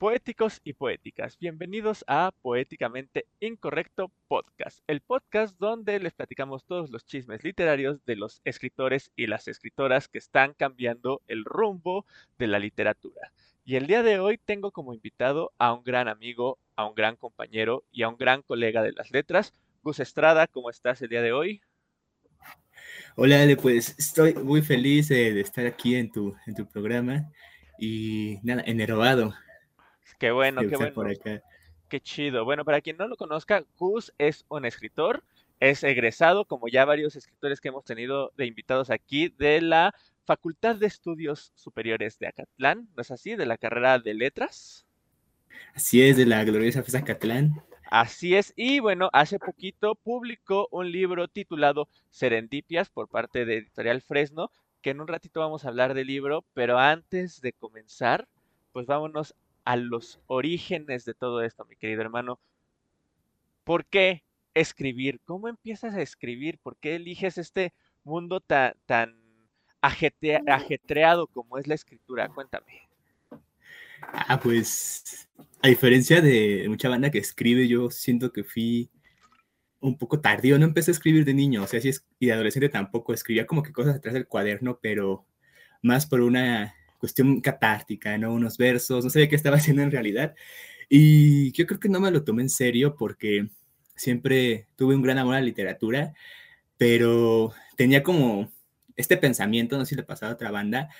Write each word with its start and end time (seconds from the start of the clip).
Poéticos 0.00 0.62
y 0.64 0.72
poéticas, 0.72 1.36
bienvenidos 1.38 2.06
a 2.06 2.32
Poéticamente 2.40 3.26
Incorrecto 3.38 4.10
Podcast, 4.28 4.78
el 4.86 5.02
podcast 5.02 5.58
donde 5.58 6.00
les 6.00 6.14
platicamos 6.14 6.64
todos 6.64 6.88
los 6.88 7.04
chismes 7.04 7.44
literarios 7.44 8.02
de 8.06 8.16
los 8.16 8.40
escritores 8.46 9.12
y 9.14 9.26
las 9.26 9.46
escritoras 9.46 10.08
que 10.08 10.16
están 10.16 10.54
cambiando 10.54 11.20
el 11.28 11.44
rumbo 11.44 12.06
de 12.38 12.46
la 12.46 12.58
literatura. 12.58 13.30
Y 13.66 13.76
el 13.76 13.86
día 13.86 14.02
de 14.02 14.18
hoy 14.18 14.38
tengo 14.38 14.70
como 14.70 14.94
invitado 14.94 15.52
a 15.58 15.74
un 15.74 15.84
gran 15.84 16.08
amigo, 16.08 16.56
a 16.76 16.86
un 16.86 16.94
gran 16.94 17.16
compañero 17.16 17.84
y 17.92 18.02
a 18.02 18.08
un 18.08 18.16
gran 18.16 18.40
colega 18.40 18.82
de 18.82 18.92
las 18.92 19.10
letras, 19.10 19.52
Gus 19.82 20.00
Estrada, 20.00 20.46
¿cómo 20.46 20.70
estás 20.70 21.02
el 21.02 21.10
día 21.10 21.20
de 21.20 21.34
hoy? 21.34 21.60
Hola 23.16 23.46
pues 23.60 23.94
estoy 23.98 24.32
muy 24.32 24.62
feliz 24.62 25.10
eh, 25.10 25.34
de 25.34 25.42
estar 25.42 25.66
aquí 25.66 25.94
en 25.94 26.10
tu, 26.10 26.34
en 26.46 26.54
tu 26.54 26.66
programa 26.66 27.30
y 27.78 28.38
nada, 28.42 28.62
enervado 28.64 29.34
Qué 30.20 30.30
bueno, 30.32 30.60
qué 30.60 30.76
bueno. 30.76 31.10
Qué 31.88 32.00
chido. 32.00 32.44
Bueno, 32.44 32.62
para 32.66 32.82
quien 32.82 32.98
no 32.98 33.08
lo 33.08 33.16
conozca, 33.16 33.64
Gus 33.78 34.12
es 34.18 34.44
un 34.48 34.66
escritor, 34.66 35.24
es 35.60 35.82
egresado, 35.82 36.44
como 36.44 36.68
ya 36.68 36.84
varios 36.84 37.16
escritores 37.16 37.58
que 37.58 37.68
hemos 37.68 37.86
tenido 37.86 38.30
de 38.36 38.44
invitados 38.44 38.90
aquí, 38.90 39.30
de 39.38 39.62
la 39.62 39.94
Facultad 40.26 40.76
de 40.76 40.86
Estudios 40.86 41.52
Superiores 41.54 42.18
de 42.18 42.26
Acatlán, 42.26 42.86
¿no 42.94 43.00
es 43.00 43.10
así? 43.10 43.34
De 43.34 43.46
la 43.46 43.56
carrera 43.56 43.98
de 43.98 44.12
letras. 44.12 44.86
Así 45.72 46.02
es, 46.02 46.18
de 46.18 46.26
la 46.26 46.44
gloriosa 46.44 46.82
FES 46.82 46.96
Acatlán. 46.96 47.62
Así 47.90 48.36
es, 48.36 48.52
y 48.56 48.78
bueno, 48.78 49.08
hace 49.14 49.38
poquito 49.38 49.94
publicó 49.94 50.68
un 50.70 50.92
libro 50.92 51.28
titulado 51.28 51.88
Serendipias 52.10 52.90
por 52.90 53.08
parte 53.08 53.46
de 53.46 53.56
Editorial 53.56 54.02
Fresno, 54.02 54.52
que 54.82 54.90
en 54.90 55.00
un 55.00 55.08
ratito 55.08 55.40
vamos 55.40 55.64
a 55.64 55.68
hablar 55.68 55.94
del 55.94 56.08
libro, 56.08 56.44
pero 56.52 56.78
antes 56.78 57.40
de 57.40 57.54
comenzar, 57.54 58.28
pues 58.72 58.86
vámonos 58.86 59.34
a 59.64 59.76
los 59.76 60.20
orígenes 60.26 61.04
de 61.04 61.14
todo 61.14 61.42
esto, 61.42 61.64
mi 61.64 61.76
querido 61.76 62.02
hermano. 62.02 62.40
¿Por 63.64 63.86
qué 63.86 64.24
escribir? 64.54 65.20
¿Cómo 65.24 65.48
empiezas 65.48 65.94
a 65.94 66.02
escribir? 66.02 66.58
¿Por 66.58 66.76
qué 66.76 66.96
eliges 66.96 67.38
este 67.38 67.72
mundo 68.04 68.40
tan, 68.40 68.74
tan 68.86 69.16
ajetreado 69.80 71.26
como 71.28 71.58
es 71.58 71.66
la 71.66 71.74
escritura? 71.74 72.28
Cuéntame. 72.28 72.88
Ah, 74.02 74.40
pues 74.40 75.28
a 75.62 75.68
diferencia 75.68 76.20
de 76.20 76.66
mucha 76.68 76.88
banda 76.88 77.10
que 77.10 77.18
escribe, 77.18 77.68
yo 77.68 77.90
siento 77.90 78.32
que 78.32 78.44
fui 78.44 78.90
un 79.80 79.96
poco 79.98 80.20
tardío. 80.20 80.58
No 80.58 80.64
empecé 80.64 80.90
a 80.90 80.94
escribir 80.94 81.24
de 81.24 81.34
niño, 81.34 81.62
o 81.62 81.66
sea, 81.66 81.80
si 81.80 81.88
es, 81.90 82.06
y 82.18 82.26
de 82.26 82.32
adolescente 82.32 82.68
tampoco. 82.68 83.12
Escribía 83.12 83.46
como 83.46 83.62
que 83.62 83.72
cosas 83.72 83.96
atrás 83.96 84.14
del 84.14 84.26
cuaderno, 84.26 84.78
pero 84.80 85.26
más 85.82 86.06
por 86.06 86.20
una 86.20 86.74
cuestión 87.00 87.40
catártica, 87.40 88.18
¿no? 88.18 88.32
Unos 88.32 88.58
versos, 88.58 89.02
no 89.04 89.10
sabía 89.10 89.28
qué 89.28 89.36
estaba 89.36 89.56
haciendo 89.56 89.82
en 89.82 89.90
realidad. 89.90 90.34
Y 90.88 91.52
yo 91.52 91.66
creo 91.66 91.80
que 91.80 91.88
no 91.88 92.00
me 92.00 92.10
lo 92.10 92.22
tomé 92.22 92.42
en 92.42 92.50
serio 92.50 92.94
porque 92.96 93.48
siempre 93.96 94.66
tuve 94.76 94.94
un 94.94 95.02
gran 95.02 95.18
amor 95.18 95.34
a 95.34 95.40
la 95.40 95.46
literatura, 95.46 96.14
pero 96.76 97.52
tenía 97.76 98.02
como 98.02 98.52
este 98.96 99.16
pensamiento, 99.16 99.76
no 99.76 99.84
sé 99.84 99.90
si 99.90 99.96
le 99.96 100.02
pasaba 100.02 100.32
a 100.32 100.34
otra 100.34 100.50
banda, 100.50 100.90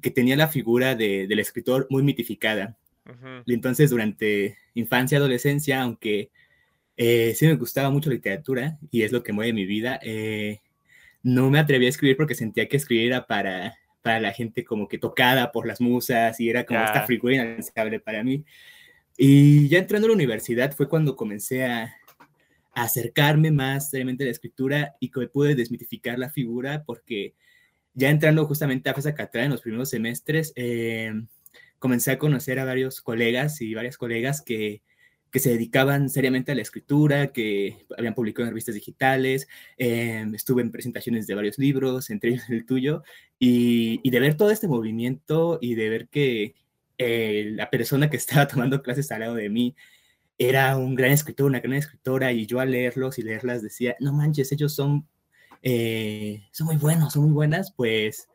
que 0.00 0.10
tenía 0.10 0.36
la 0.36 0.48
figura 0.48 0.94
de, 0.94 1.26
del 1.26 1.40
escritor 1.40 1.86
muy 1.90 2.02
mitificada. 2.02 2.78
Y 3.46 3.54
entonces 3.54 3.88
durante 3.88 4.58
infancia, 4.74 5.16
adolescencia, 5.16 5.80
aunque 5.80 6.30
eh, 6.98 7.32
sí 7.34 7.46
me 7.46 7.54
gustaba 7.54 7.88
mucho 7.88 8.10
la 8.10 8.16
literatura 8.16 8.78
y 8.90 9.02
es 9.02 9.12
lo 9.12 9.22
que 9.22 9.32
mueve 9.32 9.54
mi 9.54 9.64
vida, 9.64 9.98
eh, 10.02 10.60
no 11.22 11.48
me 11.48 11.58
atreví 11.58 11.86
a 11.86 11.88
escribir 11.88 12.18
porque 12.18 12.34
sentía 12.34 12.68
que 12.68 12.76
escribir 12.76 13.06
era 13.06 13.26
para 13.26 13.77
para 14.02 14.20
la 14.20 14.32
gente 14.32 14.64
como 14.64 14.88
que 14.88 14.98
tocada 14.98 15.52
por 15.52 15.66
las 15.66 15.80
musas 15.80 16.38
y 16.40 16.48
era 16.48 16.64
como 16.64 16.80
esta 16.80 17.06
figura 17.06 17.34
inaccesible 17.34 18.00
para 18.00 18.22
mí. 18.24 18.44
Y 19.16 19.68
ya 19.68 19.78
entrando 19.78 20.06
a 20.06 20.10
la 20.10 20.14
universidad 20.14 20.72
fue 20.72 20.88
cuando 20.88 21.16
comencé 21.16 21.64
a, 21.64 21.94
acercarme 22.74 23.50
más 23.50 23.90
seriamente 23.90 24.22
a 24.22 24.26
la 24.26 24.30
escritura 24.30 24.94
y 25.00 25.10
que 25.10 25.26
pude 25.26 25.56
desmitificar 25.56 26.16
la 26.16 26.30
figura 26.30 26.84
porque 26.86 27.34
ya 27.92 28.08
entrando 28.08 28.46
justamente 28.46 28.88
a 28.88 28.94
FESA 28.94 29.14
Catrán 29.14 29.46
en 29.46 29.50
los 29.50 29.62
primeros 29.62 29.90
semestres, 29.90 30.52
eh, 30.54 31.12
comencé 31.80 32.12
a 32.12 32.18
conocer 32.18 32.60
a 32.60 32.64
varios 32.64 33.00
colegas 33.00 33.60
y 33.60 33.74
varias 33.74 33.96
colegas 33.96 34.42
que 34.42 34.82
que 35.30 35.40
se 35.40 35.50
dedicaban 35.50 36.08
seriamente 36.08 36.52
a 36.52 36.54
la 36.54 36.62
escritura, 36.62 37.32
que 37.32 37.86
habían 37.96 38.14
publicado 38.14 38.44
en 38.44 38.50
revistas 38.50 38.74
digitales, 38.74 39.48
em, 39.76 40.34
estuve 40.34 40.62
en 40.62 40.70
presentaciones 40.70 41.26
de 41.26 41.34
varios 41.34 41.58
libros, 41.58 42.10
entre 42.10 42.30
ellos 42.30 42.48
el 42.50 42.66
tuyo, 42.66 43.02
y, 43.38 44.08
de 44.08 44.20
ver 44.20 44.36
todo 44.36 44.50
este 44.50 44.68
movimiento 44.68 45.58
y 45.60 45.74
de 45.74 45.88
ver 45.90 46.08
que 46.08 46.54
eh, 46.98 47.50
la 47.54 47.70
persona 47.70 48.10
que 48.10 48.16
estaba 48.44 48.48
tomando 48.48 48.82
clases 48.82 49.10
al 49.12 49.20
lado 49.20 49.34
de 49.34 49.48
mí 49.50 49.76
era 50.38 50.76
un 50.76 50.94
gran 50.94 51.12
escritor, 51.12 51.46
una 51.46 51.60
gran 51.60 51.74
escritora, 51.74 52.32
y 52.32 52.46
yo 52.46 52.60
al 52.60 52.70
leerlos 52.70 53.18
y 53.18 53.22
leerlas 53.22 53.62
decía, 53.62 53.96
no 54.00 54.12
manches, 54.12 54.52
ellos 54.52 54.74
son, 54.74 55.08
eh, 55.62 56.42
son 56.52 56.68
muy 56.68 56.76
buenos, 56.76 57.12
son 57.14 57.24
muy 57.24 57.32
buenas, 57.32 57.72
pues 57.72 58.28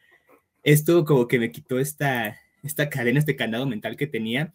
esto 0.63 1.05
como 1.05 1.27
que 1.27 1.39
me 1.39 1.51
quitó 1.51 1.79
esta, 1.79 2.37
esta 2.63 2.89
cadena, 2.89 3.19
este 3.19 3.35
candado 3.35 3.65
mental 3.67 3.97
que 3.97 4.07
tenía 4.07 4.53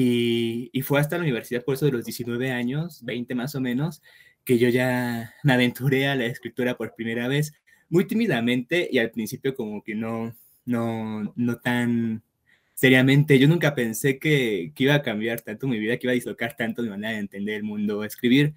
y, 0.00 0.82
fue 0.82 1.00
hasta 1.00 1.16
la 1.16 1.24
universidad, 1.24 1.64
por 1.64 1.74
eso 1.74 1.86
de 1.86 1.90
los 1.90 2.04
19 2.04 2.52
años, 2.52 3.04
20 3.04 3.34
más 3.34 3.56
o 3.56 3.60
menos, 3.60 4.00
que 4.44 4.56
yo 4.56 4.68
ya 4.68 5.34
me 5.42 5.52
aventuré 5.52 6.06
a 6.06 6.14
la 6.14 6.26
escritura 6.26 6.76
por 6.76 6.94
primera 6.94 7.26
vez, 7.26 7.52
muy 7.88 8.06
tímidamente 8.06 8.88
y 8.92 8.98
al 8.98 9.10
principio 9.10 9.56
como 9.56 9.82
que 9.82 9.96
no, 9.96 10.36
no, 10.64 11.32
no 11.34 11.56
tan 11.58 12.22
seriamente. 12.74 13.40
Yo 13.40 13.48
nunca 13.48 13.74
pensé 13.74 14.20
que, 14.20 14.70
que 14.72 14.84
iba 14.84 14.94
a 14.94 15.02
cambiar 15.02 15.40
tanto 15.40 15.66
mi 15.66 15.80
vida, 15.80 15.96
que 15.96 16.06
iba 16.06 16.12
a 16.12 16.14
dislocar 16.14 16.56
tanto 16.56 16.82
mi 16.82 16.90
manera 16.90 17.14
de 17.14 17.18
entender 17.18 17.56
el 17.56 17.64
mundo, 17.64 18.04
escribir. 18.04 18.54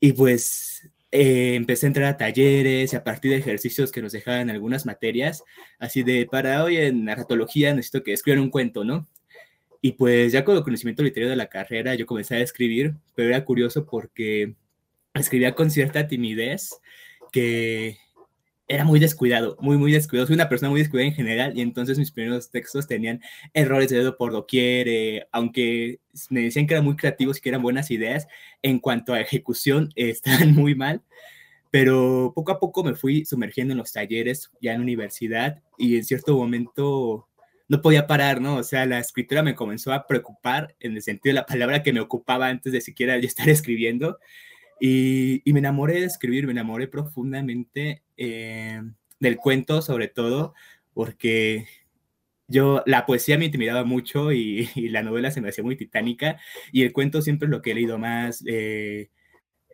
Y 0.00 0.14
pues 0.14 0.90
eh, 1.12 1.54
empecé 1.54 1.86
a 1.86 1.90
entrar 1.90 2.06
a 2.06 2.16
talleres 2.16 2.92
y 2.92 2.96
a 2.96 3.04
partir 3.04 3.30
de 3.30 3.36
ejercicios 3.36 3.92
que 3.92 4.02
nos 4.02 4.10
dejaban 4.10 4.50
algunas 4.50 4.84
materias, 4.84 5.44
así 5.78 6.02
de 6.02 6.26
para 6.26 6.64
hoy 6.64 6.78
en 6.78 7.04
narratología 7.04 7.72
necesito 7.72 8.02
que 8.02 8.14
escriban 8.14 8.40
un 8.40 8.50
cuento, 8.50 8.82
¿no? 8.82 9.08
Y 9.84 9.92
pues 9.92 10.32
ya 10.32 10.44
con 10.44 10.56
el 10.56 10.62
conocimiento 10.62 11.02
literario 11.02 11.30
de 11.30 11.36
la 11.36 11.48
carrera 11.48 11.96
yo 11.96 12.06
comencé 12.06 12.36
a 12.36 12.40
escribir, 12.40 12.94
pero 13.16 13.30
era 13.30 13.44
curioso 13.44 13.84
porque 13.84 14.54
escribía 15.12 15.54
con 15.54 15.70
cierta 15.70 16.06
timidez 16.06 16.80
que 17.32 17.98
era 18.68 18.84
muy 18.84 19.00
descuidado, 19.00 19.56
muy, 19.60 19.76
muy 19.76 19.92
descuidado. 19.92 20.28
Soy 20.28 20.34
una 20.34 20.48
persona 20.48 20.70
muy 20.70 20.80
descuidada 20.80 21.08
en 21.08 21.14
general 21.14 21.58
y 21.58 21.62
entonces 21.62 21.98
mis 21.98 22.12
primeros 22.12 22.50
textos 22.50 22.86
tenían 22.86 23.20
errores 23.52 23.90
de 23.90 23.98
dedo 23.98 24.16
por 24.16 24.32
doquier, 24.32 24.86
eh, 24.88 25.26
aunque 25.32 25.98
me 26.30 26.42
decían 26.42 26.66
que 26.66 26.74
eran 26.74 26.84
muy 26.84 26.96
creativos 26.96 27.38
y 27.38 27.40
que 27.40 27.48
eran 27.48 27.62
buenas 27.62 27.90
ideas, 27.90 28.28
en 28.62 28.78
cuanto 28.78 29.14
a 29.14 29.20
ejecución 29.20 29.90
eh, 29.96 30.10
estaban 30.10 30.54
muy 30.54 30.74
mal. 30.76 31.02
Pero 31.70 32.32
poco 32.34 32.52
a 32.52 32.60
poco 32.60 32.84
me 32.84 32.94
fui 32.94 33.24
sumergiendo 33.24 33.72
en 33.72 33.78
los 33.78 33.92
talleres 33.92 34.50
ya 34.60 34.74
en 34.74 34.82
universidad 34.82 35.62
y 35.78 35.96
en 35.96 36.04
cierto 36.04 36.36
momento 36.36 37.28
no 37.72 37.80
podía 37.80 38.06
parar, 38.06 38.42
¿no? 38.42 38.56
O 38.56 38.62
sea, 38.62 38.84
la 38.84 38.98
escritura 38.98 39.42
me 39.42 39.54
comenzó 39.54 39.94
a 39.94 40.06
preocupar 40.06 40.76
en 40.78 40.94
el 40.94 41.00
sentido 41.02 41.30
de 41.30 41.40
la 41.40 41.46
palabra 41.46 41.82
que 41.82 41.94
me 41.94 42.00
ocupaba 42.00 42.48
antes 42.48 42.70
de 42.70 42.82
siquiera 42.82 43.16
yo 43.16 43.26
estar 43.26 43.48
escribiendo. 43.48 44.18
Y, 44.78 45.40
me 45.46 45.60
enamoré 45.60 46.00
de 46.00 46.04
escribir, 46.04 46.44
me 46.44 46.52
enamoré 46.52 46.86
profundamente 46.86 48.02
eh, 48.18 48.82
del 49.20 49.36
cuento, 49.38 49.80
sobre 49.80 50.08
todo, 50.08 50.52
porque 50.92 51.64
yo, 52.46 52.82
la 52.84 53.06
poesía 53.06 53.38
me 53.38 53.46
intimidaba 53.46 53.84
mucho 53.84 54.32
y, 54.34 54.68
la 54.90 55.02
novela 55.02 55.30
se 55.30 55.40
me 55.40 55.48
hacía 55.48 55.64
muy 55.64 55.76
titánica, 55.76 56.38
y 56.72 56.82
el 56.82 56.92
cuento 56.92 57.22
siempre 57.22 57.46
es 57.46 57.50
lo 57.50 57.62
que 57.62 57.70
he 57.70 57.74
leído 57.74 57.98
más. 57.98 58.44
Eh, 58.46 59.08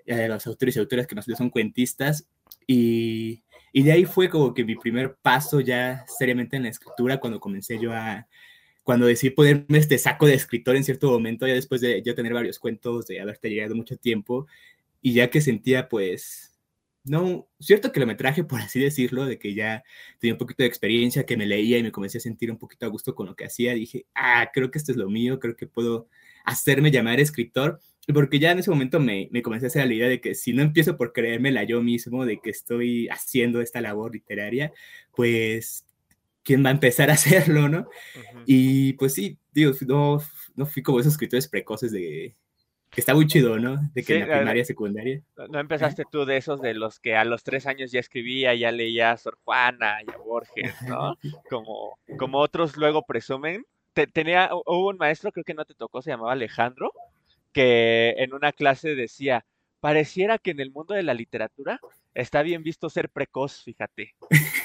eh 0.07 0.29
los 0.29 0.47
autores 0.47 0.77
y 0.77 0.79
autoras 0.79 1.09
que 1.09 1.17
más 1.17 1.27
son 1.27 1.51
cuentistas, 1.51 2.29
y, 2.65 3.43
y 3.73 3.83
de 3.83 3.93
ahí 3.93 4.05
fue 4.05 4.29
como 4.29 4.55
que 4.55 4.65
mi 4.65 4.77
primer 4.77 5.17
paso 5.17 5.61
ya 5.61 6.05
seriamente 6.07 6.57
en 6.57 6.65
la 6.65 6.69
escritura, 6.71 7.19
cuando 7.21 7.41
comencé 7.41 7.79
yo 7.79 7.93
a, 7.93 8.27
cuando 8.83 9.07
decidí 9.07 9.31
ponerme 9.31 9.79
este 9.79 9.99
saco 9.99 10.27
de 10.27 10.35
escritor 10.35 10.77
en 10.77 10.85
cierto 10.85 11.11
momento, 11.11 11.47
ya 11.47 11.55
después 11.55 11.81
de 11.81 12.03
yo 12.03 12.15
tener 12.15 12.33
varios 12.33 12.59
cuentos, 12.59 13.07
de 13.07 13.21
haberte 13.21 13.51
llegado 13.51 13.75
mucho 13.75 13.97
tiempo, 13.97 14.47
y 15.03 15.13
ya 15.13 15.31
que 15.31 15.41
sentía 15.41 15.89
pues, 15.89 16.59
no, 17.05 17.49
cierto 17.61 17.93
kilometraje, 17.93 18.45
por 18.45 18.61
así 18.61 18.81
decirlo, 18.81 19.27
de 19.27 19.39
que 19.39 19.55
ya 19.55 19.85
tenía 20.19 20.35
un 20.35 20.39
poquito 20.39 20.63
de 20.63 20.69
experiencia, 20.69 21.27
que 21.27 21.37
me 21.37 21.47
leía 21.47 21.79
y 21.79 21.83
me 21.83 21.93
comencé 21.93 22.19
a 22.19 22.21
sentir 22.23 22.51
un 22.51 22.59
poquito 22.59 22.87
a 22.87 22.89
gusto 22.89 23.15
con 23.15 23.27
lo 23.27 23.37
que 23.37 23.45
hacía, 23.45 23.75
dije, 23.75 24.07
ah, 24.15 24.51
creo 24.53 24.71
que 24.71 24.79
esto 24.79 24.93
es 24.93 24.99
lo 24.99 25.11
mío, 25.11 25.39
creo 25.39 25.57
que 25.57 25.67
puedo 25.67 26.09
hacerme 26.45 26.91
llamar 26.91 27.21
escritor 27.21 27.81
porque 28.15 28.39
ya 28.39 28.53
en 28.53 28.59
ese 28.59 28.71
momento 28.71 29.01
me, 29.01 29.29
me, 29.33 29.43
comencé 29.43 29.67
a 29.67 29.69
hacer 29.69 29.87
la 29.87 29.95
idea 29.95 30.09
de 30.09 30.21
que 30.21 30.35
si 30.35 30.53
no 30.53 30.63
empiezo 30.63 30.97
por 30.97 31.13
creérmela 31.13 31.65
yo 31.65 31.83
mismo 31.83 32.25
de 32.25 32.41
que 32.41 32.51
estoy 32.51 33.09
haciendo 33.09 33.61
esta 33.61 33.81
labor 33.81 34.13
literaria, 34.13 34.73
pues 35.15 35.85
quién 36.43 36.65
va 36.65 36.71
a 36.71 36.73
empezar 36.73 37.11
a 37.11 37.15
hacerlo, 37.15 37.69
¿no? 37.69 37.89
Y 38.47 38.95
pues 38.95 39.15
sí, 39.15 39.39
digo, 39.53 39.73
no, 39.87 40.23
no 40.57 40.67
fui 40.67 40.83
como 40.83 41.01
esos 41.01 41.13
escritores 41.13 41.49
precoces 41.49 41.93
de 41.93 42.35
que 42.91 43.03
está 43.03 43.15
muy 43.15 43.27
chido, 43.27 43.59
¿no? 43.59 43.77
De 43.93 44.03
que 44.03 44.15
en 44.15 44.29
la 44.29 44.39
primaria, 44.39 44.65
secundaria. 44.65 45.21
No 45.51 45.61
empezaste 45.61 46.05
tú 46.11 46.25
de 46.25 46.39
esos 46.39 46.63
de 46.63 46.73
los 46.73 47.01
que 47.01 47.17
a 47.17 47.27
los 47.27 47.45
tres 47.45 47.67
años 47.67 47.93
ya 47.93 48.01
escribía, 48.01 48.55
ya 48.55 48.73
leía 48.73 49.11
a 49.11 49.19
Sor 49.19 49.39
Juana 49.45 49.99
y 50.07 50.11
a 50.11 50.17
Borges, 50.17 50.75
¿no? 50.89 51.19
Como, 51.51 51.99
como 52.17 52.39
otros 52.39 52.79
luego 52.79 53.05
presumen 53.07 53.67
tenía, 54.07 54.51
hubo 54.53 54.89
un 54.89 54.97
maestro, 54.97 55.33
creo 55.33 55.45
que 55.45 55.55
no 55.55 55.65
te 55.65 55.75
tocó, 55.75 56.03
se 56.03 56.11
llamaba 56.11 56.33
Alejandro, 56.33 56.93
que 57.53 58.15
en 58.19 58.35
una 58.35 58.53
clase 58.53 58.95
decía, 58.95 59.45
pareciera 59.81 60.39
que 60.39 60.51
en 60.51 60.61
el 60.61 60.71
mundo 60.71 60.95
de 60.95 61.03
la 61.03 61.15
literatura 61.15 61.81
está 62.15 62.43
bien 62.43 62.63
visto 62.63 62.91
ser 62.91 63.09
precoz, 63.11 63.63
fíjate, 63.63 64.15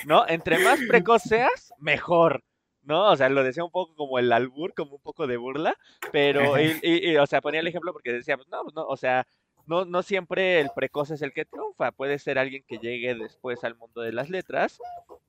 ¿no? 0.05 0.27
Entre 0.27 0.59
más 0.59 0.79
precoz 0.87 1.23
seas, 1.23 1.73
mejor, 1.79 2.43
¿no? 2.81 3.11
O 3.11 3.15
sea, 3.15 3.29
lo 3.29 3.43
decía 3.43 3.63
un 3.63 3.71
poco 3.71 3.95
como 3.95 4.19
el 4.19 4.31
albur, 4.31 4.73
como 4.73 4.95
un 4.95 5.01
poco 5.01 5.27
de 5.27 5.37
burla, 5.37 5.75
pero, 6.11 6.41
y, 6.83 7.15
o 7.17 7.27
sea, 7.27 7.41
ponía 7.41 7.59
el 7.59 7.67
ejemplo 7.67 7.93
porque 7.93 8.13
decía, 8.13 8.37
pues 8.37 8.49
no, 8.49 8.63
pues 8.63 8.75
no, 8.75 8.85
o 8.85 8.97
sea, 8.97 9.25
no, 9.65 9.85
no 9.85 10.03
siempre 10.03 10.59
el 10.59 10.69
precoz 10.75 11.11
es 11.11 11.21
el 11.21 11.31
que 11.31 11.45
triunfa, 11.45 11.91
puede 11.91 12.19
ser 12.19 12.37
alguien 12.37 12.63
que 12.67 12.79
llegue 12.79 13.15
después 13.15 13.63
al 13.63 13.75
mundo 13.75 14.01
de 14.01 14.11
las 14.11 14.29
letras 14.29 14.79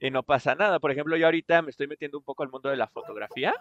y 0.00 0.10
no 0.10 0.24
pasa 0.24 0.56
nada. 0.56 0.80
Por 0.80 0.90
ejemplo, 0.90 1.16
yo 1.16 1.26
ahorita 1.26 1.62
me 1.62 1.70
estoy 1.70 1.86
metiendo 1.86 2.18
un 2.18 2.24
poco 2.24 2.42
al 2.42 2.50
mundo 2.50 2.68
de 2.68 2.76
la 2.76 2.88
fotografía 2.88 3.54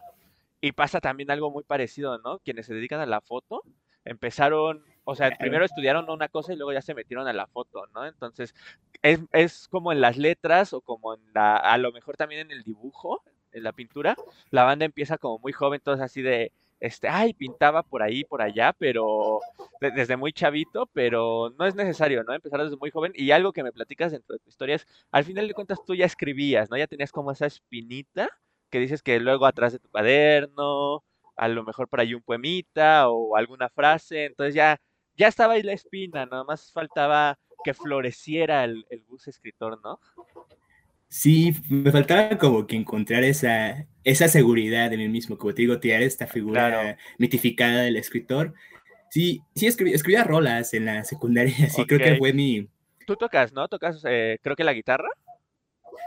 y 0.63 0.71
pasa 0.71 1.01
también 1.01 1.30
algo 1.30 1.51
muy 1.51 1.65
parecido, 1.65 2.19
¿no? 2.19 2.39
Quienes 2.39 2.68
se 2.68 2.74
dedican 2.74 3.01
a 3.01 3.06
la 3.06 3.19
foto 3.19 3.63
empezaron, 4.06 4.81
o 5.04 5.13
sea, 5.13 5.31
primero 5.38 5.65
estudiaron 5.65 6.10
una 6.10 6.30
cosa 6.30 6.54
y 6.54 6.56
luego 6.56 6.71
ya 6.71 6.81
se 6.81 6.94
metieron 6.94 7.27
a 7.27 7.33
la 7.33 7.48
foto, 7.48 7.86
¿no? 7.94 8.06
Entonces, 8.07 8.56
es, 9.01 9.19
es 9.33 9.68
como 9.68 9.92
en 9.92 10.00
las 10.00 10.15
letras 10.15 10.71
o 10.71 10.80
como 10.80 11.15
en 11.15 11.19
la, 11.33 11.57
a 11.57 11.77
lo 11.77 11.92
mejor 11.92 12.15
también 12.15 12.39
en 12.39 12.51
el 12.51 12.63
dibujo, 12.63 13.24
en 13.51 13.63
la 13.63 13.74
pintura, 13.74 14.15
la 14.51 14.63
banda 14.63 14.86
empieza 14.86 15.18
como 15.18 15.38
muy 15.39 15.51
joven, 15.51 15.81
entonces 15.81 16.01
así 16.01 16.21
de, 16.21 16.54
este, 16.80 17.09
ay, 17.09 17.33
pintaba 17.33 17.83
por 17.83 18.01
ahí, 18.01 18.24
por 18.24 18.42
allá, 18.42 18.71
pero 18.71 19.42
desde 19.81 20.16
muy 20.16 20.31
chavito, 20.31 20.86
pero 20.94 21.54
no 21.59 21.66
es 21.66 21.75
necesario, 21.75 22.24
¿no? 22.24 22.33
Empezar 22.33 22.63
desde 22.63 22.77
muy 22.77 22.89
joven. 22.89 23.12
Y 23.16 23.31
algo 23.31 23.51
que 23.51 23.63
me 23.63 23.74
platicas 23.74 24.13
dentro 24.13 24.33
de 24.33 24.39
tu 24.39 24.50
historia 24.50 24.75
es, 24.75 24.88
al 25.12 25.25
final 25.25 25.45
de 25.45 25.56
cuentas 25.56 25.83
tú 25.86 25.94
ya 25.94 26.06
escribías, 26.06 26.69
¿no? 26.69 26.77
Ya 26.77 26.88
tenías 26.88 27.12
como 27.12 27.31
esa 27.33 27.48
espinita 27.48 28.30
que 28.73 28.79
dices 28.79 29.03
que 29.03 29.19
luego 29.19 29.45
atrás 29.45 29.71
de 29.71 29.77
tu 29.77 29.87
cuaderno, 29.89 31.03
a 31.35 31.47
lo 31.47 31.63
mejor 31.63 31.87
por 31.87 31.99
ahí 31.99 32.15
un 32.15 32.23
poemita 32.23 33.07
o 33.07 33.35
alguna 33.35 33.69
frase, 33.69 34.25
entonces 34.25 34.55
ya, 34.55 34.81
ya 35.15 35.27
estaba 35.27 35.53
ahí 35.53 35.61
la 35.61 35.73
espina, 35.73 36.25
nada 36.25 36.43
más 36.43 36.71
faltaba 36.71 37.37
que 37.63 37.75
floreciera 37.75 38.63
el, 38.63 38.83
el 38.89 39.01
bus 39.01 39.27
escritor, 39.27 39.79
¿no? 39.83 39.99
Sí, 41.07 41.53
me 41.69 41.91
faltaba 41.91 42.35
como 42.39 42.65
que 42.65 42.75
encontrar 42.75 43.23
esa, 43.23 43.85
esa 44.03 44.27
seguridad 44.27 44.89
de 44.89 44.97
mí 44.97 45.07
mismo, 45.07 45.37
como 45.37 45.53
te 45.53 45.61
digo, 45.61 45.79
tirar 45.79 46.01
esta 46.01 46.25
figura 46.25 46.97
mitificada 47.19 47.83
del 47.83 47.97
escritor. 47.97 48.55
Sí, 49.11 49.43
sí, 49.53 49.67
escribía 49.67 50.23
rolas 50.23 50.73
en 50.73 50.85
la 50.85 51.03
secundaria, 51.03 51.53
sí, 51.69 51.85
creo 51.85 51.99
que 51.99 52.17
fue 52.17 52.33
mi... 52.33 52.67
Tú 53.05 53.17
tocas, 53.17 53.53
¿no? 53.53 53.67
Tocas, 53.67 54.01
eh, 54.07 54.39
creo 54.41 54.55
que 54.55 54.63
la 54.63 54.73
guitarra. 54.73 55.09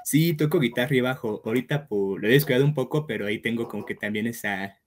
Sí, 0.05 0.35
toco 0.35 0.61
guitarra 0.61 0.94
y 0.97 1.00
bajo. 1.00 1.43
Ahorita 1.44 1.87
pues, 1.88 2.23
lo 2.23 2.29
he 2.29 2.33
descuidado 2.33 2.65
un 2.65 2.75
poco, 2.75 3.06
pero 3.06 3.27
ahí 3.27 3.38
tengo 3.38 3.69
como 3.69 3.85
que 3.85 3.94
también 3.94 4.27
esa, 4.27 4.79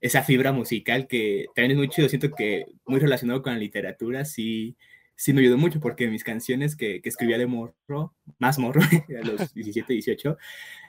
esa 0.00 0.22
fibra 0.22 0.52
musical 0.52 1.06
que 1.06 1.46
también 1.54 1.72
es 1.72 1.76
muy 1.78 1.88
chido. 1.88 2.08
Siento 2.08 2.30
que 2.32 2.66
muy 2.86 3.00
relacionado 3.00 3.42
con 3.42 3.52
la 3.52 3.58
literatura, 3.58 4.24
sí, 4.24 4.76
sí 5.16 5.32
me 5.32 5.40
ayudó 5.40 5.58
mucho 5.58 5.80
porque 5.80 6.08
mis 6.08 6.24
canciones 6.24 6.76
que, 6.76 7.00
que 7.00 7.08
escribía 7.08 7.38
de 7.38 7.46
morro, 7.46 8.14
más 8.38 8.58
morro, 8.58 8.80
a 9.22 9.26
los 9.26 9.54
17, 9.54 9.92
18, 9.92 10.36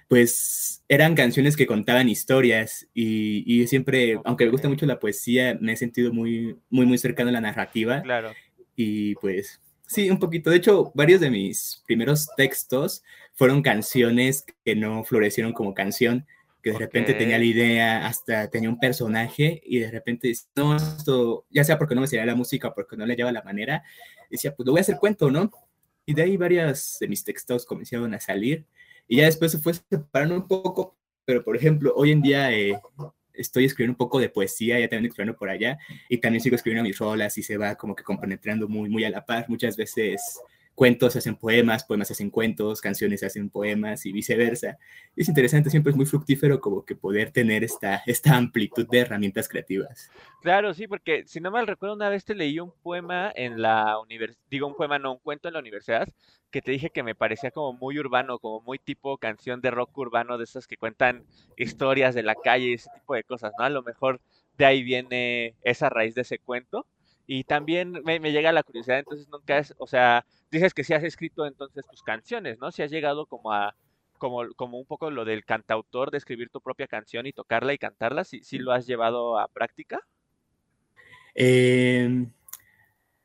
pues 0.08 0.84
eran 0.88 1.16
canciones 1.16 1.56
que 1.56 1.68
contaban 1.68 2.10
historias 2.10 2.88
y, 2.94 3.44
y, 3.46 3.68
siempre, 3.68 4.20
aunque 4.26 4.46
me 4.46 4.52
gusta 4.52 4.70
mucho 4.70 4.86
la 4.86 5.00
poesía, 5.00 5.58
me 5.62 5.74
he 5.74 5.78
sentido 5.78 6.12
muy, 6.14 6.58
muy, 6.70 6.86
muy 6.86 6.98
cercano 6.98 7.30
a 7.30 7.34
la 7.34 7.42
narrativa. 7.42 8.02
Claro. 8.02 8.32
Y 8.76 9.16
pues 9.16 9.62
sí, 9.94 10.10
un 10.10 10.20
poquito. 10.20 10.50
De 10.50 10.58
hecho, 10.58 10.92
varios 10.96 11.22
de 11.22 11.30
mis 11.30 11.84
primeros 11.86 12.28
textos 12.36 13.04
fueron 13.34 13.62
canciones 13.62 14.46
que 14.66 14.76
no 14.76 15.04
florecieron 15.04 15.54
como 15.54 15.74
canción, 15.74 16.26
que 16.62 16.72
de 16.72 16.80
repente 16.80 17.14
tenía 17.14 17.38
la 17.38 17.44
idea, 17.44 18.08
hasta 18.08 18.50
tenía 18.50 18.70
un 18.70 18.80
personaje 18.80 19.62
y 19.66 19.80
de 19.80 19.92
repente, 19.92 20.34
no, 20.56 20.76
esto, 20.76 21.46
ya 21.50 21.64
sea 21.64 21.78
porque 21.78 21.94
no 21.94 22.02
me 22.02 22.08
salía 22.08 22.26
la 22.26 22.36
música 22.36 22.74
porque 22.74 22.96
no 22.96 23.06
le 23.06 23.16
lleva 23.16 23.32
la 23.32 23.44
manera, 23.44 23.84
decía, 24.30 24.56
pues 24.56 24.66
lo 24.66 24.72
voy 24.72 24.80
a 24.80 24.82
hacer 24.82 24.98
cuento, 24.98 25.30
¿no? 25.30 25.52
Y 26.06 26.14
de 26.14 26.24
ahí 26.24 26.38
varias 26.38 26.98
de 27.00 27.08
mis 27.08 27.24
textos 27.24 27.66
comenzaron 27.66 28.14
a 28.14 28.20
salir 28.20 28.66
y 29.08 29.18
ya 29.18 29.26
después 29.26 29.52
se 29.52 29.60
fue 29.60 29.74
separando 29.74 30.36
un 30.36 30.48
poco, 30.48 30.98
pero 31.26 31.44
por 31.44 31.56
ejemplo, 31.56 31.94
hoy 31.96 32.12
en 32.12 32.22
día 32.22 32.52
eh, 32.52 32.80
estoy 33.34 33.66
escribiendo 33.66 33.94
un 33.94 33.98
poco 33.98 34.20
de 34.20 34.30
poesía, 34.30 34.80
ya 34.80 34.88
también 34.88 35.08
escribiendo 35.08 35.38
por 35.38 35.50
allá 35.50 35.78
y 36.10 36.18
también 36.18 36.42
sigo 36.42 36.56
escribiendo 36.56 36.88
mis 36.88 36.98
rolas 36.98 37.38
y 37.38 37.44
se 37.44 37.58
va 37.58 37.76
como 37.76 37.96
que 37.96 38.04
compenetrando 38.04 38.68
muy, 38.68 38.90
muy 38.90 39.04
a 39.04 39.10
la 39.10 39.26
par. 39.26 39.46
Muchas 39.50 39.78
veces 39.78 40.22
cuentos 40.76 41.16
hacen 41.16 41.36
poemas, 41.36 41.84
poemas 41.84 42.10
hacen 42.12 42.30
cuentos, 42.30 42.82
canciones 42.82 43.24
hacen 43.24 43.50
poemas 43.50 44.06
y 44.06 44.12
viceversa. 44.12 44.78
Es 45.16 45.28
interesante, 45.28 45.70
siempre 45.70 45.92
es 45.92 45.96
muy 45.96 46.06
fructífero 46.06 46.60
como 46.60 46.84
que 46.84 46.96
poder 46.96 47.32
tener 47.32 47.64
esta, 47.64 48.02
esta 48.06 48.36
amplitud 48.36 48.88
de 48.90 49.00
herramientas 49.00 49.48
creativas. 49.48 50.10
Claro, 50.42 50.74
sí, 50.74 50.88
porque 50.88 51.24
si 51.28 51.40
no 51.40 51.52
mal 51.52 51.68
recuerdo, 51.68 51.96
una 51.96 52.10
vez 52.10 52.26
te 52.26 52.36
leí 52.36 52.60
un 52.60 52.74
poema 52.82 53.32
en 53.36 53.62
la 53.62 54.00
universidad, 54.00 54.42
digo 54.50 54.68
un 54.68 54.76
poema, 54.76 55.00
no, 55.00 55.14
un 55.14 55.20
cuento 55.20 55.48
en 55.48 55.54
la 55.54 55.60
universidad, 55.60 56.08
que 56.52 56.62
te 56.62 56.72
dije 56.72 56.90
que 56.90 57.04
me 57.04 57.16
parecía 57.16 57.52
como 57.52 57.74
muy 57.74 57.98
urbano, 58.00 58.40
como 58.40 58.62
muy 58.62 58.80
tipo 58.80 59.18
canción 59.18 59.62
de 59.62 59.72
rock 59.72 59.98
urbano, 59.98 60.38
de 60.38 60.44
esas 60.44 60.68
que 60.68 60.78
cuentan 60.78 61.24
historias 61.58 62.14
de 62.16 62.24
la 62.24 62.36
calle 62.36 62.74
ese 62.74 62.90
tipo 62.94 63.16
de 63.16 63.24
cosas, 63.24 63.54
¿no? 63.58 63.66
A 63.66 63.70
lo 63.70 63.84
mejor 63.84 64.22
de 64.58 64.66
ahí 64.66 64.84
viene 64.84 65.56
esa 65.64 65.90
raíz 65.90 66.16
de 66.16 66.22
ese 66.22 66.40
cuento. 66.40 66.86
Y 67.26 67.46
también 67.46 68.02
me, 68.04 68.20
me 68.20 68.32
llega 68.32 68.52
la 68.52 68.64
curiosidad, 68.64 69.00
entonces 69.00 69.28
nunca 69.30 69.58
es, 69.58 69.74
o 69.78 69.88
sea, 69.88 70.26
dices 70.52 70.74
que 70.74 70.84
si 70.84 70.94
has 70.94 71.04
escrito 71.04 71.46
entonces 71.46 71.86
tus 71.90 72.04
canciones, 72.04 72.60
¿no? 72.60 72.72
Si 72.72 72.82
has 72.82 72.92
llegado 72.92 73.26
como 73.26 73.54
a, 73.54 73.76
como, 74.18 74.42
como 74.56 74.78
un 74.78 74.86
poco 74.86 75.10
lo 75.10 75.26
del 75.26 75.46
cantautor, 75.46 76.12
de 76.12 76.18
escribir 76.18 76.50
tu 76.50 76.62
propia 76.62 76.88
canción 76.88 77.26
y 77.26 77.34
tocarla 77.34 77.74
y 77.74 77.78
cantarla, 77.78 78.24
¿sí, 78.24 78.42
sí 78.44 78.58
lo 78.58 78.72
has 78.72 78.86
llevado 78.86 79.38
a 79.38 79.48
práctica? 79.48 80.00
Em, 81.34 82.32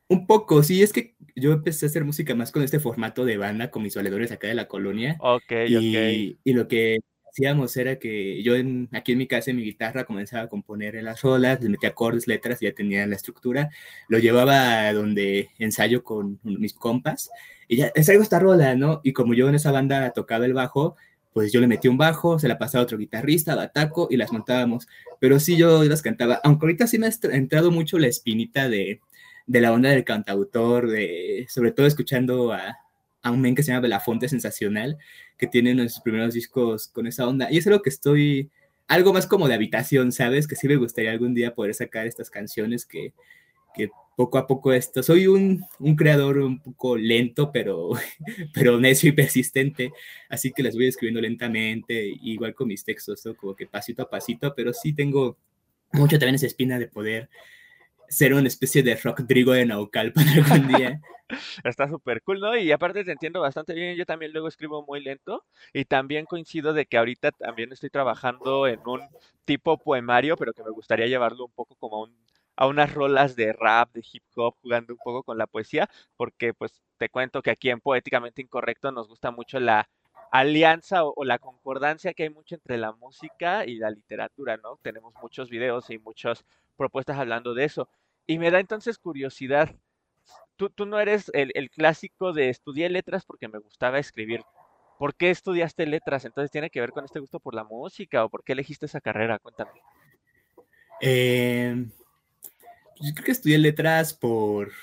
un 0.07 0.27
poco, 0.27 0.63
sí, 0.63 0.81
es 0.81 0.91
que 0.93 1.15
yo 1.35 1.51
empecé 1.51 1.85
a 1.85 1.89
hacer 1.89 2.03
música 2.03 2.35
más 2.35 2.51
con 2.51 2.63
este 2.63 2.79
formato 2.79 3.25
de 3.25 3.37
banda, 3.37 3.69
con 3.69 3.83
mis 3.83 3.95
valedores 3.95 4.31
acá 4.31 4.47
de 4.47 4.55
la 4.55 4.67
colonia. 4.67 5.17
Ok, 5.19 5.51
y, 5.67 5.75
ok. 5.75 6.39
Y 6.43 6.53
lo 6.53 6.67
que 6.67 6.99
hacíamos 7.29 7.75
era 7.77 7.97
que 7.97 8.41
yo 8.43 8.55
en, 8.55 8.89
aquí 8.91 9.13
en 9.13 9.17
mi 9.17 9.27
casa, 9.27 9.51
en 9.51 9.57
mi 9.57 9.63
guitarra, 9.63 10.05
comenzaba 10.05 10.43
a 10.43 10.47
componer 10.47 11.01
las 11.03 11.21
rolas, 11.21 11.61
le 11.61 11.69
metía 11.69 11.89
acordes, 11.89 12.27
letras, 12.27 12.59
ya 12.59 12.73
tenía 12.73 13.05
la 13.07 13.15
estructura, 13.15 13.69
lo 14.07 14.19
llevaba 14.19 14.87
a 14.87 14.93
donde 14.93 15.49
ensayo 15.59 16.03
con 16.03 16.39
mis 16.43 16.73
compas, 16.73 17.29
y 17.67 17.77
ya, 17.77 17.91
traigo 17.91 18.23
esta 18.23 18.39
rola, 18.39 18.75
¿no? 18.75 19.01
Y 19.03 19.13
como 19.13 19.33
yo 19.33 19.47
en 19.47 19.55
esa 19.55 19.71
banda 19.71 20.11
tocaba 20.11 20.45
el 20.45 20.53
bajo, 20.53 20.95
pues 21.33 21.51
yo 21.51 21.61
le 21.61 21.67
metí 21.67 21.87
un 21.87 21.97
bajo, 21.97 22.39
se 22.39 22.47
la 22.47 22.57
pasaba 22.57 22.81
a 22.81 22.83
otro 22.83 22.97
guitarrista, 22.97 23.55
bataco, 23.55 24.07
y 24.09 24.17
las 24.17 24.31
montábamos. 24.31 24.87
Pero 25.19 25.39
sí, 25.39 25.55
yo 25.57 25.83
las 25.83 26.01
cantaba, 26.01 26.41
aunque 26.43 26.65
ahorita 26.65 26.87
sí 26.87 26.97
me 26.97 27.07
ha 27.07 27.11
entrado 27.31 27.71
mucho 27.71 27.99
la 27.99 28.07
espinita 28.07 28.67
de, 28.67 28.99
de 29.45 29.61
la 29.61 29.71
onda 29.71 29.89
del 29.89 30.03
cantautor, 30.03 30.89
de, 30.89 31.45
sobre 31.49 31.71
todo 31.71 31.85
escuchando 31.85 32.51
a, 32.53 32.77
a 33.21 33.31
un 33.31 33.41
men 33.41 33.55
que 33.55 33.63
se 33.63 33.71
llama 33.71 33.81
Belafonte 33.81 34.29
Sensacional, 34.29 34.97
que 35.37 35.47
tiene 35.47 35.73
uno 35.73 35.87
sus 35.89 36.01
primeros 36.01 36.33
discos 36.33 36.87
con 36.87 37.07
esa 37.07 37.27
onda. 37.27 37.51
Y 37.51 37.57
es 37.57 37.67
algo 37.67 37.81
que 37.81 37.89
estoy, 37.89 38.49
algo 38.87 39.13
más 39.13 39.27
como 39.27 39.47
de 39.47 39.55
habitación, 39.55 40.11
¿sabes? 40.11 40.47
Que 40.47 40.55
sí 40.55 40.67
me 40.67 40.75
gustaría 40.75 41.11
algún 41.11 41.33
día 41.33 41.55
poder 41.55 41.73
sacar 41.73 42.07
estas 42.07 42.29
canciones 42.29 42.85
que, 42.85 43.13
que 43.73 43.89
poco 44.15 44.37
a 44.37 44.47
poco 44.47 44.73
esto. 44.73 45.03
Soy 45.03 45.27
un, 45.27 45.63
un, 45.79 45.95
creador 45.95 46.39
un 46.39 46.59
poco 46.59 46.97
lento, 46.97 47.51
pero, 47.51 47.91
pero 48.53 48.79
necio 48.79 49.09
y 49.09 49.13
persistente, 49.13 49.91
así 50.29 50.51
que 50.51 50.63
las 50.63 50.75
voy 50.75 50.87
escribiendo 50.87 51.21
lentamente, 51.21 52.05
igual 52.21 52.53
con 52.53 52.67
mis 52.67 52.83
textos, 52.83 53.25
¿no? 53.25 53.35
como 53.35 53.55
que 53.55 53.67
pasito 53.67 54.03
a 54.03 54.09
pasito, 54.09 54.53
pero 54.55 54.73
sí 54.73 54.93
tengo 54.93 55.37
mucho 55.93 56.19
también 56.19 56.35
esa 56.35 56.47
espina 56.47 56.77
de 56.77 56.87
poder 56.87 57.29
ser 58.09 58.33
una 58.33 58.47
especie 58.47 58.83
de 58.83 58.95
rock 58.95 59.25
trigo 59.27 59.53
de 59.53 59.65
Naucalpan 59.65 60.25
algún 60.51 60.67
día. 60.67 61.01
Está 61.63 61.87
súper 61.87 62.21
cool, 62.23 62.39
¿no? 62.39 62.57
Y 62.57 62.71
aparte 62.71 63.03
te 63.03 63.11
entiendo 63.11 63.39
bastante 63.41 63.73
bien, 63.73 63.95
yo 63.95 64.05
también 64.05 64.33
luego 64.33 64.47
escribo 64.47 64.83
muy 64.85 65.01
lento 65.01 65.45
y 65.73 65.85
también 65.85 66.25
coincido 66.25 66.73
de 66.73 66.85
que 66.87 66.97
ahorita 66.97 67.31
también 67.31 67.71
estoy 67.71 67.89
trabajando 67.91 68.67
en 68.67 68.79
un 68.85 69.01
tipo 69.45 69.77
poemario, 69.77 70.35
pero 70.37 70.53
que 70.53 70.63
me 70.63 70.71
gustaría 70.71 71.05
llevarlo 71.05 71.45
un 71.45 71.51
poco 71.51 71.75
como 71.75 72.05
a, 72.05 72.09
a 72.55 72.67
unas 72.67 72.93
rolas 72.93 73.35
de 73.35 73.53
rap, 73.53 73.93
de 73.93 74.03
hip 74.11 74.23
hop, 74.35 74.55
jugando 74.61 74.93
un 74.93 74.99
poco 74.99 75.23
con 75.23 75.37
la 75.37 75.47
poesía, 75.47 75.87
porque 76.17 76.53
pues 76.53 76.81
te 76.97 77.09
cuento 77.09 77.41
que 77.41 77.51
aquí 77.51 77.69
en 77.69 77.79
Poéticamente 77.79 78.41
Incorrecto 78.41 78.91
nos 78.91 79.07
gusta 79.07 79.31
mucho 79.31 79.59
la 79.59 79.87
alianza 80.31 81.03
o, 81.03 81.23
la 81.23 81.39
concordancia 81.39 82.13
que 82.13 82.23
hay 82.23 82.29
mucho 82.29 82.55
entre 82.55 82.77
la 82.77 82.91
música 82.93 83.65
y 83.65 83.75
la 83.75 83.89
literatura, 83.89 84.57
¿no? 84.57 84.77
Tenemos 84.81 85.13
muchos 85.21 85.49
videos 85.49 85.89
y 85.89 85.97
muchas 85.97 86.45
propuestas 86.77 87.17
hablando 87.17 87.53
de 87.53 87.65
eso. 87.65 87.89
Y 88.27 88.39
me 88.39 88.51
da 88.51 88.59
entonces 88.59 88.97
curiosidad, 88.97 89.75
tú, 90.55 90.85
no 90.85 90.99
eres 90.99 91.31
el, 91.33 91.69
clásico 91.71 92.33
de 92.33 92.49
estudié 92.49 92.89
letras 92.89 93.25
porque 93.25 93.47
me 93.47 93.59
gustaba 93.59 93.99
escribir. 93.99 94.41
¿Por 94.97 95.15
qué 95.15 95.29
estudiaste 95.29 95.85
letras? 95.85 96.25
Entonces 96.25 96.51
tiene 96.51 96.69
que 96.69 96.81
ver 96.81 96.91
con 96.91 97.05
este 97.05 97.19
gusto 97.19 97.39
por 97.39 97.55
la 97.55 97.63
música 97.63 98.25
o 98.25 98.29
por 98.29 98.43
qué 98.43 98.51
elegiste 98.53 98.85
esa 98.85 98.99
carrera? 98.99 99.39
Cuéntame. 99.39 99.71
Eh, 101.01 101.85
yo 102.99 103.13
creo 103.13 103.25
que 103.25 103.31
estudié 103.31 103.57
letras 103.57 104.13
por, 104.13 104.73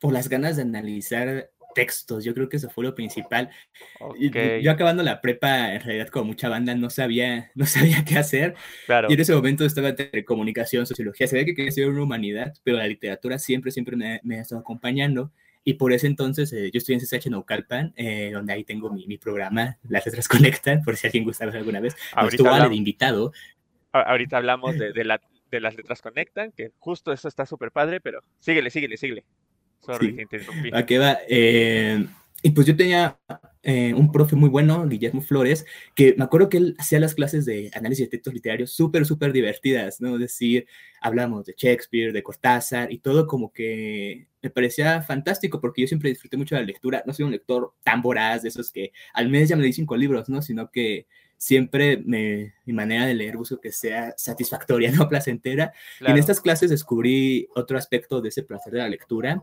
por 0.00 0.12
las 0.12 0.28
ganas 0.28 0.56
de 0.56 0.62
analizar 0.62 1.50
textos. 1.78 2.24
Yo 2.24 2.34
creo 2.34 2.48
que 2.48 2.56
eso 2.56 2.68
fue 2.68 2.82
lo 2.82 2.92
principal. 2.96 3.50
Yo, 4.18 4.72
acabando 4.72 5.04
la 5.04 5.20
prepa, 5.20 5.74
en 5.74 5.80
realidad, 5.80 6.08
como 6.08 6.24
mucha 6.24 6.48
banda, 6.48 6.74
no 6.74 6.90
sabía, 6.90 7.52
no 7.54 7.66
sabía 7.66 8.04
qué 8.04 8.18
hacer. 8.18 8.56
Y 9.08 9.14
en 9.14 9.20
ese 9.20 9.32
momento 9.32 9.64
estaba 9.64 9.90
entre 9.90 10.24
comunicación, 10.24 10.86
sociología. 10.86 11.28
Sabía 11.28 11.44
que 11.44 11.54
quería 11.54 11.70
ser 11.70 11.88
una 11.88 12.02
humanidad, 12.02 12.52
pero 12.64 12.78
la 12.78 12.88
literatura 12.88 13.38
siempre, 13.38 13.70
siempre 13.70 13.94
me, 13.94 14.20
me 14.24 14.38
ha 14.38 14.42
estado 14.42 14.60
acompañando. 14.60 15.30
Y 15.62 15.74
por 15.74 15.92
ese 15.92 16.08
entonces 16.08 16.52
eh, 16.52 16.70
yo 16.72 16.78
estoy 16.78 16.96
en 16.96 17.00
CSH 17.00 17.30
Naucalpan, 17.30 17.92
eh, 17.94 18.30
donde 18.32 18.54
ahí 18.54 18.64
tengo 18.64 18.90
mi, 18.90 19.06
mi, 19.06 19.18
programa, 19.18 19.78
Las 19.88 20.04
Letras 20.04 20.26
Conectan, 20.26 20.82
por 20.82 20.96
si 20.96 21.06
alguien 21.06 21.22
gusta 21.22 21.46
ver 21.46 21.58
alguna 21.58 21.78
vez. 21.78 21.94
estuvo 22.28 22.68
de 22.68 22.74
invitado. 22.74 23.32
Ahorita 23.92 24.38
hablamos 24.38 24.76
de, 24.76 24.92
de, 24.94 25.04
la, 25.04 25.20
de, 25.52 25.60
Las 25.60 25.76
Letras 25.76 26.02
Conectan, 26.02 26.50
que 26.50 26.72
justo 26.80 27.12
eso 27.12 27.28
está 27.28 27.46
súper 27.46 27.70
padre, 27.70 28.00
pero 28.00 28.20
síguele, 28.40 28.70
síguele, 28.70 28.96
síguele. 28.96 29.24
Sorry, 29.80 30.14
te 30.14 30.22
interrumpí. 30.22 30.70
¿A 30.72 30.84
qué 30.84 30.98
va? 30.98 31.18
Eh, 31.28 32.06
y 32.42 32.50
pues 32.50 32.66
yo 32.66 32.76
tenía 32.76 33.18
eh, 33.62 33.92
un 33.94 34.12
profe 34.12 34.36
muy 34.36 34.48
bueno, 34.48 34.86
Guillermo 34.86 35.20
Flores, 35.20 35.66
que 35.96 36.14
me 36.16 36.24
acuerdo 36.24 36.48
que 36.48 36.58
él 36.58 36.76
hacía 36.78 37.00
las 37.00 37.14
clases 37.14 37.44
de 37.44 37.70
análisis 37.74 38.06
de 38.06 38.10
textos 38.10 38.32
literarios 38.32 38.70
súper, 38.70 39.04
súper 39.04 39.32
divertidas, 39.32 40.00
¿no? 40.00 40.14
Es 40.14 40.20
decir, 40.20 40.66
hablamos 41.00 41.46
de 41.46 41.54
Shakespeare, 41.56 42.12
de 42.12 42.22
Cortázar 42.22 42.92
y 42.92 42.98
todo 42.98 43.26
como 43.26 43.52
que 43.52 44.28
me 44.40 44.50
parecía 44.50 45.02
fantástico 45.02 45.60
porque 45.60 45.82
yo 45.82 45.88
siempre 45.88 46.10
disfruté 46.10 46.36
mucho 46.36 46.54
de 46.54 46.60
la 46.60 46.66
lectura. 46.66 47.02
No 47.06 47.12
soy 47.12 47.24
un 47.24 47.32
lector 47.32 47.74
tan 47.82 48.02
voraz 48.02 48.42
de 48.42 48.50
esos 48.50 48.70
que 48.70 48.92
al 49.12 49.28
mes 49.28 49.48
ya 49.48 49.56
me 49.56 49.62
leí 49.62 49.72
cinco 49.72 49.96
libros, 49.96 50.28
¿no? 50.28 50.40
Sino 50.40 50.70
que 50.70 51.08
siempre 51.36 52.02
me, 52.06 52.54
mi 52.66 52.72
manera 52.72 53.04
de 53.04 53.14
leer 53.14 53.36
busco 53.36 53.60
que 53.60 53.72
sea 53.72 54.14
satisfactoria, 54.16 54.92
no 54.92 55.08
placentera. 55.08 55.72
Y 56.00 56.08
en 56.08 56.18
estas 56.18 56.40
clases 56.40 56.70
descubrí 56.70 57.48
otro 57.56 57.76
aspecto 57.76 58.20
de 58.20 58.28
ese 58.28 58.44
placer 58.44 58.72
de 58.72 58.78
la 58.78 58.88
lectura 58.88 59.42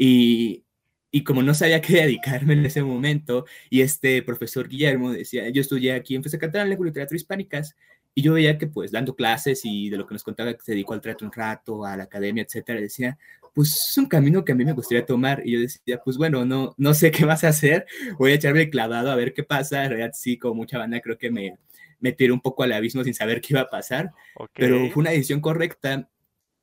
y 0.00 0.64
y 1.12 1.24
como 1.24 1.42
no 1.42 1.54
sabía 1.54 1.80
qué 1.80 1.94
dedicarme 2.02 2.54
en 2.54 2.66
ese 2.66 2.82
momento, 2.82 3.44
y 3.68 3.82
este 3.82 4.22
profesor 4.22 4.68
Guillermo 4.68 5.12
decía, 5.12 5.48
yo 5.48 5.60
estudié 5.60 5.94
aquí 5.94 6.14
en 6.14 6.22
FESA 6.22 6.38
Catalán, 6.38 6.68
Lengua 6.68 6.86
y 6.86 6.90
Literatura 6.90 7.16
Hispánicas, 7.16 7.76
y 8.14 8.22
yo 8.22 8.34
veía 8.34 8.58
que 8.58 8.66
pues 8.66 8.90
dando 8.90 9.14
clases 9.14 9.60
y 9.64 9.88
de 9.88 9.96
lo 9.96 10.06
que 10.06 10.14
nos 10.14 10.24
contaba 10.24 10.52
que 10.52 10.62
se 10.62 10.72
dedicó 10.72 10.94
al 10.94 11.00
teatro 11.00 11.26
un 11.26 11.32
rato, 11.32 11.84
a 11.84 11.96
la 11.96 12.04
academia, 12.04 12.42
etcétera, 12.42 12.80
decía, 12.80 13.18
pues 13.54 13.88
es 13.90 13.98
un 13.98 14.06
camino 14.06 14.44
que 14.44 14.52
a 14.52 14.54
mí 14.54 14.64
me 14.64 14.72
gustaría 14.72 15.06
tomar. 15.06 15.42
Y 15.44 15.52
yo 15.52 15.60
decía, 15.60 16.00
pues 16.04 16.16
bueno, 16.16 16.44
no, 16.44 16.74
no 16.76 16.94
sé 16.94 17.12
qué 17.12 17.24
más 17.24 17.44
hacer, 17.44 17.86
voy 18.18 18.32
a 18.32 18.34
echarme 18.34 18.68
clavado 18.68 19.10
a 19.10 19.14
ver 19.14 19.32
qué 19.32 19.44
pasa. 19.44 19.84
En 19.84 19.90
realidad 19.90 20.12
sí, 20.14 20.38
como 20.38 20.54
mucha 20.54 20.78
banda 20.78 21.00
creo 21.00 21.18
que 21.18 21.30
me, 21.30 21.56
me 22.00 22.10
tiré 22.12 22.32
un 22.32 22.40
poco 22.40 22.64
al 22.64 22.72
abismo 22.72 23.04
sin 23.04 23.14
saber 23.14 23.40
qué 23.40 23.48
iba 23.50 23.60
a 23.60 23.70
pasar, 23.70 24.10
pero 24.54 24.90
fue 24.90 25.02
una 25.02 25.10
decisión 25.10 25.40
correcta. 25.40 26.08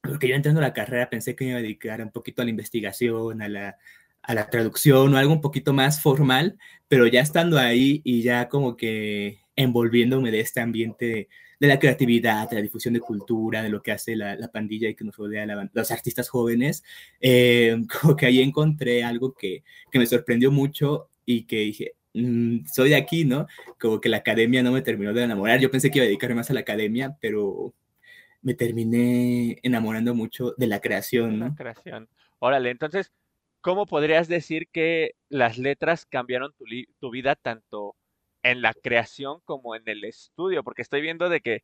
Porque 0.01 0.27
yo 0.27 0.35
entrando 0.35 0.59
a 0.61 0.63
la 0.63 0.73
carrera 0.73 1.09
pensé 1.09 1.35
que 1.35 1.45
me 1.45 1.51
iba 1.51 1.59
a 1.59 1.61
dedicar 1.61 2.01
un 2.01 2.11
poquito 2.11 2.41
a 2.41 2.45
la 2.45 2.51
investigación, 2.51 3.41
a 3.41 3.49
la, 3.49 3.77
a 4.27 4.33
la 4.33 4.49
traducción 4.49 5.13
o 5.13 5.17
algo 5.17 5.33
un 5.33 5.41
poquito 5.41 5.73
más 5.73 6.01
formal, 6.01 6.57
pero 6.87 7.07
ya 7.07 7.21
estando 7.21 7.57
ahí 7.57 8.01
y 8.03 8.21
ya 8.21 8.49
como 8.49 8.75
que 8.75 9.39
envolviéndome 9.55 10.31
de 10.31 10.41
este 10.41 10.59
ambiente 10.59 11.29
de, 11.59 11.67
la 11.67 11.79
creatividad, 11.79 12.49
de 12.49 12.57
la 12.57 12.61
difusión 12.61 12.93
de 12.93 12.99
cultura, 12.99 13.63
de 13.63 13.69
lo 13.69 13.81
que 13.81 13.91
hace 13.91 14.15
la, 14.15 14.37
pandilla 14.51 14.89
y 14.89 14.95
que 14.95 15.05
nos 15.05 15.15
rodea 15.17 15.45
los 15.73 15.91
artistas 15.91 16.29
jóvenes, 16.29 16.83
eh, 17.21 17.75
como 18.01 18.15
que 18.15 18.25
ahí 18.27 18.41
encontré 18.41 19.03
algo 19.03 19.33
que, 19.33 19.63
que 19.91 19.99
me 19.99 20.05
sorprendió 20.05 20.51
mucho 20.51 21.09
y 21.25 21.43
que 21.45 21.59
dije, 21.59 21.95
mm, 22.13 22.65
soy 22.71 22.89
de 22.89 22.95
aquí, 22.95 23.25
¿no? 23.25 23.47
Como 23.79 24.01
que 24.01 24.09
la 24.09 24.17
academia 24.17 24.61
no 24.61 24.71
me 24.71 24.81
terminó 24.81 25.13
de 25.13 25.23
enamorar. 25.23 25.59
Yo 25.59 25.71
pensé 25.71 25.89
que 25.89 25.99
iba 25.99 26.03
a 26.03 26.07
dedicarme 26.07 26.35
más 26.35 26.49
a 26.49 26.53
la 26.53 26.61
academia, 26.61 27.17
pero 27.21 27.73
me 28.41 28.53
terminé 28.53 29.59
enamorando 29.63 30.13
mucho 30.15 30.53
de 30.57 30.67
la 30.67 30.79
creación, 30.79 31.39
¿no? 31.39 31.45
La 31.49 31.55
creación. 31.55 32.09
Órale, 32.39 32.69
entonces, 32.69 33.11
¿cómo 33.61 33.85
podrías 33.85 34.27
decir 34.27 34.67
que 34.69 35.15
las 35.29 35.57
letras 35.57 36.05
cambiaron 36.05 36.53
tu, 36.99 37.11
vida 37.11 37.35
tanto 37.35 37.95
en 38.43 38.61
la 38.61 38.73
creación 38.73 39.41
como 39.43 39.75
en 39.75 39.83
el 39.87 40.03
estudio? 40.03 40.63
Porque 40.63 40.81
estoy 40.81 41.01
viendo 41.01 41.29
de 41.29 41.41
que 41.41 41.63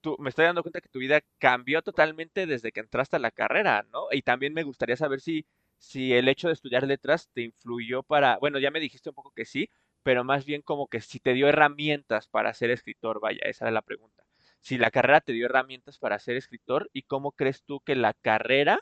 tú, 0.00 0.16
me 0.18 0.28
estoy 0.28 0.44
dando 0.44 0.62
cuenta 0.62 0.80
que 0.80 0.88
tu 0.88 0.98
vida 0.98 1.20
cambió 1.38 1.82
totalmente 1.82 2.46
desde 2.46 2.72
que 2.72 2.80
entraste 2.80 3.16
a 3.16 3.20
la 3.20 3.30
carrera, 3.30 3.86
¿no? 3.92 4.06
Y 4.12 4.22
también 4.22 4.52
me 4.54 4.62
gustaría 4.62 4.96
saber 4.96 5.20
si, 5.20 5.46
si 5.78 6.12
el 6.12 6.28
hecho 6.28 6.48
de 6.48 6.54
estudiar 6.54 6.86
letras 6.86 7.30
te 7.32 7.42
influyó 7.42 8.02
para, 8.02 8.38
bueno, 8.38 8.58
ya 8.58 8.70
me 8.70 8.80
dijiste 8.80 9.08
un 9.08 9.14
poco 9.14 9.32
que 9.32 9.44
sí, 9.44 9.70
pero 10.02 10.24
más 10.24 10.44
bien 10.44 10.62
como 10.62 10.88
que 10.88 11.00
si 11.00 11.20
te 11.20 11.34
dio 11.34 11.48
herramientas 11.48 12.28
para 12.28 12.54
ser 12.54 12.70
escritor, 12.70 13.20
vaya, 13.20 13.40
esa 13.44 13.64
era 13.66 13.72
la 13.72 13.82
pregunta. 13.82 14.24
Si 14.60 14.78
la 14.78 14.90
carrera 14.90 15.20
te 15.20 15.32
dio 15.32 15.46
herramientas 15.46 15.98
para 15.98 16.18
ser 16.18 16.36
escritor 16.36 16.90
y 16.92 17.02
cómo 17.02 17.32
crees 17.32 17.62
tú 17.64 17.80
que 17.80 17.94
la 17.94 18.14
carrera 18.14 18.80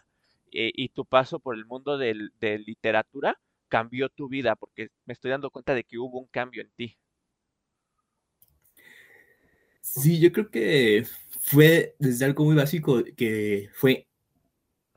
eh, 0.53 0.73
y 0.75 0.91
tu 0.91 1.05
paso 1.05 1.41
por 1.41 1.55
el 1.55 1.67
mundo 1.67 1.99
de 1.99 2.15
literatura 2.59 3.39
cambió 3.69 4.09
tu 4.09 4.29
vida, 4.29 4.57
porque 4.57 4.89
me 5.05 5.13
estoy 5.13 5.31
dando 5.31 5.51
cuenta 5.51 5.75
de 5.75 5.85
que 5.85 5.99
hubo 5.99 6.19
un 6.19 6.27
cambio 6.27 6.63
en 6.63 6.71
ti. 6.71 6.99
Sí, 9.81 10.21
yo 10.21 10.33
creo 10.33 10.51
que 10.51 11.07
fue 11.41 11.95
desde 11.99 12.27
algo 12.27 12.45
muy 12.45 12.55
básico, 12.55 13.03
que 13.17 13.71
fue 13.73 14.07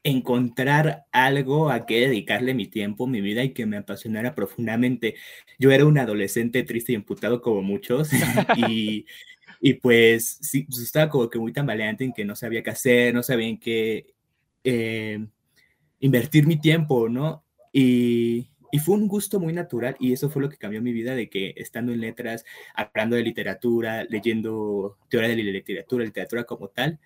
encontrar 0.03 1.05
algo 1.11 1.69
a 1.69 1.85
qué 1.85 2.01
dedicarle 2.01 2.53
mi 2.53 2.67
tiempo, 2.67 3.07
mi 3.07 3.21
vida 3.21 3.43
y 3.43 3.53
que 3.53 3.65
me 3.65 3.77
apasionara 3.77 4.35
profundamente. 4.35 5.15
Yo 5.59 5.71
era 5.71 5.85
un 5.85 5.97
adolescente 5.97 6.63
triste 6.63 6.91
y 6.91 6.95
imputado 6.95 7.41
como 7.41 7.61
muchos 7.61 8.09
y, 8.57 9.05
y 9.61 9.75
pues 9.75 10.39
sí, 10.41 10.63
pues 10.63 10.79
estaba 10.79 11.09
como 11.09 11.29
que 11.29 11.39
muy 11.39 11.53
tambaleante 11.53 12.03
en 12.03 12.13
que 12.13 12.25
no 12.25 12.35
sabía 12.35 12.63
qué 12.63 12.71
hacer, 12.71 13.13
no 13.13 13.21
sabía 13.21 13.47
en 13.47 13.59
qué, 13.59 14.13
eh, 14.63 15.25
invertir 15.99 16.47
mi 16.47 16.59
tiempo, 16.59 17.07
¿no? 17.09 17.45
Y, 17.71 18.49
y, 18.71 18.79
fue 18.79 18.95
un 18.95 19.07
gusto 19.07 19.39
muy 19.39 19.53
natural 19.53 19.95
y 19.99 20.13
eso 20.13 20.29
fue 20.29 20.41
lo 20.41 20.49
que 20.49 20.57
cambió 20.57 20.81
mi 20.81 20.91
vida 20.91 21.15
de 21.15 21.29
que 21.29 21.53
estando 21.57 21.93
en 21.93 22.01
letras, 22.01 22.43
hablando 22.75 23.15
de 23.15 23.23
literatura, 23.23 24.03
leyendo 24.05 24.97
teoría 25.09 25.29
de 25.29 25.37
la 25.37 25.51
literatura, 25.51 26.03
literatura 26.05 26.43
como 26.43 26.67
tal, 26.69 26.99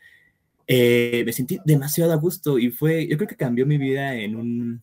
eh, 0.68 1.24
me 1.26 1.34
sentí 1.34 1.60
demasiado 1.66 2.14
a 2.14 2.16
gusto 2.16 2.58
y 2.58 2.72
fue, 2.72 3.08
yo 3.08 3.18
creo 3.18 3.28
que 3.28 3.36
cambió 3.36 3.66
mi 3.68 3.78
vida 3.78 4.16
en 4.16 4.36
un, 4.36 4.82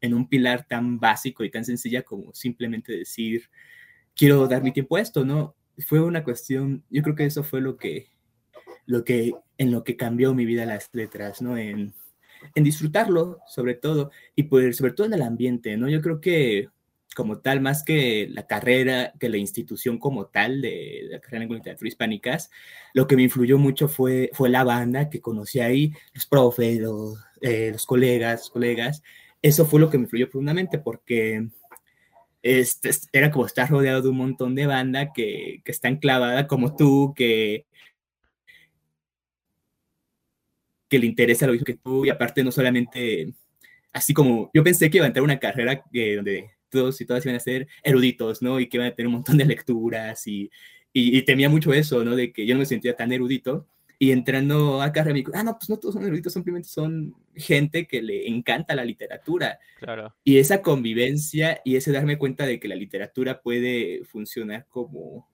en 0.00 0.14
un 0.14 0.28
pilar 0.28 0.66
tan 0.68 1.00
básico 1.00 1.42
y 1.42 1.50
tan 1.50 1.64
sencilla 1.64 2.02
como 2.02 2.32
simplemente 2.34 2.92
decir, 2.92 3.50
quiero 4.14 4.46
dar 4.46 4.62
mi 4.62 4.72
tiempo 4.72 4.96
a 4.96 5.00
esto, 5.00 5.24
¿no? 5.24 5.56
Fue 5.86 6.00
una 6.00 6.24
cuestión, 6.24 6.84
yo 6.90 7.02
creo 7.02 7.14
que 7.14 7.26
eso 7.26 7.42
fue 7.42 7.60
lo 7.60 7.76
que, 7.76 8.08
lo 8.86 9.04
que, 9.04 9.34
en 9.58 9.70
lo 9.70 9.84
que 9.84 9.96
cambió 9.96 10.34
mi 10.34 10.44
vida 10.44 10.66
las 10.66 10.90
letras, 10.92 11.42
¿no? 11.42 11.58
En, 11.58 11.94
en 12.54 12.64
disfrutarlo, 12.64 13.40
sobre 13.46 13.74
todo, 13.74 14.10
y 14.34 14.44
pues 14.44 14.76
sobre 14.76 14.92
todo 14.92 15.06
en 15.06 15.14
el 15.14 15.22
ambiente, 15.22 15.76
¿no? 15.76 15.88
Yo 15.88 16.00
creo 16.00 16.20
que 16.20 16.68
como 17.14 17.38
tal, 17.38 17.60
más 17.60 17.82
que 17.82 18.28
la 18.30 18.46
carrera, 18.46 19.12
que 19.18 19.28
la 19.28 19.38
institución 19.38 19.98
como 19.98 20.26
tal 20.26 20.60
de, 20.60 21.06
la 21.10 21.20
carrera 21.20 21.44
en 21.44 21.52
literatura 21.52 21.88
hispánicas, 21.88 22.50
lo 22.92 23.06
que 23.06 23.16
me 23.16 23.22
influyó 23.22 23.58
mucho 23.58 23.88
fue, 23.88 24.30
fue 24.34 24.50
la 24.50 24.64
banda 24.64 25.08
que 25.08 25.20
conocí 25.20 25.60
ahí, 25.60 25.92
los 26.12 26.26
profes, 26.26 26.80
los, 26.80 27.18
eh, 27.40 27.70
los 27.72 27.86
colegas, 27.86 28.50
colegas. 28.50 29.02
Eso 29.40 29.64
fue 29.64 29.80
lo 29.80 29.90
que 29.90 29.98
me 29.98 30.04
influyó 30.04 30.28
profundamente 30.28 30.78
porque 30.78 31.48
este, 32.44 32.90
era 33.12 33.30
como 33.30 33.46
estar 33.46 33.70
rodeado 33.70 34.02
de 34.02 34.10
un 34.10 34.18
montón 34.18 34.54
de 34.54 34.66
banda 34.66 35.12
que, 35.14 35.62
que 35.64 35.72
está 35.72 35.88
enclavada 35.88 36.46
como 36.46 36.76
tú, 36.76 37.14
que, 37.16 37.66
que 40.88 40.98
le 40.98 41.06
interesa 41.06 41.46
lo 41.46 41.52
mismo 41.52 41.64
que 41.64 41.76
tú 41.76 42.04
y 42.04 42.10
aparte 42.10 42.44
no 42.44 42.52
solamente, 42.52 43.32
así 43.92 44.12
como 44.14 44.50
yo 44.54 44.62
pensé 44.62 44.90
que 44.90 44.98
iba 44.98 45.06
a 45.06 45.08
entrar 45.08 45.24
una 45.24 45.40
carrera 45.40 45.82
eh, 45.92 46.16
donde 46.16 46.50
todos 46.68 47.00
y 47.00 47.06
todas 47.06 47.24
iban 47.24 47.36
a 47.36 47.40
ser 47.40 47.66
eruditos, 47.82 48.42
¿no? 48.42 48.60
Y 48.60 48.68
que 48.68 48.76
iban 48.76 48.88
a 48.88 48.94
tener 48.94 49.08
un 49.08 49.14
montón 49.14 49.38
de 49.38 49.46
lecturas 49.46 50.26
y, 50.26 50.50
y, 50.92 51.22
temía 51.22 51.48
mucho 51.48 51.72
eso, 51.72 52.04
¿no? 52.04 52.14
De 52.16 52.32
que 52.32 52.46
yo 52.46 52.54
no 52.54 52.60
me 52.60 52.66
sentía 52.66 52.96
tan 52.96 53.12
erudito. 53.12 53.66
Y 54.04 54.12
entrando 54.12 54.82
a 54.82 54.92
carrera 54.92 55.14
me 55.14 55.20
dijo, 55.20 55.32
ah, 55.34 55.42
no, 55.42 55.56
pues 55.56 55.70
no 55.70 55.78
todos 55.78 55.94
son 55.94 56.04
eruditos, 56.04 56.34
simplemente 56.34 56.68
son 56.68 57.16
gente 57.34 57.86
que 57.86 58.02
le 58.02 58.28
encanta 58.28 58.74
la 58.74 58.84
literatura. 58.84 59.58
Claro. 59.78 60.14
Y 60.22 60.36
esa 60.36 60.60
convivencia 60.60 61.62
y 61.64 61.76
ese 61.76 61.90
darme 61.90 62.18
cuenta 62.18 62.44
de 62.44 62.60
que 62.60 62.68
la 62.68 62.74
literatura 62.74 63.40
puede 63.40 64.04
funcionar 64.04 64.66
como 64.68 65.26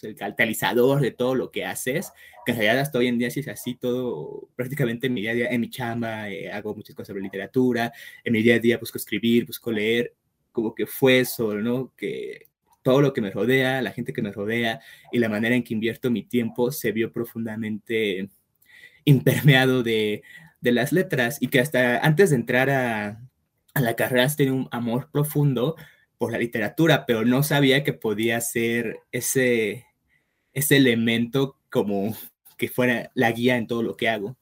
el 0.00 0.14
catalizador 0.14 1.02
de 1.02 1.10
todo 1.10 1.34
lo 1.34 1.50
que 1.50 1.66
haces, 1.66 2.12
que 2.46 2.52
en 2.52 2.58
realidad 2.58 2.80
hasta 2.80 2.98
hoy 2.98 3.08
en 3.08 3.18
día 3.18 3.30
sí 3.30 3.40
es 3.40 3.48
así 3.48 3.74
todo, 3.74 4.48
prácticamente 4.56 5.08
en 5.08 5.12
mi 5.12 5.20
día 5.20 5.32
a 5.32 5.34
día, 5.34 5.48
en 5.50 5.60
mi 5.60 5.68
chamba, 5.68 6.30
eh, 6.30 6.50
hago 6.50 6.74
muchas 6.74 6.96
cosas 6.96 7.08
sobre 7.08 7.20
literatura, 7.20 7.92
en 8.24 8.32
mi 8.32 8.42
día 8.42 8.54
a 8.54 8.58
día 8.58 8.78
busco 8.78 8.96
escribir, 8.96 9.44
busco 9.44 9.70
leer, 9.70 10.14
como 10.50 10.74
que 10.74 10.86
fue 10.86 11.20
eso, 11.20 11.52
¿no? 11.56 11.92
Que 11.94 12.48
todo 12.84 13.00
lo 13.00 13.12
que 13.12 13.22
me 13.22 13.30
rodea, 13.30 13.82
la 13.82 13.90
gente 13.90 14.12
que 14.12 14.22
me 14.22 14.30
rodea 14.30 14.80
y 15.10 15.18
la 15.18 15.30
manera 15.30 15.56
en 15.56 15.64
que 15.64 15.74
invierto 15.74 16.10
mi 16.10 16.22
tiempo 16.22 16.70
se 16.70 16.92
vio 16.92 17.10
profundamente 17.10 18.28
impermeado 19.04 19.82
de, 19.82 20.22
de 20.60 20.72
las 20.72 20.92
letras 20.92 21.38
y 21.40 21.48
que 21.48 21.60
hasta 21.60 21.98
antes 21.98 22.30
de 22.30 22.36
entrar 22.36 22.68
a, 22.68 23.20
a 23.72 23.80
la 23.80 23.96
carrera 23.96 24.28
tenía 24.36 24.52
un 24.52 24.68
amor 24.70 25.10
profundo 25.10 25.76
por 26.18 26.30
la 26.30 26.38
literatura, 26.38 27.06
pero 27.06 27.24
no 27.24 27.42
sabía 27.42 27.82
que 27.84 27.94
podía 27.94 28.40
ser 28.42 28.98
ese, 29.10 29.86
ese 30.52 30.76
elemento 30.76 31.58
como 31.70 32.14
que 32.58 32.68
fuera 32.68 33.10
la 33.14 33.32
guía 33.32 33.56
en 33.56 33.66
todo 33.66 33.82
lo 33.82 33.96
que 33.96 34.10
hago. 34.10 34.36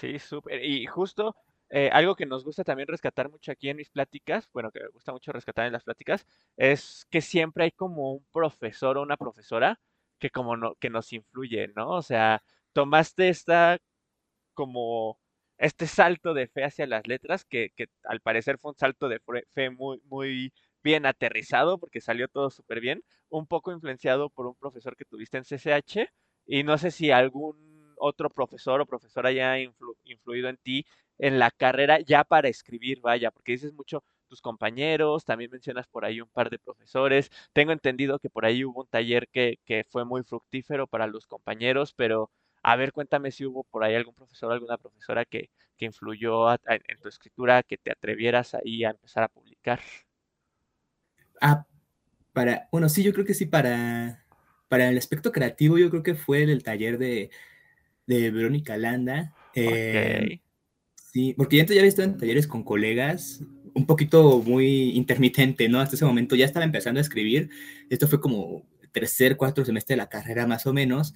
Sí, 0.00 0.18
súper. 0.20 0.64
Y 0.64 0.86
justo 0.86 1.36
eh, 1.76 1.90
algo 1.92 2.14
que 2.14 2.24
nos 2.24 2.44
gusta 2.44 2.62
también 2.62 2.86
rescatar 2.86 3.28
mucho 3.28 3.50
aquí 3.50 3.68
en 3.68 3.76
mis 3.76 3.90
pláticas, 3.90 4.48
bueno, 4.52 4.70
que 4.70 4.78
me 4.78 4.88
gusta 4.90 5.10
mucho 5.10 5.32
rescatar 5.32 5.66
en 5.66 5.72
las 5.72 5.82
pláticas, 5.82 6.24
es 6.56 7.04
que 7.10 7.20
siempre 7.20 7.64
hay 7.64 7.72
como 7.72 8.12
un 8.12 8.24
profesor 8.32 8.96
o 8.96 9.02
una 9.02 9.16
profesora 9.16 9.80
que 10.20 10.30
como 10.30 10.76
que 10.76 10.88
nos 10.88 11.12
influye, 11.12 11.66
¿no? 11.74 11.90
O 11.90 12.02
sea, 12.02 12.44
tomaste 12.72 13.28
esta 13.28 13.78
como 14.54 15.18
este 15.58 15.88
salto 15.88 16.32
de 16.34 16.46
fe 16.46 16.64
hacia 16.64 16.86
las 16.86 17.08
letras, 17.08 17.44
que, 17.44 17.70
que 17.76 17.88
al 18.04 18.20
parecer 18.20 18.58
fue 18.58 18.70
un 18.72 18.78
salto 18.78 19.08
de 19.08 19.20
fe 19.52 19.70
muy, 19.70 20.00
muy 20.04 20.52
bien 20.84 21.06
aterrizado, 21.06 21.78
porque 21.78 22.00
salió 22.00 22.28
todo 22.28 22.50
súper 22.50 22.80
bien, 22.80 23.02
un 23.30 23.48
poco 23.48 23.72
influenciado 23.72 24.30
por 24.30 24.46
un 24.46 24.54
profesor 24.54 24.96
que 24.96 25.06
tuviste 25.06 25.38
en 25.38 25.44
CCH, 25.44 26.08
y 26.46 26.62
no 26.62 26.78
sé 26.78 26.92
si 26.92 27.10
algún 27.10 27.74
otro 27.98 28.30
profesor 28.30 28.80
o 28.80 28.86
profesora 28.86 29.30
haya 29.30 29.58
influido 30.04 30.48
en 30.48 30.56
ti 30.58 30.86
en 31.18 31.38
la 31.38 31.50
carrera 31.50 32.00
ya 32.00 32.24
para 32.24 32.48
escribir, 32.48 33.00
vaya, 33.00 33.30
porque 33.30 33.52
dices 33.52 33.72
mucho 33.72 34.02
tus 34.28 34.40
compañeros, 34.40 35.24
también 35.24 35.50
mencionas 35.50 35.86
por 35.86 36.04
ahí 36.04 36.20
un 36.20 36.28
par 36.28 36.50
de 36.50 36.58
profesores, 36.58 37.30
tengo 37.52 37.72
entendido 37.72 38.18
que 38.18 38.30
por 38.30 38.44
ahí 38.44 38.64
hubo 38.64 38.82
un 38.82 38.88
taller 38.88 39.28
que, 39.28 39.58
que 39.64 39.84
fue 39.84 40.04
muy 40.04 40.22
fructífero 40.24 40.86
para 40.86 41.06
los 41.06 41.26
compañeros, 41.26 41.94
pero 41.94 42.30
a 42.62 42.76
ver, 42.76 42.92
cuéntame 42.92 43.30
si 43.30 43.44
hubo 43.44 43.64
por 43.64 43.84
ahí 43.84 43.94
algún 43.94 44.14
profesor, 44.14 44.50
alguna 44.50 44.78
profesora 44.78 45.24
que, 45.24 45.50
que 45.76 45.84
influyó 45.84 46.50
en 46.52 46.98
tu 47.02 47.08
escritura, 47.08 47.62
que 47.62 47.76
te 47.76 47.92
atrevieras 47.92 48.54
ahí 48.54 48.84
a 48.84 48.90
empezar 48.90 49.24
a 49.24 49.28
publicar. 49.28 49.80
Ah, 51.40 51.66
para, 52.32 52.68
bueno, 52.72 52.88
sí, 52.88 53.02
yo 53.02 53.12
creo 53.12 53.26
que 53.26 53.34
sí, 53.34 53.46
para, 53.46 54.24
para 54.68 54.88
el 54.88 54.96
aspecto 54.96 55.30
creativo, 55.30 55.78
yo 55.78 55.90
creo 55.90 56.02
que 56.02 56.14
fue 56.14 56.42
el, 56.42 56.62
taller 56.62 56.98
de, 56.98 57.30
de 58.06 58.30
Verónica 58.30 58.76
Landa. 58.76 59.34
Eh, 59.54 60.40
Sí, 61.14 61.32
porque 61.36 61.56
ya 61.56 61.62
antes 61.62 61.76
ya 61.76 61.80
había 61.80 61.90
estado 61.90 62.08
en 62.08 62.18
talleres 62.18 62.48
con 62.48 62.64
colegas, 62.64 63.40
un 63.72 63.86
poquito 63.86 64.42
muy 64.42 64.90
intermitente, 64.96 65.68
¿no? 65.68 65.78
Hasta 65.78 65.94
ese 65.94 66.04
momento 66.04 66.34
ya 66.34 66.44
estaba 66.44 66.64
empezando 66.64 66.98
a 66.98 67.02
escribir. 67.02 67.50
Esto 67.88 68.08
fue 68.08 68.20
como 68.20 68.66
tercer, 68.90 69.36
cuarto 69.36 69.64
semestre 69.64 69.94
de 69.94 69.98
la 69.98 70.08
carrera 70.08 70.48
más 70.48 70.66
o 70.66 70.72
menos, 70.72 71.14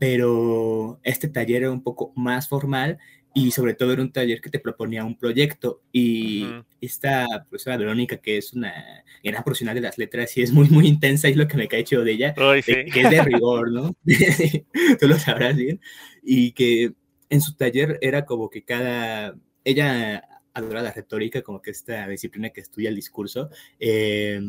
pero 0.00 0.98
este 1.04 1.28
taller 1.28 1.62
era 1.62 1.70
un 1.70 1.84
poco 1.84 2.12
más 2.16 2.48
formal 2.48 2.98
y 3.32 3.52
sobre 3.52 3.74
todo 3.74 3.92
era 3.92 4.02
un 4.02 4.10
taller 4.10 4.40
que 4.40 4.50
te 4.50 4.58
proponía 4.58 5.04
un 5.04 5.16
proyecto. 5.16 5.82
Y 5.92 6.44
esta 6.80 7.46
profesora 7.48 7.76
Verónica 7.76 8.16
que 8.16 8.38
es 8.38 8.54
una 8.54 8.74
gran 9.22 9.44
profesional 9.44 9.76
de 9.76 9.82
las 9.82 9.98
letras 9.98 10.36
y 10.36 10.42
es 10.42 10.50
muy 10.50 10.68
muy 10.68 10.88
intensa 10.88 11.28
y 11.28 11.32
es 11.32 11.36
lo 11.36 11.46
que 11.46 11.56
me 11.56 11.68
cae 11.68 11.84
chido 11.84 12.02
de 12.02 12.12
ella 12.12 12.34
que 12.34 12.86
es 12.88 13.10
de 13.10 13.22
rigor 13.22 13.70
no 13.70 13.94
tú 14.98 15.06
lo 15.06 15.16
sabrás 15.16 15.54
bien. 15.54 15.80
Y 16.24 16.50
que 16.50 16.92
en 17.30 17.40
su 17.40 17.54
taller 17.56 17.98
era 18.00 18.24
como 18.24 18.50
que 18.50 18.64
cada, 18.64 19.34
ella 19.64 20.22
adora 20.54 20.82
la 20.82 20.92
retórica, 20.92 21.42
como 21.42 21.62
que 21.62 21.70
esta 21.70 22.06
disciplina 22.08 22.50
que 22.50 22.60
estudia 22.60 22.88
el 22.88 22.96
discurso. 22.96 23.50
Eh, 23.78 24.40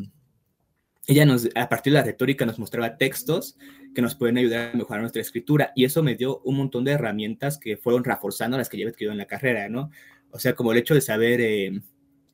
ella 1.07 1.25
nos, 1.25 1.49
a 1.55 1.69
partir 1.69 1.93
de 1.93 1.99
la 1.99 2.05
retórica 2.05 2.45
nos 2.45 2.59
mostraba 2.59 2.97
textos 2.97 3.57
que 3.95 4.01
nos 4.01 4.15
pueden 4.15 4.37
ayudar 4.37 4.71
a 4.73 4.77
mejorar 4.77 5.01
nuestra 5.01 5.21
escritura 5.21 5.71
y 5.75 5.85
eso 5.85 6.03
me 6.03 6.15
dio 6.15 6.39
un 6.41 6.57
montón 6.57 6.83
de 6.83 6.91
herramientas 6.91 7.57
que 7.57 7.77
fueron 7.77 8.03
reforzando 8.03 8.57
las 8.57 8.69
que 8.69 8.77
he 8.77 8.87
adquirido 8.87 9.11
en 9.11 9.17
la 9.17 9.25
carrera, 9.25 9.69
¿no? 9.69 9.89
O 10.31 10.39
sea, 10.39 10.53
como 10.53 10.71
el 10.71 10.77
hecho 10.77 10.93
de 10.93 11.01
saber 11.01 11.41
eh, 11.41 11.81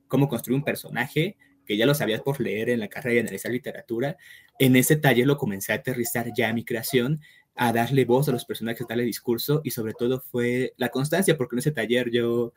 cómo 0.07 0.27
construir 0.27 0.57
un 0.57 0.65
personaje, 0.65 1.37
que 1.65 1.77
ya 1.77 1.85
lo 1.85 1.95
sabías 1.95 2.21
por 2.21 2.39
leer 2.41 2.69
en 2.69 2.81
la 2.81 2.89
carrera 2.89 3.15
y 3.15 3.19
analizar 3.19 3.51
literatura, 3.51 4.17
en 4.59 4.75
ese 4.75 4.97
taller 4.97 5.25
lo 5.25 5.37
comencé 5.37 5.71
a 5.71 5.75
aterrizar 5.75 6.31
ya 6.35 6.49
a 6.49 6.53
mi 6.53 6.63
creación 6.65 7.21
a 7.55 7.71
darle 7.71 8.05
voz 8.05 8.27
a 8.27 8.31
los 8.31 8.45
personajes, 8.45 8.85
darle 8.87 9.03
discurso 9.03 9.61
y 9.63 9.71
sobre 9.71 9.93
todo 9.93 10.19
fue 10.19 10.73
la 10.77 10.89
constancia, 10.89 11.37
porque 11.37 11.55
en 11.55 11.59
ese 11.59 11.71
taller 11.71 12.11
yo 12.11 12.53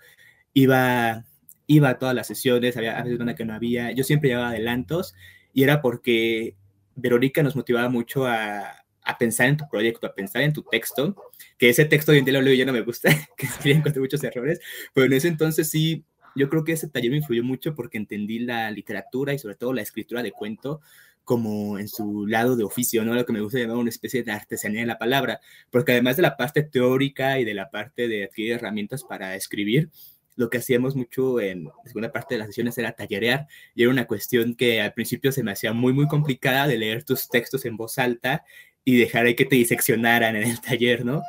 iba, 0.54 1.24
iba 1.66 1.88
a 1.90 1.98
todas 1.98 2.14
las 2.14 2.26
sesiones, 2.26 2.76
había 2.76 2.98
a 2.98 3.04
veces 3.04 3.20
una 3.20 3.36
que 3.36 3.44
no 3.44 3.54
había, 3.54 3.92
yo 3.92 4.04
siempre 4.04 4.30
llevaba 4.30 4.50
adelantos 4.50 5.14
y 5.52 5.62
era 5.62 5.80
porque 5.80 6.56
Verónica 6.96 7.42
nos 7.42 7.54
motivaba 7.54 7.88
mucho 7.88 8.26
a, 8.26 8.84
a 9.08 9.18
pensar 9.18 9.48
en 9.48 9.56
tu 9.56 9.68
proyecto, 9.68 10.06
a 10.06 10.14
pensar 10.14 10.42
en 10.42 10.52
tu 10.52 10.62
texto, 10.64 11.16
que 11.56 11.68
ese 11.70 11.84
texto 11.84 12.12
hoy 12.12 12.18
en 12.18 12.24
día 12.24 12.34
lo 12.34 12.42
leo 12.42 12.54
y 12.54 12.58
ya 12.58 12.66
no 12.66 12.72
me 12.72 12.82
gusta, 12.82 13.10
que 13.36 13.46
escribí 13.46 13.78
encontré 13.78 14.00
muchos 14.00 14.22
errores, 14.24 14.60
pero 14.92 15.06
en 15.06 15.12
ese 15.12 15.28
entonces 15.28 15.70
sí, 15.70 16.04
yo 16.34 16.48
creo 16.48 16.64
que 16.64 16.72
ese 16.72 16.88
taller 16.88 17.10
me 17.10 17.16
influyó 17.18 17.42
mucho 17.42 17.74
porque 17.74 17.98
entendí 17.98 18.40
la 18.40 18.70
literatura 18.70 19.32
y 19.32 19.38
sobre 19.38 19.54
todo 19.54 19.72
la 19.72 19.82
escritura 19.82 20.22
de 20.22 20.32
cuento 20.32 20.80
como 21.28 21.78
en 21.78 21.88
su 21.88 22.26
lado 22.26 22.56
de 22.56 22.64
oficio, 22.64 23.04
¿no? 23.04 23.12
Lo 23.12 23.26
que 23.26 23.34
me 23.34 23.42
gusta 23.42 23.58
llamar 23.58 23.76
una 23.76 23.90
especie 23.90 24.22
de 24.22 24.32
artesanía 24.32 24.80
de 24.80 24.86
la 24.86 24.96
palabra, 24.96 25.42
porque 25.70 25.92
además 25.92 26.16
de 26.16 26.22
la 26.22 26.38
parte 26.38 26.62
teórica 26.62 27.38
y 27.38 27.44
de 27.44 27.52
la 27.52 27.70
parte 27.70 28.08
de 28.08 28.24
adquirir 28.24 28.52
herramientas 28.52 29.04
para 29.04 29.36
escribir, 29.36 29.90
lo 30.36 30.48
que 30.48 30.56
hacíamos 30.56 30.96
mucho 30.96 31.38
en 31.38 31.68
segunda 31.84 32.10
parte 32.12 32.34
de 32.34 32.38
las 32.38 32.46
sesiones 32.46 32.78
era 32.78 32.92
tallerear 32.92 33.46
y 33.74 33.82
era 33.82 33.90
una 33.90 34.06
cuestión 34.06 34.54
que 34.54 34.80
al 34.80 34.94
principio 34.94 35.30
se 35.30 35.42
me 35.42 35.52
hacía 35.52 35.74
muy, 35.74 35.92
muy 35.92 36.08
complicada 36.08 36.66
de 36.66 36.78
leer 36.78 37.04
tus 37.04 37.28
textos 37.28 37.66
en 37.66 37.76
voz 37.76 37.98
alta 37.98 38.42
y 38.82 38.96
dejar 38.96 39.26
ahí 39.26 39.34
que 39.34 39.44
te 39.44 39.56
diseccionaran 39.56 40.34
en 40.34 40.44
el 40.44 40.62
taller, 40.62 41.04
¿no? 41.04 41.20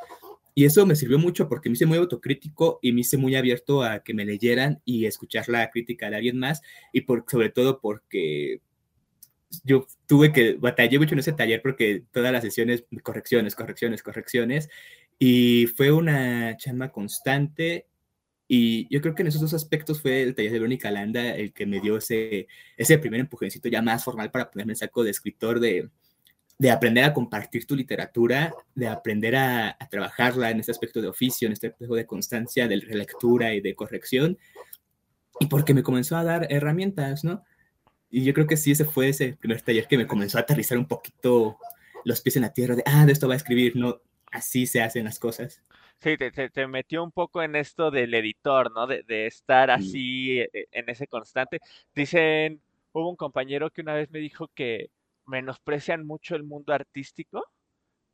Y 0.56 0.64
eso 0.64 0.86
me 0.86 0.96
sirvió 0.96 1.20
mucho 1.20 1.50
porque 1.50 1.68
me 1.68 1.74
hice 1.74 1.86
muy 1.86 1.98
autocrítico 1.98 2.80
y 2.82 2.94
me 2.94 3.02
hice 3.02 3.18
muy 3.18 3.36
abierto 3.36 3.84
a 3.84 4.00
que 4.00 4.14
me 4.14 4.24
leyeran 4.24 4.82
y 4.86 5.08
escuchar 5.08 5.50
la 5.50 5.70
crítica 5.70 6.10
de 6.10 6.16
alguien 6.16 6.40
más 6.40 6.62
y 6.94 7.02
por, 7.02 7.26
sobre 7.28 7.50
todo 7.50 7.82
porque 7.82 8.62
yo 9.64 9.88
tuve 10.06 10.32
que 10.32 10.54
batallé 10.54 11.00
mucho 11.00 11.14
en 11.14 11.20
ese 11.20 11.34
taller 11.34 11.62
porque 11.62 12.04
todas 12.12 12.32
las 12.32 12.44
sesiones, 12.44 12.86
correcciones, 13.04 13.56
correcciones, 13.56 14.04
correcciones, 14.04 14.70
y 15.18 15.68
fue 15.68 15.92
una 15.92 16.56
chamba 16.58 16.92
constante. 16.92 17.88
Y 18.48 18.88
yo 18.94 19.02
creo 19.02 19.14
que 19.14 19.22
en 19.22 19.28
esos 19.28 19.42
dos 19.42 19.54
aspectos 19.54 20.02
fue 20.02 20.24
el 20.24 20.34
taller 20.34 20.52
de 20.52 20.60
Verónica 20.60 20.90
Landa 20.90 21.36
el 21.36 21.54
que 21.54 21.68
me 21.68 21.80
dio 21.82 21.98
ese, 21.98 22.48
ese 22.78 22.98
primer 22.98 23.20
empujoncito 23.20 23.70
ya 23.70 23.82
más 23.82 24.04
formal 24.04 24.32
para 24.32 24.50
ponerme 24.50 24.74
el 24.74 24.78
saco 24.78 25.04
de 25.04 25.12
escritor, 25.12 25.60
de, 25.60 25.90
de 26.58 26.72
aprender 26.72 27.04
a 27.04 27.14
compartir 27.14 27.68
tu 27.68 27.76
literatura, 27.76 28.54
de 28.74 28.88
aprender 28.88 29.36
a, 29.36 29.70
a, 29.80 29.90
trabajarla 29.90 30.50
en 30.50 30.62
este 30.62 30.72
aspecto 30.72 31.02
de 31.02 31.10
oficio, 31.10 31.46
en 31.48 31.54
este 31.54 31.68
aspecto 31.68 31.94
de 31.94 32.08
constancia, 32.08 32.68
de 32.68 32.80
relectura 32.80 33.54
y 33.54 33.62
de 33.62 33.76
corrección. 33.76 34.38
Y 35.40 35.46
porque 35.46 35.74
me 35.74 35.84
comenzó 35.84 36.18
a 36.18 36.24
dar 36.24 36.48
herramientas, 36.50 37.24
¿no? 37.24 37.44
Y 38.10 38.24
yo 38.24 38.34
creo 38.34 38.48
que 38.48 38.58
sí, 38.58 38.72
ese 38.72 38.86
fue 38.86 39.10
ese 39.10 39.34
primer 39.34 39.62
taller 39.62 39.88
que 39.88 39.98
me 39.98 40.08
comenzó 40.08 40.38
a 40.38 40.42
aterrizar 40.42 40.78
un 40.78 40.88
poquito 40.88 41.58
los 42.06 42.22
pies 42.22 42.38
en 42.38 42.44
la 42.44 42.54
tierra 42.54 42.76
de, 42.76 42.84
ah, 42.86 43.06
de 43.06 43.12
esto 43.12 43.28
va 43.28 43.34
a 43.34 43.38
escribir, 43.38 43.76
no, 43.76 44.02
así 44.32 44.66
se 44.66 44.82
hacen 44.82 45.06
las 45.06 45.20
cosas. 45.20 45.62
Sí, 46.00 46.18
te, 46.18 46.32
te, 46.32 46.68
metió 46.68 47.04
un 47.04 47.12
poco 47.12 47.44
en 47.44 47.56
esto 47.56 47.92
del 47.92 48.14
editor, 48.14 48.72
¿no? 48.72 48.88
De, 48.88 49.04
de 49.04 49.28
estar 49.28 49.70
así 49.70 50.40
e, 50.40 50.50
en 50.72 50.90
ese 50.90 51.08
constante. 51.08 51.60
Dicen, 51.94 52.62
hubo 52.94 53.10
un 53.10 53.18
compañero 53.18 53.70
que 53.70 53.82
una 53.82 53.94
vez 53.94 54.10
me 54.10 54.20
dijo 54.20 54.48
que 54.56 54.92
menosprecian 55.26 56.06
mucho 56.06 56.36
el 56.36 56.44
mundo 56.44 56.74
artístico 56.74 57.46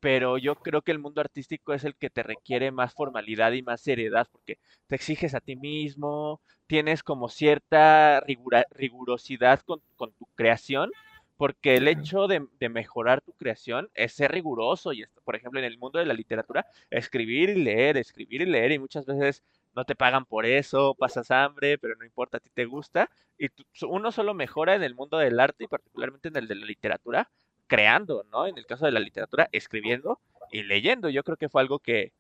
pero 0.06 0.38
yo 0.38 0.54
creo 0.54 0.84
que 0.84 0.92
el 0.92 1.00
mundo 1.00 1.20
artístico 1.20 1.74
es 1.74 1.84
el 1.84 1.96
que 1.96 2.12
te 2.12 2.22
requiere 2.22 2.70
más 2.70 2.94
formalidad 2.94 3.54
y 3.54 3.64
más 3.64 3.82
seriedad, 3.82 4.28
porque 4.32 4.60
te 4.86 4.94
exiges 4.94 5.34
a 5.34 5.40
ti 5.40 5.56
mismo, 5.56 6.42
tienes 6.68 7.02
como 7.02 7.28
cierta 7.28 8.22
rigurosidad 8.70 9.62
con, 9.62 9.82
tu 9.98 10.28
creación, 10.36 10.92
porque 11.38 11.78
el 11.78 11.88
hecho 11.88 12.28
de, 12.28 12.48
mejorar 12.70 13.22
tu 13.22 13.34
creación 13.34 13.90
es 13.96 14.14
ser 14.14 14.32
riguroso, 14.32 14.94
y 14.94 15.04
por 15.24 15.36
ejemplo 15.36 15.60
en 15.60 15.66
el 15.66 15.80
mundo 15.80 15.98
de 15.98 16.06
la 16.06 16.14
literatura, 16.14 16.68
escribir 16.92 17.50
y 17.50 17.64
leer, 17.64 17.98
escribir 17.98 18.44
y 18.44 18.46
leer, 18.46 18.74
y 18.74 18.78
muchas 18.78 19.08
veces 19.08 19.42
no 19.76 19.86
te 19.86 19.96
pagan 19.96 20.26
por 20.26 20.46
eso, 20.46 20.94
pasas 20.94 21.32
hambre, 21.32 21.80
pero 21.80 21.96
no 21.96 22.06
importa, 22.06 22.38
a 22.38 22.42
ti 22.42 22.52
te 22.54 22.66
gusta, 22.66 23.10
y 23.40 23.48
uno 23.88 24.12
solo 24.12 24.36
mejora 24.36 24.76
en 24.76 24.84
el 24.84 24.94
mundo 24.94 25.18
del 25.18 25.40
arte 25.40 25.64
y 25.64 25.68
particularmente 25.68 26.28
en 26.28 26.36
el 26.36 26.48
de 26.48 26.54
la 26.54 26.68
literatura, 26.68 27.32
creando, 27.68 28.26
¿no? 28.32 28.48
En 28.48 28.58
el 28.58 28.66
caso 28.66 28.86
de 28.86 28.92
la 28.92 29.00
literatura, 29.00 29.50
escribiendo 29.52 30.20
y 30.52 30.64
leyendo. 30.64 31.10
Yo 31.10 31.24
creo 31.24 31.38
que 31.38 31.50
fue 31.50 31.62
algo 31.62 31.80
que, 31.80 32.14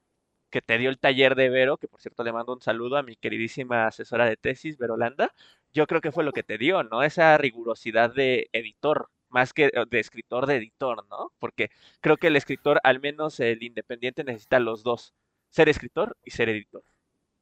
que 0.49 0.61
te 0.61 0.77
dio 0.77 0.89
el 0.89 0.99
taller 0.99 1.35
de 1.35 1.49
Vero, 1.49 1.77
que 1.77 1.87
por 1.87 2.01
cierto 2.01 2.23
le 2.23 2.33
mando 2.33 2.53
un 2.53 2.61
saludo 2.61 2.97
a 2.97 3.03
mi 3.03 3.15
queridísima 3.15 3.87
asesora 3.87 4.25
de 4.25 4.37
tesis, 4.37 4.77
Verolanda. 4.77 5.33
Yo 5.73 5.87
creo 5.87 6.01
que 6.01 6.11
fue 6.11 6.23
lo 6.23 6.31
que 6.31 6.43
te 6.43 6.57
dio, 6.57 6.83
¿no? 6.83 7.03
Esa 7.03 7.37
rigurosidad 7.37 8.13
de 8.13 8.49
editor, 8.53 9.09
más 9.29 9.53
que 9.53 9.71
de 9.89 9.99
escritor 9.99 10.45
de 10.45 10.55
editor, 10.55 11.05
¿no? 11.09 11.31
Porque 11.39 11.69
creo 12.01 12.17
que 12.17 12.27
el 12.27 12.35
escritor, 12.35 12.79
al 12.83 12.99
menos 12.99 13.39
el 13.39 13.61
independiente, 13.63 14.23
necesita 14.23 14.59
los 14.59 14.83
dos, 14.83 15.13
ser 15.49 15.69
escritor 15.69 16.15
y 16.23 16.31
ser 16.31 16.49
editor, 16.49 16.83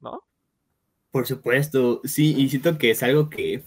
¿no? 0.00 0.24
Por 1.10 1.26
supuesto, 1.26 2.00
sí, 2.02 2.34
y 2.36 2.48
siento 2.48 2.76
que 2.76 2.90
es 2.90 3.02
algo 3.04 3.30
que 3.30 3.62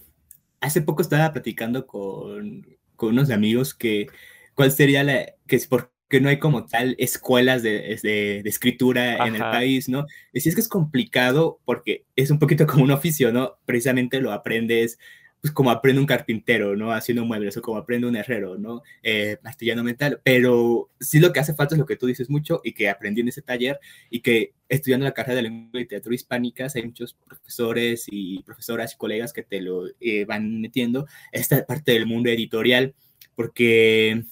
hace 0.60 0.82
poco 0.82 1.02
estaba 1.02 1.32
platicando 1.32 1.88
con, 1.88 2.65
con 2.98 3.10
unos 3.10 3.32
amigos 3.32 3.74
que 3.74 4.08
cuál 4.56 4.72
sería 4.72 5.04
la, 5.04 5.26
que 5.48 5.56
es 5.56 5.68
porque 5.68 6.20
no 6.20 6.30
hay 6.30 6.40
como 6.40 6.66
tal 6.66 6.96
escuelas 7.00 7.64
de, 7.64 7.98
de, 8.04 8.42
escritura 8.44 9.26
en 9.26 9.36
el 9.36 9.42
país, 9.42 9.88
¿no? 9.88 10.06
Y 10.34 10.42
si 10.42 10.50
es 10.50 10.56
que 10.56 10.62
es 10.62 10.68
complicado 10.68 11.60
porque 11.64 12.06
es 12.16 12.32
un 12.32 12.40
poquito 12.40 12.68
como 12.68 12.84
un 12.84 12.92
oficio, 12.92 13.32
¿no? 13.32 13.58
Precisamente 13.66 14.20
lo 14.20 14.34
aprendes 14.34 15.00
pues 15.41 15.54
como 15.54 15.69
aprende 15.69 16.02
un 16.02 16.08
carpintero, 16.08 16.76
¿no? 16.76 16.91
Haciendo 16.91 17.26
muebles 17.26 17.56
o 17.58 17.62
como 17.62 17.78
aprende 17.78 18.08
un 18.08 18.15
herrero, 18.15 18.58
¿no? 18.58 18.82
Eh, 19.04 19.38
metal, 19.84 20.19
pero 20.23 20.89
sí 21.00 21.19
lo 21.19 21.32
que 21.32 21.39
hace 21.39 21.54
falta 21.54 21.76
es 21.76 21.80
lo 21.80 21.86
que 21.86 21.95
tú 21.95 22.08
dices 22.08 22.30
mucho 22.30 22.62
y 22.63 22.73
que 22.73 22.89
aprendí 22.89 23.21
en 23.21 23.30
ese 23.30 23.41
taller 23.41 23.80
y 24.10 24.21
que 24.21 24.54
estudiando 24.67 25.06
la 25.06 25.13
carrera 25.13 25.38
de 25.38 25.43
lengua 25.43 25.69
y 25.73 25.80
literatura 25.80 26.15
hispánicas 26.15 26.76
hay 26.76 26.84
muchos 26.84 27.13
profesores 27.13 28.06
y 28.10 28.41
profesoras 28.43 28.93
y 28.93 28.97
colegas 28.97 29.32
que 29.32 29.43
te 29.43 29.62
lo 29.62 29.88
eh, 30.00 30.26
van 30.26 30.60
metiendo 30.60 31.08
esta 31.32 31.65
parte 31.65 31.91
del 31.91 32.08
mundo 32.08 32.30
editorial, 32.30 32.95
porque 33.36 34.23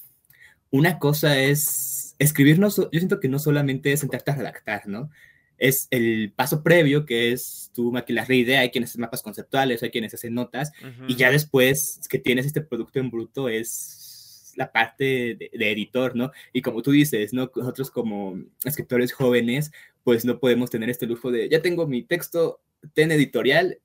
una 0.71 0.99
cosa 0.99 1.39
es 1.39 2.15
escribirnos, 2.19 2.77
yo 2.77 2.89
siento 2.91 3.19
que 3.19 3.29
no 3.29 3.39
solamente 3.39 3.93
es 3.93 3.99
sentarte 3.99 4.33
redactar, 4.33 4.87
¿no? 4.87 5.09
Es 5.57 5.87
el 5.91 6.31
paso 6.35 6.63
previo, 6.63 7.05
que 7.05 7.31
es 7.31 7.71
tú 7.73 7.91
maquilas 7.91 8.29
la 8.29 8.35
idea, 8.35 8.59
hay 8.61 8.71
quienes 8.71 8.91
hacen 8.91 9.01
mapas 9.01 9.21
conceptuales, 9.21 9.83
hay 9.83 9.89
quienes 9.89 10.13
hacen 10.13 10.33
notas, 10.33 10.71
y 11.07 11.15
ya 11.15 11.31
después 11.31 11.99
que 12.09 12.19
tienes 12.19 12.45
este 12.45 12.61
producto 12.61 12.99
en 12.99 13.09
bruto 13.09 13.49
es 13.49 14.53
la 14.55 14.71
parte 14.71 15.35
de, 15.35 15.71
editor, 15.71 16.15
¿no? 16.15 16.31
Y 16.53 16.61
como 16.61 16.81
tú 16.81 16.91
dices, 16.91 17.33
¿no? 17.33 17.51
Nosotros 17.55 17.91
como 17.91 18.39
escritores 18.63 19.13
jóvenes, 19.13 19.71
pues 20.03 20.25
no 20.25 20.39
podemos 20.39 20.69
tener 20.69 20.89
este 20.89 21.05
lujo 21.05 21.31
de, 21.31 21.49
ya 21.49 21.61
tengo 21.61 21.87
mi 21.87 22.03
texto, 22.03 22.61
ten 22.93 23.11
editorial, 23.11 23.79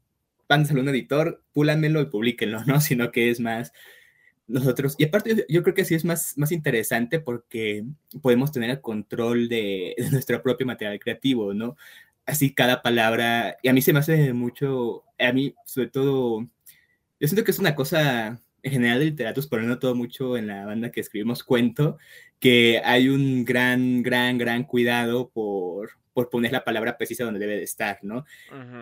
van 0.49 0.67
a 0.69 0.81
un 0.81 0.89
editor, 0.89 1.43
púlanmelo 1.53 2.01
y 2.01 2.07
publíquenlo, 2.07 2.65
¿no? 2.65 2.81
Sino 2.81 3.11
que 3.11 3.31
es 3.31 3.41
más, 3.41 3.73
nosotros, 4.51 4.95
y 4.99 5.05
aparte 5.05 5.47
yo, 5.49 5.63
creo 5.63 5.75
que 5.75 5.85
sí 5.85 5.95
es 5.95 6.05
más, 6.05 6.37
más 6.37 6.53
interesante 6.53 7.21
porque 7.21 7.85
podemos 8.23 8.53
tener 8.53 8.71
el 8.71 8.81
control 8.81 9.49
de, 9.49 9.95
nuestro 10.11 10.43
propio 10.43 10.67
material 10.67 10.99
creativo, 10.99 11.55
¿no? 11.55 11.77
Así 12.27 12.53
cada 12.53 12.83
palabra, 12.83 13.57
y 13.63 13.69
a 13.69 13.73
mí 13.73 13.83
se 13.83 13.93
me 13.93 14.01
hace 14.01 14.33
mucho, 14.33 15.05
a 15.19 15.33
mí 15.33 15.55
sobre 15.65 15.89
todo, 15.89 16.41
yo 17.21 17.29
siento 17.29 17.45
que 17.45 17.51
es 17.51 17.59
una 17.59 17.75
cosa 17.75 18.41
en 18.63 18.73
general 18.73 18.99
de 18.99 19.07
literatos, 19.07 19.47
pero 19.47 19.63
no 19.63 19.79
todo 19.79 19.95
mucho 19.95 20.37
en 20.37 20.47
la 20.47 20.67
banda 20.67 20.91
que 20.91 21.01
escribimos 21.01 21.43
cuento, 21.45 21.99
que 22.39 22.83
hay 22.85 23.09
un 23.09 23.45
gran, 23.45 24.03
gran, 24.03 24.39
gran 24.39 24.65
cuidado 24.65 25.31
por, 25.31 25.91
por 26.13 26.29
poner 26.29 26.53
la 26.53 26.65
palabra 26.65 26.99
precisa 26.99 27.25
donde 27.25 27.41
debe 27.41 27.57
de 27.57 27.65
estar, 27.65 27.99
¿no? 28.03 28.25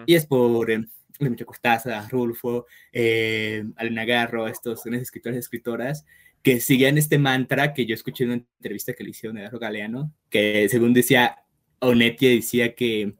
Y 0.06 0.14
es 0.14 0.26
por 0.26 0.70
em, 1.18 1.30
Mucho 1.30 1.46
Cortázar, 1.46 2.10
Rulfo, 2.10 2.66
eh, 2.92 3.64
Alena 3.76 4.04
Garro, 4.04 4.48
estos 4.48 4.84
grandes 4.84 5.02
escritores 5.02 5.36
y 5.36 5.40
escritoras, 5.40 6.04
que 6.42 6.60
siguen 6.60 6.98
este 6.98 7.18
mantra 7.18 7.74
que 7.74 7.86
yo 7.86 7.94
escuché 7.94 8.24
en 8.24 8.30
una 8.30 8.42
entrevista 8.58 8.92
que 8.92 9.04
le 9.04 9.10
hicieron 9.10 9.38
a 9.38 9.42
Garro 9.42 9.58
Galeano, 9.58 10.12
que 10.30 10.68
según 10.68 10.94
decía 10.94 11.36
Onetti, 11.80 12.36
decía 12.36 12.74
que 12.74 13.14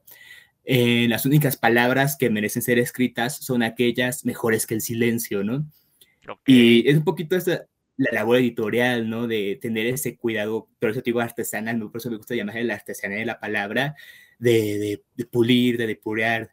eh, 0.64 1.06
las 1.08 1.24
únicas 1.26 1.56
palabras 1.56 2.16
que 2.18 2.30
merecen 2.30 2.62
ser 2.62 2.78
escritas 2.78 3.36
son 3.36 3.62
aquellas 3.62 4.24
mejores 4.24 4.66
que 4.66 4.74
el 4.74 4.82
silencio, 4.82 5.42
¿no? 5.42 5.66
Y 6.46 6.86
es 6.88 6.96
un 6.96 7.04
poquito 7.04 7.36
esa, 7.36 7.66
la 7.96 8.10
labor 8.12 8.36
editorial, 8.38 9.08
¿no? 9.08 9.26
De 9.26 9.58
tener 9.60 9.86
ese 9.86 10.16
cuidado, 10.16 10.68
por 10.78 10.90
eso 10.90 11.00
digo 11.00 11.20
artesanal, 11.20 11.78
por 11.90 11.96
eso 11.96 12.10
me 12.10 12.18
gusta 12.18 12.34
llamarle 12.34 12.64
la 12.64 12.74
artesanía 12.74 13.18
de 13.18 13.24
la 13.24 13.40
palabra, 13.40 13.96
de, 14.38 14.78
de, 14.78 15.04
de 15.16 15.24
pulir, 15.24 15.78
de 15.78 15.86
depurar, 15.86 16.52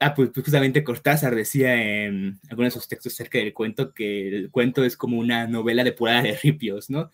ah, 0.00 0.14
pues, 0.14 0.30
pues, 0.34 0.44
justamente 0.44 0.84
Cortázar 0.84 1.34
decía 1.34 1.74
en 2.04 2.38
algunos 2.48 2.74
de 2.74 2.80
sus 2.80 2.88
textos 2.88 3.14
acerca 3.14 3.38
del 3.38 3.54
cuento 3.54 3.94
que 3.94 4.28
el 4.28 4.50
cuento 4.50 4.84
es 4.84 4.96
como 4.96 5.18
una 5.18 5.46
novela 5.46 5.84
depurada 5.84 6.22
de 6.22 6.36
ripios, 6.42 6.90
¿no? 6.90 7.10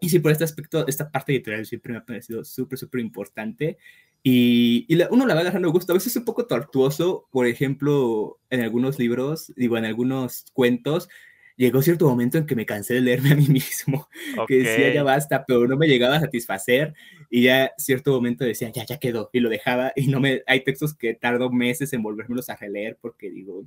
Y 0.00 0.10
sí, 0.10 0.18
por 0.18 0.32
este 0.32 0.44
aspecto, 0.44 0.86
esta 0.86 1.10
parte 1.10 1.32
editorial 1.32 1.64
siempre 1.64 1.92
me 1.92 1.98
ha 1.98 2.04
parecido 2.04 2.44
súper, 2.44 2.78
súper 2.78 3.00
importante. 3.00 3.78
Y, 4.22 4.86
y 4.88 5.02
uno 5.10 5.26
la 5.26 5.34
va 5.34 5.40
agarrando 5.40 5.70
gusto. 5.70 5.92
A 5.92 5.94
veces 5.94 6.12
es 6.12 6.16
un 6.16 6.24
poco 6.24 6.46
tortuoso, 6.46 7.26
por 7.30 7.46
ejemplo, 7.46 8.38
en 8.50 8.60
algunos 8.60 8.98
libros, 8.98 9.52
digo, 9.56 9.78
en 9.78 9.86
algunos 9.86 10.44
cuentos, 10.52 11.08
llegó 11.56 11.82
cierto 11.82 12.08
momento 12.08 12.38
en 12.38 12.46
que 12.46 12.56
me 12.56 12.66
cansé 12.66 12.94
de 12.94 13.00
leerme 13.00 13.32
a 13.32 13.36
mí 13.36 13.46
mismo, 13.48 14.08
que 14.48 14.58
decía 14.58 14.92
ya 14.92 15.02
basta, 15.02 15.44
pero 15.46 15.66
no 15.66 15.76
me 15.76 15.86
llegaba 15.86 16.16
a 16.16 16.20
satisfacer 16.20 16.94
y 17.34 17.42
ya 17.42 17.74
cierto 17.78 18.12
momento 18.12 18.44
decía 18.44 18.70
ya, 18.70 18.84
ya 18.86 18.98
quedó 18.98 19.28
y 19.32 19.40
lo 19.40 19.48
dejaba 19.48 19.92
y 19.96 20.06
no 20.06 20.20
me, 20.20 20.44
hay 20.46 20.62
textos 20.62 20.94
que 20.94 21.14
tardo 21.14 21.50
meses 21.50 21.92
en 21.92 22.00
volvérmelos 22.00 22.48
a 22.48 22.54
releer 22.54 22.96
porque 23.00 23.28
digo, 23.28 23.64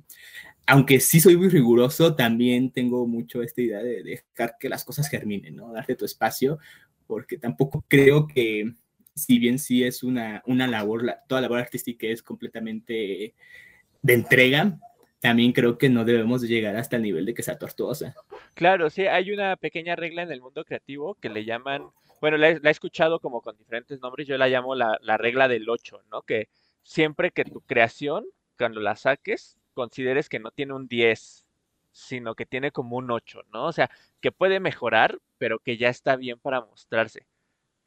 aunque 0.66 1.00
sí 1.00 1.20
soy 1.20 1.36
muy 1.36 1.50
riguroso, 1.50 2.16
también 2.16 2.72
tengo 2.72 3.06
mucho 3.06 3.42
esta 3.42 3.60
idea 3.60 3.82
de 3.82 4.02
dejar 4.02 4.56
que 4.58 4.70
las 4.70 4.86
cosas 4.86 5.10
germinen, 5.10 5.56
¿no? 5.56 5.70
Darte 5.70 5.96
tu 5.96 6.06
espacio, 6.06 6.58
porque 7.06 7.36
tampoco 7.36 7.84
creo 7.88 8.26
que, 8.26 8.72
si 9.14 9.38
bien 9.38 9.58
sí 9.58 9.84
es 9.84 10.02
una, 10.02 10.42
una 10.46 10.66
labor, 10.66 11.04
toda 11.28 11.42
labor 11.42 11.58
artística 11.58 12.06
es 12.06 12.22
completamente 12.22 13.34
de 14.00 14.14
entrega, 14.14 14.78
también 15.20 15.52
creo 15.52 15.76
que 15.76 15.90
no 15.90 16.06
debemos 16.06 16.40
llegar 16.40 16.74
hasta 16.76 16.96
el 16.96 17.02
nivel 17.02 17.26
de 17.26 17.34
que 17.34 17.42
sea 17.42 17.58
tortuosa. 17.58 18.14
Claro, 18.54 18.88
sí, 18.88 19.06
hay 19.06 19.30
una 19.30 19.56
pequeña 19.56 19.94
regla 19.94 20.22
en 20.22 20.32
el 20.32 20.40
mundo 20.40 20.64
creativo 20.64 21.16
que 21.16 21.28
le 21.28 21.44
llaman, 21.44 21.82
bueno, 22.20 22.36
la 22.36 22.50
he, 22.50 22.60
escuchado 22.70 23.20
como 23.20 23.40
con 23.42 23.56
diferentes 23.56 24.00
nombres, 24.00 24.26
yo 24.26 24.38
la 24.38 24.48
llamo 24.48 24.74
la, 24.74 24.98
la 25.02 25.16
regla 25.16 25.48
del 25.48 25.68
8, 25.68 26.02
¿no? 26.10 26.22
Que 26.22 26.48
siempre 26.82 27.30
que 27.30 27.44
tu 27.44 27.60
creación, 27.62 28.26
cuando 28.58 28.80
la 28.80 28.96
saques, 28.96 29.58
consideres 29.74 30.28
que 30.28 30.40
no 30.40 30.50
tiene 30.50 30.74
un 30.74 30.88
10, 30.88 31.46
sino 31.92 32.34
que 32.34 32.46
tiene 32.46 32.72
como 32.72 32.96
un 32.96 33.10
8, 33.10 33.42
¿no? 33.52 33.66
O 33.66 33.72
sea, 33.72 33.90
que 34.20 34.32
puede 34.32 34.60
mejorar, 34.60 35.18
pero 35.38 35.58
que 35.60 35.76
ya 35.76 35.88
está 35.88 36.16
bien 36.16 36.38
para 36.40 36.60
mostrarse 36.60 37.26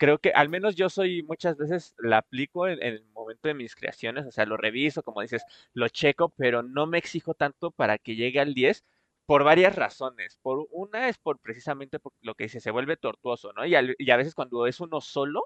creo 0.01 0.17
que 0.17 0.31
al 0.31 0.49
menos 0.49 0.75
yo 0.75 0.89
soy 0.89 1.21
muchas 1.21 1.57
veces 1.57 1.93
la 1.99 2.17
aplico 2.17 2.67
en, 2.67 2.81
el 2.81 3.05
momento 3.13 3.47
de 3.47 3.53
mis 3.53 3.75
creaciones, 3.75 4.25
o 4.25 4.31
sea, 4.31 4.47
lo 4.47 4.57
reviso, 4.57 5.03
como 5.03 5.21
dices, 5.21 5.43
lo 5.75 5.89
checo, 5.89 6.29
pero 6.29 6.63
no 6.63 6.87
me 6.87 6.97
exijo 6.97 7.35
tanto 7.35 7.69
para 7.69 7.99
que 7.99 8.15
llegue 8.15 8.39
al 8.39 8.55
10 8.55 8.83
por 9.31 9.45
varias 9.45 9.73
razones. 9.77 10.37
Por 10.41 10.67
una 10.71 11.07
es 11.07 11.17
por 11.17 11.39
precisamente 11.39 11.99
por 11.99 12.11
lo 12.19 12.35
que 12.35 12.43
dice, 12.45 12.59
se 12.59 12.69
vuelve 12.69 12.97
tortuoso, 12.97 13.53
¿no? 13.53 13.65
Y, 13.65 13.73
y 13.97 14.11
a 14.11 14.17
veces 14.17 14.35
cuando 14.35 14.67
es 14.67 14.81
uno 14.81 14.99
solo, 14.99 15.43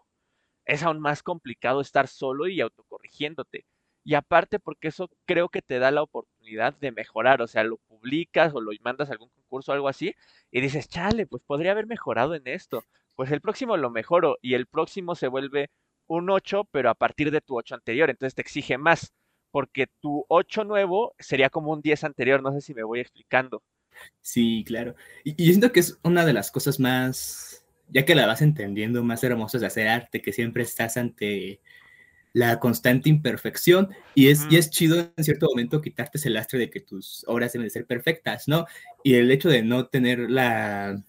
es 0.65 0.81
aún 0.81 0.99
más 0.99 1.21
complicado 1.21 1.81
estar 1.81 2.07
solo 2.07 2.47
y 2.47 2.61
autocorrigiéndote. 2.61 3.67
Y 4.03 4.15
aparte 4.15 4.59
porque 4.59 4.87
eso 4.87 5.11
creo 5.25 5.49
que 5.49 5.61
te 5.61 5.77
da 5.77 5.91
la 5.91 6.01
oportunidad 6.01 6.73
de 6.73 6.91
mejorar, 6.91 7.43
o 7.43 7.47
sea, 7.47 7.63
lo 7.63 7.77
publicas 7.77 8.55
o 8.55 8.61
lo 8.61 8.71
mandas 8.81 9.09
a 9.11 9.13
algún 9.13 9.29
concurso 9.29 9.71
o 9.71 9.75
algo 9.75 9.87
así 9.87 10.15
y 10.51 10.61
dices, 10.61 10.89
chale, 10.89 11.27
pues 11.27 11.43
podría 11.45 11.73
haber 11.73 11.85
mejorado 11.87 12.33
en 12.35 12.47
esto 12.47 12.83
pues 13.15 13.31
el 13.31 13.41
próximo 13.41 13.77
lo 13.77 13.91
mejoro 13.91 14.37
y 14.41 14.55
el 14.55 14.65
próximo 14.67 15.13
se 15.15 15.27
vuelve 15.27 15.69
un 16.07 16.29
8, 16.31 16.65
pero 16.71 16.89
a 16.89 16.95
partir 16.95 17.29
de 17.31 17.41
tu 17.41 17.55
8 17.57 17.75
anterior, 17.75 18.09
entonces 18.09 18.33
te 18.35 18.41
exige 18.41 18.77
más, 18.79 19.13
porque 19.51 19.87
tu 20.01 20.25
8 20.29 20.63
nuevo 20.65 21.13
sería 21.19 21.49
como 21.49 21.71
un 21.71 21.81
10 21.81 22.03
anterior, 22.03 22.41
no 22.43 22.51
sé 22.51 22.61
si 22.61 22.73
me 22.73 22.83
voy 22.83 22.99
explicando. 22.99 23.61
Sí, 24.21 24.63
claro. 24.65 24.95
Y, 25.23 25.41
y 25.41 25.47
siento 25.47 25.71
que 25.71 25.79
es 25.79 25.99
una 26.03 26.25
de 26.25 26.33
las 26.33 26.51
cosas 26.51 26.79
más, 26.79 27.65
ya 27.89 28.05
que 28.05 28.15
la 28.15 28.27
vas 28.27 28.41
entendiendo, 28.41 29.03
más 29.03 29.23
hermosas 29.23 29.61
de 29.61 29.67
hacer 29.67 29.87
arte, 29.87 30.21
que 30.21 30.33
siempre 30.33 30.63
estás 30.63 30.97
ante 30.97 31.61
la 32.35 32.59
constante 32.59 33.07
imperfección 33.07 33.91
y 34.13 34.27
es, 34.27 34.45
y 34.49 34.57
es 34.57 34.69
chido 34.69 35.09
en 35.15 35.23
cierto 35.23 35.47
momento 35.47 35.79
quitarte 35.81 36.17
ese 36.17 36.29
lastre 36.29 36.59
de 36.59 36.69
que 36.69 36.81
tus 36.81 37.23
obras 37.27 37.53
deben 37.53 37.67
de 37.67 37.69
ser 37.69 37.85
perfectas, 37.85 38.49
¿no? 38.49 38.65
Y 39.05 39.13
el 39.13 39.31
hecho 39.31 39.47
de 39.47 39.63
no 39.63 39.87
tener 39.87 40.19
la, 40.29 41.01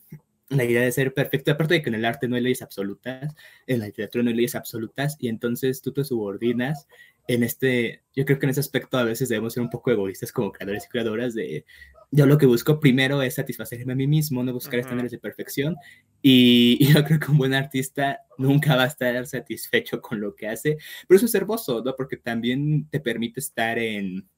la 0.51 0.65
idea 0.65 0.83
de 0.83 0.93
ser 0.93 1.15
perfecto, 1.15 1.51
aparte 1.51 1.75
de 1.75 1.83
que 1.83 1.89
en 1.89 1.97
el 1.97 2.05
arte 2.05 2.29
no 2.29 2.37
hay 2.37 2.43
leyes 2.43 2.63
absolutas, 2.63 3.35
en 3.67 3.81
la 3.81 3.87
literatura 3.87 4.23
no 4.23 4.31
hay 4.31 4.37
leyes 4.37 4.55
absolutas, 4.55 5.17
y 5.19 5.27
entonces 5.27 5.83
tú 5.83 5.93
te 5.93 6.05
subordinas 6.05 6.87
en 7.27 7.43
este, 7.43 8.03
yo 8.15 8.25
creo 8.25 8.39
que 8.39 8.47
en 8.47 8.51
ese 8.51 8.61
aspecto 8.61 8.97
a 8.97 9.03
veces 9.03 9.29
debemos 9.29 9.55
ser 9.55 9.65
un 9.65 9.71
poco 9.71 9.91
egoístas 9.91 10.31
como 10.31 10.53
creadores 10.53 10.85
y 10.85 10.89
creadoras 10.89 11.35
de, 11.35 11.65
yo 12.11 12.27
lo 12.27 12.39
que 12.39 12.47
busco 12.47 12.81
primero 12.81 13.23
es 13.23 13.35
satisfacerme 13.35 13.93
a 13.93 13.97
mí 13.97 14.07
mismo, 14.07 14.43
no 14.43 14.53
buscar 14.53 14.81
estándares 14.81 15.13
de 15.13 15.19
perfección, 15.19 15.77
y, 16.23 16.79
y, 16.81 16.93
yo 16.93 17.05
creo 17.05 17.19
que 17.19 17.31
un 17.31 17.39
buen 17.39 17.55
artista 17.55 18.21
nunca 18.39 18.77
va 18.77 18.85
a 18.85 18.89
estar 18.89 19.27
satisfecho 19.27 20.01
con 20.01 20.21
lo 20.21 20.35
que 20.35 20.49
hace, 20.49 20.79
pero 21.07 21.17
eso 21.17 21.27
es 21.27 21.35
hermoso, 21.35 21.83
¿no? 21.85 21.95
Porque 21.97 22.17
también 22.17 22.89
te 22.91 23.01
permite 23.01 23.41
estar 23.41 23.79
en 23.79 24.29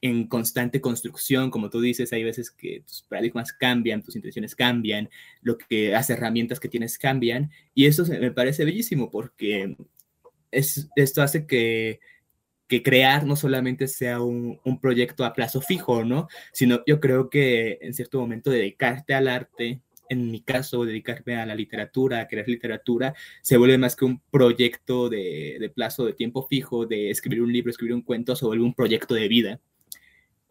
en 0.00 0.26
constante 0.26 0.80
construcción, 0.80 1.50
como 1.50 1.70
tú 1.70 1.80
dices, 1.80 2.12
hay 2.12 2.24
veces 2.24 2.50
que 2.50 2.82
tus 2.86 3.02
paradigmas 3.02 3.52
cambian, 3.52 4.02
tus 4.02 4.16
intenciones 4.16 4.54
cambian, 4.54 5.08
lo 5.42 5.58
que 5.58 5.90
las 5.90 6.10
herramientas 6.10 6.60
que 6.60 6.68
tienes 6.68 6.98
cambian, 6.98 7.50
y 7.74 7.86
eso 7.86 8.04
me 8.06 8.30
parece 8.30 8.64
bellísimo 8.64 9.10
porque 9.10 9.76
es, 10.50 10.88
esto 10.96 11.22
hace 11.22 11.46
que, 11.46 12.00
que 12.68 12.82
crear 12.82 13.24
no 13.26 13.36
solamente 13.36 13.88
sea 13.88 14.20
un, 14.20 14.60
un, 14.64 14.80
proyecto 14.80 15.24
a 15.24 15.32
plazo 15.32 15.60
fijo, 15.60 16.04
¿no? 16.04 16.28
Sino 16.52 16.82
yo 16.86 17.00
creo 17.00 17.30
que 17.30 17.78
en 17.80 17.94
cierto 17.94 18.20
momento 18.20 18.50
dedicarte 18.50 19.14
al 19.14 19.28
arte, 19.28 19.80
en 20.08 20.30
mi 20.30 20.40
caso, 20.42 20.84
dedicarme 20.84 21.36
a 21.36 21.46
la 21.46 21.54
literatura, 21.54 22.20
a 22.20 22.28
crear 22.28 22.48
literatura, 22.48 23.14
se 23.42 23.56
vuelve 23.56 23.78
más 23.78 23.96
que 23.96 24.04
un 24.04 24.20
proyecto 24.30 25.08
de, 25.08 25.56
de 25.60 25.68
plazo 25.68 26.04
de 26.04 26.12
tiempo 26.12 26.46
fijo, 26.48 26.86
de 26.86 27.10
escribir 27.10 27.42
un 27.42 27.52
libro, 27.52 27.70
escribir 27.70 27.94
un 27.94 28.02
cuento, 28.02 28.36
se 28.36 28.46
vuelve 28.46 28.64
un 28.64 28.74
proyecto 28.74 29.14
de 29.14 29.28
vida. 29.28 29.60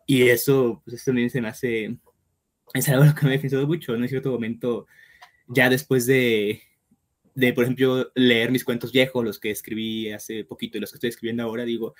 Y 0.06 0.23
eso, 0.30 0.82
pues 0.86 0.95
eso 0.95 1.06
también 1.08 1.30
se 1.30 1.41
me 1.41 1.47
hace, 1.47 1.97
es 2.73 2.89
algo 2.89 3.13
que 3.15 3.25
me 3.25 3.36
ha 3.36 3.41
pensado 3.41 3.67
mucho, 3.67 3.95
¿no? 3.97 4.04
En 4.04 4.10
cierto 4.10 4.32
momento, 4.32 4.88
ya 5.47 5.69
después 5.69 6.06
de, 6.06 6.62
de, 7.36 7.54
por 7.54 7.65
ejemplo, 7.65 8.12
leer 8.15 8.52
mis 8.52 8.63
cuentos 8.63 8.91
viejos, 8.91 9.24
los 9.24 9.39
que 9.39 9.52
escribí 9.52 10.12
hace 10.12 10.43
poquito 10.45 10.78
y 10.78 10.82
los 10.82 10.91
que 10.91 10.98
estoy 10.98 11.10
escribiendo 11.10 11.43
ahora, 11.43 11.65
digo, 11.65 11.93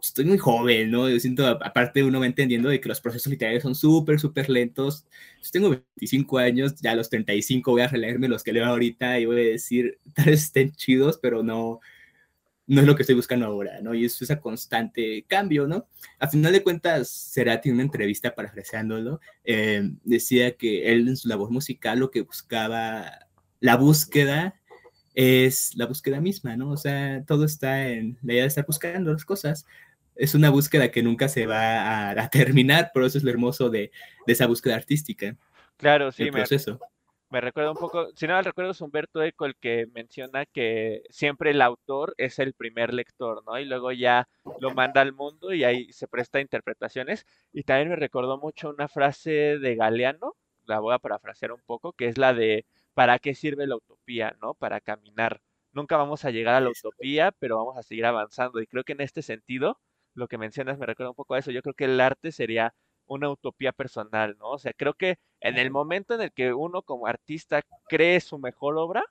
estoy 0.00 0.24
muy 0.24 0.38
joven, 0.38 0.90
¿no? 0.90 1.08
Yo 1.08 1.18
siento, 1.18 1.46
aparte 1.46 2.02
uno 2.02 2.20
va 2.20 2.26
entendiendo 2.26 2.68
de 2.68 2.80
que 2.80 2.88
los 2.88 3.00
procesos 3.00 3.30
literarios 3.30 3.62
son 3.62 3.74
súper, 3.74 4.20
súper 4.20 4.48
lentos. 4.48 5.06
Yo 5.42 5.50
tengo 5.50 5.70
25 5.70 6.38
años, 6.38 6.74
ya 6.80 6.92
a 6.92 6.94
los 6.94 7.08
35 7.10 7.70
voy 7.72 7.82
a 7.82 7.88
releerme 7.88 8.28
los 8.28 8.42
que 8.42 8.52
leo 8.52 8.66
ahorita 8.66 9.18
y 9.18 9.26
voy 9.26 9.40
a 9.40 9.50
decir, 9.50 9.98
tal 10.14 10.26
vez 10.26 10.44
estén 10.44 10.72
chidos, 10.72 11.18
pero 11.20 11.42
no, 11.42 11.80
no 12.66 12.80
es 12.82 12.86
lo 12.86 12.94
que 12.94 13.02
estoy 13.02 13.16
buscando 13.16 13.46
ahora, 13.46 13.80
¿no? 13.80 13.94
Y 13.94 14.04
es 14.04 14.20
ese 14.20 14.38
constante 14.38 15.24
cambio, 15.26 15.66
¿no? 15.66 15.88
A 16.18 16.28
final 16.28 16.52
de 16.52 16.62
cuentas, 16.62 17.30
Cerati 17.32 17.70
en 17.70 17.76
una 17.76 17.84
entrevista 17.84 18.34
parafraseándolo, 18.34 19.20
eh, 19.44 19.90
decía 20.04 20.56
que 20.56 20.92
él 20.92 21.08
en 21.08 21.16
su 21.16 21.28
labor 21.28 21.50
musical 21.50 21.98
lo 21.98 22.10
que 22.10 22.22
buscaba, 22.22 23.27
la 23.60 23.76
búsqueda 23.76 24.54
es 25.14 25.76
la 25.76 25.86
búsqueda 25.86 26.20
misma, 26.20 26.56
¿no? 26.56 26.70
O 26.70 26.76
sea, 26.76 27.24
todo 27.26 27.44
está 27.44 27.88
en 27.88 28.18
la 28.22 28.32
idea 28.34 28.42
de 28.42 28.48
estar 28.48 28.66
buscando 28.66 29.12
las 29.12 29.24
cosas. 29.24 29.66
Es 30.14 30.34
una 30.34 30.50
búsqueda 30.50 30.90
que 30.90 31.02
nunca 31.02 31.28
se 31.28 31.46
va 31.46 32.10
a, 32.10 32.28
terminar, 32.30 32.90
pero 32.92 33.06
eso 33.06 33.18
es 33.18 33.24
lo 33.24 33.30
hermoso 33.30 33.70
de, 33.70 33.90
esa 34.26 34.46
búsqueda 34.46 34.76
artística. 34.76 35.36
Claro, 35.76 36.12
sí, 36.12 36.24
el 36.24 36.30
proceso 36.30 36.78
me 37.30 37.40
recuerda 37.40 37.70
un 37.70 37.76
poco, 37.76 38.08
si 38.14 38.26
no 38.26 38.34
mal 38.34 38.44
recuerdo 38.44 38.70
es 38.70 38.80
Humberto 38.80 39.22
Eco 39.22 39.44
el 39.44 39.56
que 39.56 39.86
menciona 39.92 40.46
que 40.46 41.02
siempre 41.10 41.50
el 41.50 41.60
autor 41.60 42.14
es 42.16 42.38
el 42.38 42.54
primer 42.54 42.94
lector, 42.94 43.42
¿no? 43.44 43.58
Y 43.58 43.66
luego 43.66 43.92
ya 43.92 44.28
lo 44.60 44.72
manda 44.72 45.02
al 45.02 45.12
mundo 45.12 45.52
y 45.52 45.64
ahí 45.64 45.92
se 45.92 46.08
presta 46.08 46.40
interpretaciones. 46.40 47.26
Y 47.52 47.64
también 47.64 47.90
me 47.90 47.96
recordó 47.96 48.38
mucho 48.38 48.70
una 48.70 48.88
frase 48.88 49.58
de 49.58 49.76
Galeano, 49.76 50.36
la 50.64 50.80
voy 50.80 50.94
a 50.94 50.98
parafrasear 50.98 51.52
un 51.52 51.60
poco, 51.64 51.92
que 51.92 52.06
es 52.08 52.18
la 52.18 52.32
de 52.32 52.64
¿para 52.98 53.20
qué 53.20 53.32
sirve 53.32 53.68
la 53.68 53.76
utopía, 53.76 54.36
¿no? 54.42 54.54
Para 54.54 54.80
caminar. 54.80 55.40
Nunca 55.70 55.96
vamos 55.96 56.24
a 56.24 56.32
llegar 56.32 56.56
a 56.56 56.60
la 56.60 56.70
utopía, 56.70 57.30
pero 57.38 57.56
vamos 57.56 57.76
a 57.76 57.84
seguir 57.84 58.04
avanzando. 58.04 58.60
Y 58.60 58.66
creo 58.66 58.82
que 58.82 58.94
en 58.94 59.00
este 59.00 59.22
sentido, 59.22 59.78
lo 60.14 60.26
que 60.26 60.36
mencionas 60.36 60.78
me 60.80 60.86
recuerda 60.86 61.10
un 61.10 61.14
poco 61.14 61.34
a 61.34 61.38
eso. 61.38 61.52
Yo 61.52 61.62
creo 61.62 61.74
que 61.74 61.84
el 61.84 62.00
arte 62.00 62.32
sería 62.32 62.74
una 63.06 63.30
utopía 63.30 63.70
personal, 63.70 64.36
¿no? 64.40 64.50
O 64.50 64.58
sea, 64.58 64.72
creo 64.72 64.94
que 64.94 65.20
en 65.38 65.58
el 65.58 65.70
momento 65.70 66.16
en 66.16 66.22
el 66.22 66.32
que 66.32 66.52
uno 66.52 66.82
como 66.82 67.06
artista 67.06 67.62
cree 67.88 68.18
su 68.18 68.36
mejor 68.36 68.76
obra, 68.76 69.04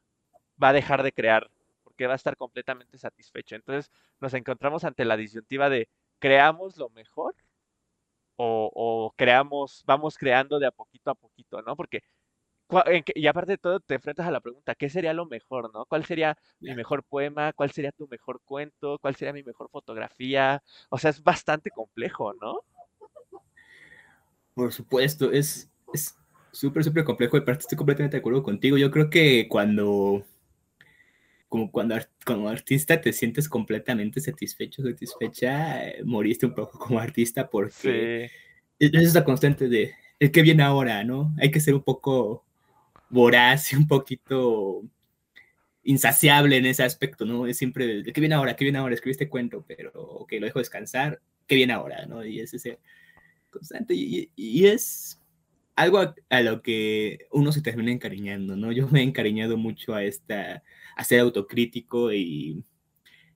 va 0.62 0.69
a 0.69 0.73
dejar 0.73 1.02
de 1.02 1.13
crear, 1.13 1.50
porque 1.86 2.08
va 2.08 2.13
a 2.13 2.17
estar 2.17 2.36
completamente 2.36 2.97
satisfecho. 2.97 3.56
Entonces 3.56 3.89
nos 4.19 4.34
encontramos 4.34 4.84
ante 4.84 5.06
la 5.06 5.15
disyuntiva 5.15 5.69
de 5.69 5.88
creamos 6.19 6.76
lo 6.76 6.89
mejor 6.89 7.36
o, 8.36 9.13
creamos, 9.15 9.84
vamos 9.86 10.17
creando 10.17 10.60
de 10.60 10.67
a 10.67 10.71
poquito 10.71 11.12
a 11.12 11.15
poquito, 11.15 11.62
¿no? 11.62 11.76
Porque 11.76 12.04
y 13.15 13.27
aparte 13.27 13.53
de 13.53 13.58
todo, 13.58 13.80
te 13.80 13.95
enfrentas 13.95 14.27
a 14.27 14.32
la 14.32 14.41
pregunta, 14.41 14.75
¿qué 14.75 14.89
sería 14.89 15.13
lo 15.13 15.25
mejor, 15.25 15.71
no? 15.73 15.86
¿Cuál 15.86 16.06
sería 16.06 16.38
mi 16.60 16.75
mejor 16.75 17.03
poema? 17.03 17.53
¿Cuál 17.53 17.71
sería 17.71 17.91
tu 17.91 18.08
mejor 18.08 18.41
cuento? 18.43 18.99
¿Cuál 18.99 19.15
sería 19.15 19.34
mi 19.34 19.43
mejor 19.43 19.69
fotografía? 19.69 20.62
O 20.89 20.97
sea, 20.97 21.12
es 21.12 21.23
bastante 21.23 21.71
complejo, 21.71 22.34
¿no? 22.34 22.60
Por 24.53 24.73
supuesto, 24.73 25.32
es 25.32 25.69
súper, 26.51 26.84
súper 26.84 27.03
complejo 27.03 27.38
y 27.38 27.41
aparte 27.41 27.62
estoy 27.62 27.77
completamente 27.77 28.17
de 28.17 28.19
acuerdo 28.19 28.43
contigo. 28.43 28.77
Yo 28.77 28.91
creo 28.91 29.10
que 29.10 29.47
cuando, 29.47 30.25
como 31.47 31.71
cuando 31.71 31.95
como 32.25 32.49
artista 32.49 32.99
te 32.99 33.13
sientes 33.13 33.47
completamente 33.47 34.19
satisfecho, 34.19 34.84
satisfecha, 34.84 35.88
eh, 35.88 36.03
moriste 36.03 36.45
un 36.45 36.56
poco 36.56 36.80
como 36.80 36.99
artista 36.99 37.49
porque 37.49 38.32
es 38.80 38.93
esa 38.93 39.23
constante 39.23 39.69
de 39.69 39.93
el 40.19 40.32
que 40.32 40.41
viene 40.41 40.63
ahora, 40.63 41.03
¿no? 41.03 41.34
Hay 41.39 41.51
que 41.51 41.60
ser 41.60 41.75
un 41.75 41.84
poco 41.84 42.46
voraz 43.10 43.72
y 43.74 43.76
un 43.76 43.88
poquito 43.88 44.84
insaciable 45.84 46.58
en 46.58 46.65
ese 46.65 46.84
aspecto, 46.84 47.26
¿no? 47.26 47.48
Es 47.48 47.58
siempre 47.58 48.04
que 48.04 48.20
viene 48.20 48.36
ahora, 48.36 48.56
que 48.56 48.65
viene 48.65 48.78
ahora, 48.78 48.93
escribí 48.93 49.12
este 49.12 49.30
cuento, 49.30 49.63
pero 49.65 50.26
que 50.28 50.39
lo 50.39 50.46
dejo 50.46 50.60
descansar, 50.60 51.22
¿qué 51.48 51.56
viene 51.56 51.74
ahora, 51.74 52.06
¿no? 52.06 52.26
Y 52.26 52.41
es 52.41 52.54
ese 52.54 52.80
constante. 53.50 53.93
Y, 53.96 54.65
es 54.65 55.22
algo 55.76 56.13
a, 56.30 56.41
lo 56.41 56.62
que 56.62 57.28
uno 57.32 57.52
se 57.54 57.62
termina 57.62 57.91
encariñando, 57.91 58.58
¿no? 58.58 58.72
Yo 58.74 58.88
me 58.89 59.00
he 59.00 59.04
encariñado 59.04 59.56
mucho 59.58 59.96
a, 59.96 60.04
esta, 60.04 60.63
a 60.96 61.04
ser 61.06 61.22
autocrítico 61.22 62.12
y, 62.12 62.65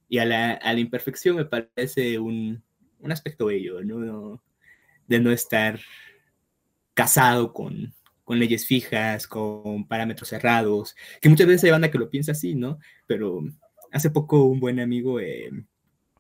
y 0.09 0.17
a, 0.17 0.25
la, 0.25 0.51
a, 0.53 0.73
la, 0.73 0.79
imperfección 0.81 1.37
me 1.37 1.45
parece 1.45 2.19
un, 2.19 2.61
un 2.99 3.11
aspecto 3.13 3.45
bello, 3.45 3.81
¿no? 3.81 4.43
De 5.07 5.19
no 5.21 5.31
estar 5.31 5.79
casado 6.93 7.53
con, 7.53 7.93
con 8.31 8.39
leyes 8.39 8.65
fijas, 8.65 9.27
con 9.27 9.85
parámetros 9.89 10.29
cerrados, 10.29 10.95
que 11.19 11.27
muchas 11.27 11.47
veces 11.47 11.65
hay 11.65 11.71
banda 11.71 11.91
que 11.91 11.97
lo 11.97 12.09
piensa 12.09 12.31
así, 12.31 12.55
¿no? 12.55 12.79
Pero 13.05 13.41
hace 13.91 14.09
poco 14.09 14.45
un 14.45 14.61
buen 14.61 14.79
amigo, 14.79 15.19
eh, 15.19 15.51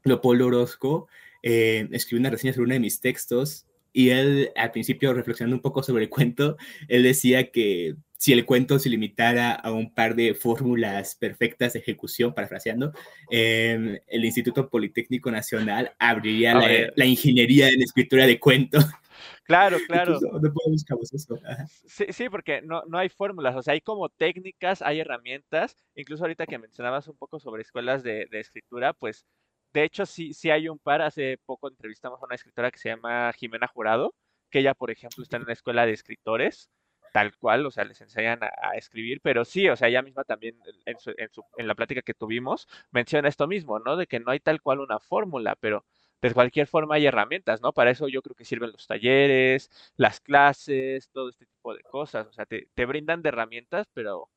Leopoldo 0.03 0.47
Orozco, 0.47 1.07
eh, 1.41 1.87
escribió 1.93 2.19
una 2.19 2.29
reseña 2.29 2.51
sobre 2.51 2.65
uno 2.65 2.73
de 2.73 2.81
mis 2.81 2.99
textos 2.99 3.65
y 3.93 4.09
él, 4.09 4.51
al 4.57 4.71
principio, 4.71 5.13
reflexionando 5.13 5.55
un 5.55 5.61
poco 5.61 5.83
sobre 5.83 6.03
el 6.03 6.09
cuento, 6.09 6.57
él 6.89 7.03
decía 7.03 7.49
que 7.49 7.95
si 8.17 8.33
el 8.33 8.45
cuento 8.45 8.77
se 8.77 8.89
limitara 8.89 9.53
a 9.53 9.71
un 9.71 9.93
par 9.93 10.13
de 10.13 10.33
fórmulas 10.33 11.15
perfectas 11.15 11.71
de 11.71 11.79
ejecución, 11.79 12.33
parafraseando, 12.33 12.91
eh, 13.31 14.01
el 14.05 14.25
Instituto 14.25 14.69
Politécnico 14.69 15.31
Nacional 15.31 15.93
abriría 15.97 16.55
la, 16.93 17.05
ingeniería 17.05 17.69
en 17.69 17.81
escritura 17.81 18.27
de 18.27 18.37
cuentos. 18.37 18.85
Claro, 19.43 19.77
claro. 19.87 20.19
Sí, 21.85 22.05
sí, 22.09 22.29
porque 22.29 22.61
no, 22.61 22.83
no 22.87 22.97
hay 22.97 23.09
fórmulas, 23.09 23.55
o 23.55 23.61
sea, 23.61 23.73
hay 23.73 23.81
como 23.81 24.09
técnicas, 24.09 24.81
hay 24.81 24.99
herramientas, 24.99 25.75
incluso 25.95 26.23
ahorita 26.23 26.45
que 26.45 26.57
mencionabas 26.57 27.07
un 27.07 27.17
poco 27.17 27.39
sobre 27.39 27.61
escuelas 27.61 28.03
de, 28.03 28.27
de 28.31 28.39
escritura, 28.39 28.93
pues 28.93 29.25
de 29.73 29.83
hecho, 29.83 30.05
sí, 30.05 30.33
sí 30.33 30.49
hay 30.49 30.67
un 30.67 30.79
par. 30.79 31.01
Hace 31.01 31.39
poco 31.45 31.69
entrevistamos 31.69 32.21
a 32.21 32.25
una 32.25 32.35
escritora 32.35 32.71
que 32.71 32.79
se 32.79 32.89
llama 32.89 33.31
Jimena 33.33 33.67
Jurado, 33.67 34.13
que 34.49 34.59
ella, 34.59 34.73
por 34.73 34.91
ejemplo, 34.91 35.23
está 35.23 35.37
en 35.37 35.43
una 35.43 35.53
escuela 35.53 35.85
de 35.85 35.93
escritores, 35.93 36.69
tal 37.13 37.35
cual, 37.37 37.65
o 37.65 37.71
sea, 37.71 37.85
les 37.85 38.01
enseñan 38.01 38.39
a, 38.43 38.75
escribir, 38.75 39.21
pero 39.21 39.45
sí, 39.45 39.69
o 39.69 39.75
sea, 39.75 39.87
ella 39.89 40.01
misma 40.01 40.23
también 40.23 40.57
en, 40.85 40.99
su, 40.99 41.13
en, 41.17 41.29
su, 41.31 41.43
en 41.57 41.67
la 41.67 41.75
plática 41.75 42.01
que 42.01 42.13
tuvimos 42.13 42.67
menciona 42.91 43.29
esto 43.29 43.47
mismo, 43.47 43.79
¿no? 43.79 43.97
De 43.97 44.07
que 44.07 44.19
no 44.19 44.31
hay 44.31 44.39
tal 44.39 44.61
cual 44.61 44.79
una 44.79 44.99
fórmula, 44.99 45.55
pero 45.59 45.85
de 46.21 46.33
cualquier 46.33 46.67
forma 46.67 46.95
hay 46.95 47.05
herramientas, 47.05 47.61
¿no? 47.61 47.73
Para 47.73 47.91
eso 47.91 48.07
yo 48.07 48.21
creo 48.21 48.35
que 48.35 48.45
sirven 48.45 48.71
los 48.71 48.87
talleres, 48.87 49.71
las 49.97 50.19
clases, 50.19 51.09
todo 51.11 51.29
este 51.29 51.45
tipo 51.45 51.73
de 51.73 51.83
cosas, 51.83 52.27
o 52.27 52.33
sea, 52.33 52.45
te, 52.45 52.67
te 52.73 52.85
brindan 52.85 53.21
de 53.21 53.29
herramientas, 53.29 53.87
pero 53.93 54.29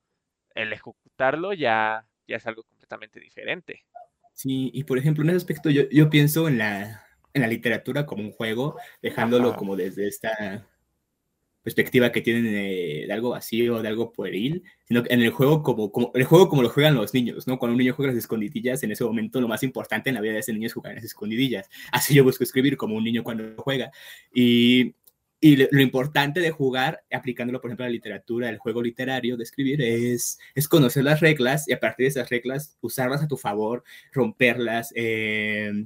el 0.54 0.72
ejecutarlo 0.72 1.52
ya, 1.52 2.06
ya 2.26 2.36
es 2.36 2.46
algo 2.46 2.62
completamente 2.64 3.20
diferente. 3.20 3.84
Sí, 4.32 4.70
y 4.72 4.84
por 4.84 4.98
ejemplo, 4.98 5.22
en 5.22 5.30
ese 5.30 5.36
aspecto 5.36 5.70
yo, 5.70 5.82
yo 5.90 6.10
pienso 6.10 6.48
en 6.48 6.58
la, 6.58 7.06
en 7.32 7.42
la 7.42 7.48
literatura 7.48 8.06
como 8.06 8.22
un 8.22 8.32
juego, 8.32 8.76
dejándolo 9.02 9.54
como 9.56 9.76
desde 9.76 10.08
esta 10.08 10.66
perspectiva 11.64 12.12
que 12.12 12.20
tienen 12.20 12.44
de, 12.44 13.08
algo 13.10 13.30
vacío, 13.30 13.82
de 13.82 13.88
algo 13.88 14.12
pueril, 14.12 14.62
sino 14.84 15.02
en 15.08 15.22
el 15.22 15.30
juego 15.30 15.62
como, 15.62 15.90
como, 15.90 16.12
el 16.14 16.24
juego 16.24 16.48
como 16.48 16.62
lo 16.62 16.68
juegan 16.68 16.94
los 16.94 17.12
niños, 17.14 17.48
¿no? 17.48 17.58
Cuando 17.58 17.72
un 17.72 17.78
niño 17.78 17.94
juega 17.94 18.12
las 18.12 18.18
escondidillas, 18.18 18.82
en 18.82 18.92
ese 18.92 19.02
momento 19.02 19.40
lo 19.40 19.48
más 19.48 19.62
importante 19.62 20.10
en 20.10 20.14
la 20.14 20.20
vida 20.20 20.34
de 20.34 20.40
ese 20.40 20.52
niño 20.52 20.66
es 20.66 20.74
jugar 20.74 20.94
las 20.94 21.04
escondidillas. 21.04 21.68
Así 21.90 22.14
yo 22.14 22.22
busco 22.22 22.44
escribir 22.44 22.76
como 22.76 22.94
un 22.94 23.02
niño 23.02 23.24
cuando 23.24 23.54
juega. 23.56 23.90
Y 24.32 24.94
y 25.44 25.56
lo 25.56 25.82
importante 25.82 26.40
de 26.40 26.50
jugar, 26.50 27.04
aplicándolo, 27.12 27.60
por 27.60 27.68
ejemplo, 27.68 27.84
a 27.84 27.88
la 27.88 27.92
literatura, 27.92 28.48
el 28.48 28.56
juego 28.56 28.82
literario 28.82 29.36
de 29.36 29.42
escribir, 29.42 29.82
es, 29.82 30.38
es 30.54 30.68
conocer 30.68 31.04
las 31.04 31.20
reglas 31.20 31.68
y 31.68 31.74
a 31.74 31.80
partir 31.80 32.04
de 32.04 32.08
esas 32.08 32.30
reglas 32.30 32.78
usarlas 32.80 33.22
a 33.22 33.28
tu 33.28 33.36
favor, 33.36 33.84
romperlas, 34.10 34.90
eh, 34.96 35.84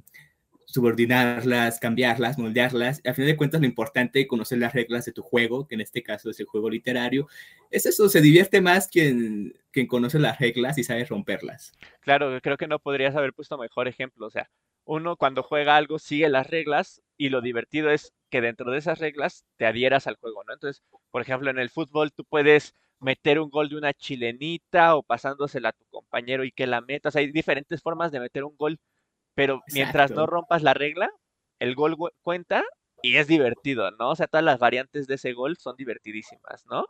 subordinarlas, 0.68 1.80
cambiarlas, 1.80 2.38
moldearlas. 2.38 3.00
A 3.06 3.14
fin 3.14 3.24
de 3.26 3.36
cuentas, 3.36 3.60
lo 3.60 3.66
importante 3.66 4.20
es 4.20 4.28
conocer 4.28 4.58
las 4.58 4.74
reglas 4.74 5.06
de 5.06 5.12
tu 5.12 5.22
juego, 5.22 5.66
que 5.66 5.74
en 5.74 5.80
este 5.80 6.02
caso 6.02 6.30
es 6.30 6.38
el 6.40 6.46
juego 6.46 6.68
literario. 6.68 7.26
Es 7.70 7.86
eso, 7.86 8.08
se 8.08 8.20
divierte 8.20 8.60
más 8.60 8.86
quien, 8.88 9.54
quien 9.70 9.86
conoce 9.86 10.18
las 10.18 10.38
reglas 10.38 10.76
y 10.76 10.84
sabe 10.84 11.04
romperlas. 11.04 11.72
Claro, 12.00 12.38
creo 12.42 12.58
que 12.58 12.68
no 12.68 12.78
podrías 12.78 13.16
haber 13.16 13.32
puesto 13.32 13.56
mejor 13.56 13.88
ejemplo. 13.88 14.26
O 14.26 14.30
sea, 14.30 14.50
uno 14.84 15.16
cuando 15.16 15.42
juega 15.42 15.76
algo 15.76 15.98
sigue 15.98 16.28
las 16.28 16.46
reglas 16.46 17.02
y 17.16 17.30
lo 17.30 17.40
divertido 17.40 17.90
es 17.90 18.12
que 18.30 18.42
dentro 18.42 18.70
de 18.70 18.78
esas 18.78 18.98
reglas 18.98 19.44
te 19.56 19.64
adhieras 19.64 20.06
al 20.06 20.16
juego, 20.16 20.44
¿no? 20.46 20.52
Entonces, 20.52 20.82
por 21.10 21.22
ejemplo, 21.22 21.50
en 21.50 21.58
el 21.58 21.70
fútbol 21.70 22.12
tú 22.12 22.24
puedes 22.24 22.74
meter 23.00 23.38
un 23.38 23.48
gol 23.48 23.68
de 23.70 23.76
una 23.76 23.94
chilenita 23.94 24.96
o 24.96 25.02
pasándosela 25.02 25.70
a 25.70 25.72
tu 25.72 25.84
compañero 25.86 26.44
y 26.44 26.52
que 26.52 26.66
la 26.66 26.80
metas. 26.82 27.16
Hay 27.16 27.32
diferentes 27.32 27.80
formas 27.82 28.12
de 28.12 28.20
meter 28.20 28.44
un 28.44 28.56
gol, 28.56 28.78
pero 29.38 29.62
mientras 29.72 30.10
no 30.10 30.26
rompas 30.26 30.64
la 30.64 30.74
regla, 30.74 31.08
el 31.60 31.76
gol 31.76 31.96
cuenta 32.22 32.64
y 33.02 33.18
es 33.18 33.28
divertido, 33.28 33.88
¿no? 33.92 34.10
O 34.10 34.16
sea, 34.16 34.26
todas 34.26 34.42
las 34.42 34.58
variantes 34.58 35.06
de 35.06 35.14
ese 35.14 35.32
gol 35.32 35.56
son 35.58 35.76
divertidísimas, 35.76 36.66
¿no? 36.66 36.84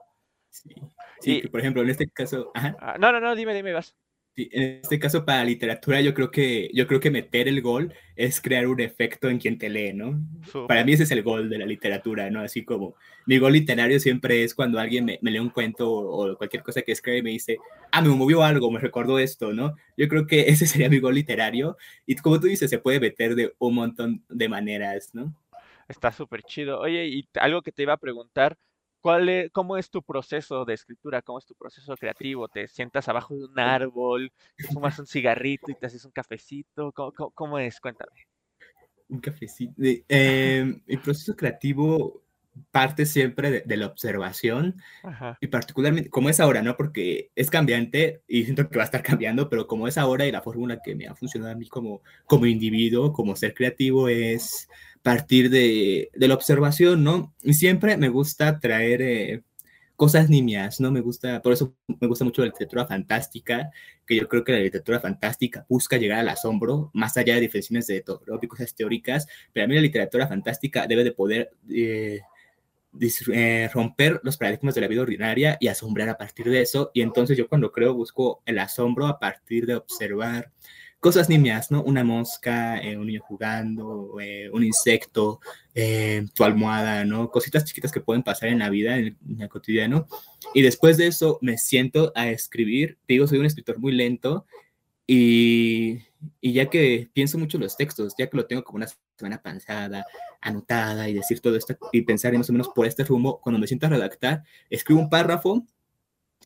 Sí, 0.49 0.75
sí 1.21 1.47
por 1.49 1.61
ejemplo, 1.61 1.83
en 1.83 1.91
este 1.91 2.09
caso... 2.09 2.51
Ah, 2.55 2.97
no, 2.99 3.13
no, 3.13 3.21
no, 3.21 3.35
dime, 3.35 3.53
dime, 3.53 3.75
vas. 3.75 3.95
En 4.37 4.81
este 4.83 4.99
caso 4.99 5.25
para 5.25 5.45
literatura 5.45 6.01
yo 6.01 6.15
creo 6.15 6.31
que 6.31 6.71
yo 6.73 6.87
creo 6.87 7.01
que 7.01 7.11
meter 7.11 7.49
el 7.49 7.61
gol 7.61 7.93
es 8.15 8.41
crear 8.41 8.67
un 8.67 8.81
efecto 8.81 9.29
en 9.29 9.39
quien 9.39 9.59
te 9.59 9.69
lee, 9.69 9.93
¿no? 9.93 10.21
Para 10.67 10.85
mí 10.85 10.93
ese 10.93 11.03
es 11.03 11.11
el 11.11 11.23
gol 11.23 11.49
de 11.51 11.59
la 11.59 11.67
literatura, 11.67 12.31
¿no? 12.31 12.41
Así 12.41 12.65
como 12.65 12.95
mi 13.27 13.39
gol 13.39 13.53
literario 13.53 13.99
siempre 14.01 14.45
es 14.45 14.55
cuando 14.55 14.79
alguien 14.79 15.05
me, 15.05 15.19
lee 15.21 15.39
un 15.39 15.51
cuento 15.51 15.91
o, 15.91 16.37
cualquier 16.37 16.63
cosa 16.63 16.83
que 16.83 16.93
escribe 16.93 17.19
y 17.19 17.23
me 17.23 17.31
dice, 17.31 17.59
ah, 17.93 18.01
me 18.01 18.09
movió 18.11 18.43
algo, 18.43 18.71
me 18.71 18.81
recordó 18.81 19.19
esto, 19.19 19.53
¿no? 19.53 19.75
Yo 19.97 20.09
creo 20.09 20.27
que 20.27 20.49
ese 20.49 20.67
sería 20.67 20.89
mi 20.89 21.01
gol 21.01 21.15
literario 21.15 21.77
y 22.07 22.15
como 22.17 22.41
tú 22.41 22.47
dices, 22.47 22.71
se 22.71 22.79
puede 22.79 23.01
meter 23.01 23.35
de 23.35 23.55
un 23.59 23.75
montón 23.75 24.25
de 24.29 24.49
maneras, 24.49 25.11
¿no? 25.15 25.35
Está 25.89 26.13
súper 26.13 26.43
chido. 26.43 26.81
Oye, 26.81 27.07
y 27.07 27.29
algo 27.41 27.63
que 27.63 27.73
te 27.73 27.83
iba 27.83 27.95
a 27.95 27.99
preguntar, 27.99 28.57
¿Cuál 29.09 29.27
es, 29.31 29.51
¿Cómo 29.53 29.79
es 29.79 29.89
tu 29.89 30.03
proceso 30.03 30.67
de 30.67 30.75
escritura? 30.75 31.23
¿Cómo 31.23 31.39
es 31.39 31.47
tu 31.47 31.55
proceso 31.55 31.97
creativo? 31.97 32.47
¿Te 32.47 32.69
sientas 32.69 33.09
abajo 33.09 33.35
de 33.35 33.47
un 33.47 33.59
árbol, 33.59 34.31
te 34.55 34.65
fumas 34.83 34.99
un 34.99 35.07
cigarrito 35.07 35.71
y 35.71 35.75
te 35.77 35.87
haces 35.87 36.05
un 36.05 36.11
cafecito? 36.11 36.93
¿Cómo, 36.93 37.59
es? 37.59 37.81
Cuéntame. 37.81 38.27
Un 39.09 39.21
cafecito. 39.21 39.73
Eh, 39.81 40.83
mi 40.87 40.97
proceso 40.99 41.35
creativo 41.35 42.23
parte 42.71 43.07
siempre 43.07 43.63
de, 43.65 43.77
la 43.79 43.87
observación 43.87 44.77
y 45.41 45.47
particularmente 45.47 46.11
como 46.11 46.29
es 46.29 46.41
ahora, 46.41 46.61
¿no? 46.61 46.77
Porque 46.77 47.31
es 47.35 47.49
cambiante 47.49 48.23
y 48.29 48.45
siento 48.45 48.69
que 48.69 48.77
va 48.77 48.83
a 48.83 48.87
estar 48.87 49.03
cambiando, 49.03 49.49
pero 49.49 49.67
como 49.67 49.89
es 49.89 49.97
ahora 49.97 50.27
y 50.27 50.33
la 50.33 50.43
fórmula 50.43 50.81
que 50.85 50.95
me 50.95 51.07
ha 51.07 51.15
funcionado 51.15 51.53
a 51.53 51.57
mí 51.57 51.67
como, 51.69 52.03
como 52.27 52.45
individuo, 52.45 53.13
como 53.13 53.37
ser 53.37 53.55
creativo 53.55 54.09
es 54.09 54.69
partir 55.03 55.51
de, 55.51 56.11
la 56.15 56.35
observación, 56.35 57.05
¿no? 57.05 57.35
Y 57.43 57.55
siempre 57.55 57.97
me 57.97 58.09
gusta 58.09 58.61
traer 58.61 59.03
eh, 59.03 59.43
cosas 59.97 60.29
nimias, 60.31 60.81
¿no? 60.81 60.91
Me 60.91 61.01
gusta, 61.01 61.43
por 61.43 61.53
eso 61.53 61.75
me 61.87 62.07
gusta 62.07 62.25
mucho 62.25 62.43
la 62.43 62.49
literatura 62.49 62.87
fantástica, 62.87 63.71
que 64.07 64.17
yo 64.17 64.29
creo 64.29 64.45
que 64.45 64.53
la 64.53 64.59
literatura 64.59 65.01
fantástica 65.01 65.67
busca 65.69 65.97
llegar 65.97 66.21
al 66.21 66.29
asombro, 66.29 66.91
más 66.95 67.17
allá 67.17 67.35
de 67.35 67.43
definiciones 67.43 67.87
de 67.87 68.05
cosas 68.49 68.75
teóricas, 68.75 69.27
pero 69.53 69.65
a 69.65 69.69
mí 69.69 69.75
la 69.75 69.81
literatura 69.81 70.27
fantástica 70.29 70.87
debe 70.87 71.05
de 71.05 71.13
poder... 71.13 71.51
Eh, 71.71 72.21
eh, 73.33 73.69
romper 73.73 74.19
los 74.25 74.39
paradigmas 74.39 74.75
de 74.75 74.81
la 74.81 74.89
vida 74.89 75.03
ordinaria 75.03 75.57
y 75.61 75.69
asombrar 75.69 76.09
a 76.09 76.17
partir 76.17 76.49
de 76.49 76.63
eso. 76.63 76.91
Y 76.95 77.03
entonces 77.03 77.37
yo 77.37 77.47
cuando 77.47 77.71
creo 77.71 77.95
busco 77.95 78.43
el 78.47 78.59
asombro 78.59 79.07
a 79.07 79.19
partir 79.21 79.67
de 79.67 79.77
observar 79.77 80.51
cosas 81.01 81.29
nimias, 81.29 81.71
¿no? 81.71 81.83
Una 81.83 82.05
mosca, 82.05 82.81
eh, 82.81 82.97
un 82.97 83.07
niño 83.07 83.23
jugando, 83.23 84.19
eh, 84.21 84.51
un 84.53 84.65
insecto, 84.65 85.41
tu 86.35 86.45
almohada, 86.45 87.05
¿no? 87.05 87.31
Cositas 87.31 87.65
chiquitas 87.65 87.93
que 87.93 88.01
pueden 88.01 88.25
pasar 88.25 88.49
en 88.49 88.59
la 88.59 88.69
vida, 88.69 88.97
en 88.97 89.17
el, 89.39 89.49
cotidiano. 89.49 90.09
Y 90.53 90.63
después 90.63 90.97
de 90.97 91.07
eso 91.07 91.39
me 91.41 91.57
siento 91.57 92.13
a 92.17 92.29
escribir. 92.29 92.99
digo, 93.07 93.27
soy 93.29 93.39
un 93.39 93.47
escritor 93.47 93.79
muy 93.79 93.93
lento 93.93 94.45
y, 95.07 96.03
y, 96.41 96.53
ya 96.53 96.69
que 96.69 97.09
pienso 97.13 97.39
mucho 97.39 97.59
los 97.59 97.77
textos, 97.77 98.15
ya 98.19 98.29
que 98.29 98.37
lo 98.37 98.47
tengo 98.47 98.65
como 98.65 98.77
una 98.77 98.89
semana 99.17 99.41
pensada, 99.41 100.05
anotada 100.41 101.09
y 101.09 101.15
decir 101.15 101.41
todo 101.41 101.57
esto 101.57 101.77
y 101.93 102.03
pensar 102.03 102.37
más 102.37 102.51
o 102.51 102.53
menos 102.53 102.69
por 102.69 102.87
este 102.87 103.05
rumbo, 103.05 103.41
cuando 103.41 103.59
me 103.59 103.67
siento 103.67 103.87
a 103.87 103.91
redactar, 103.91 104.45
escribo 104.71 105.01
un 105.01 105.11
párrafo 105.11 105.65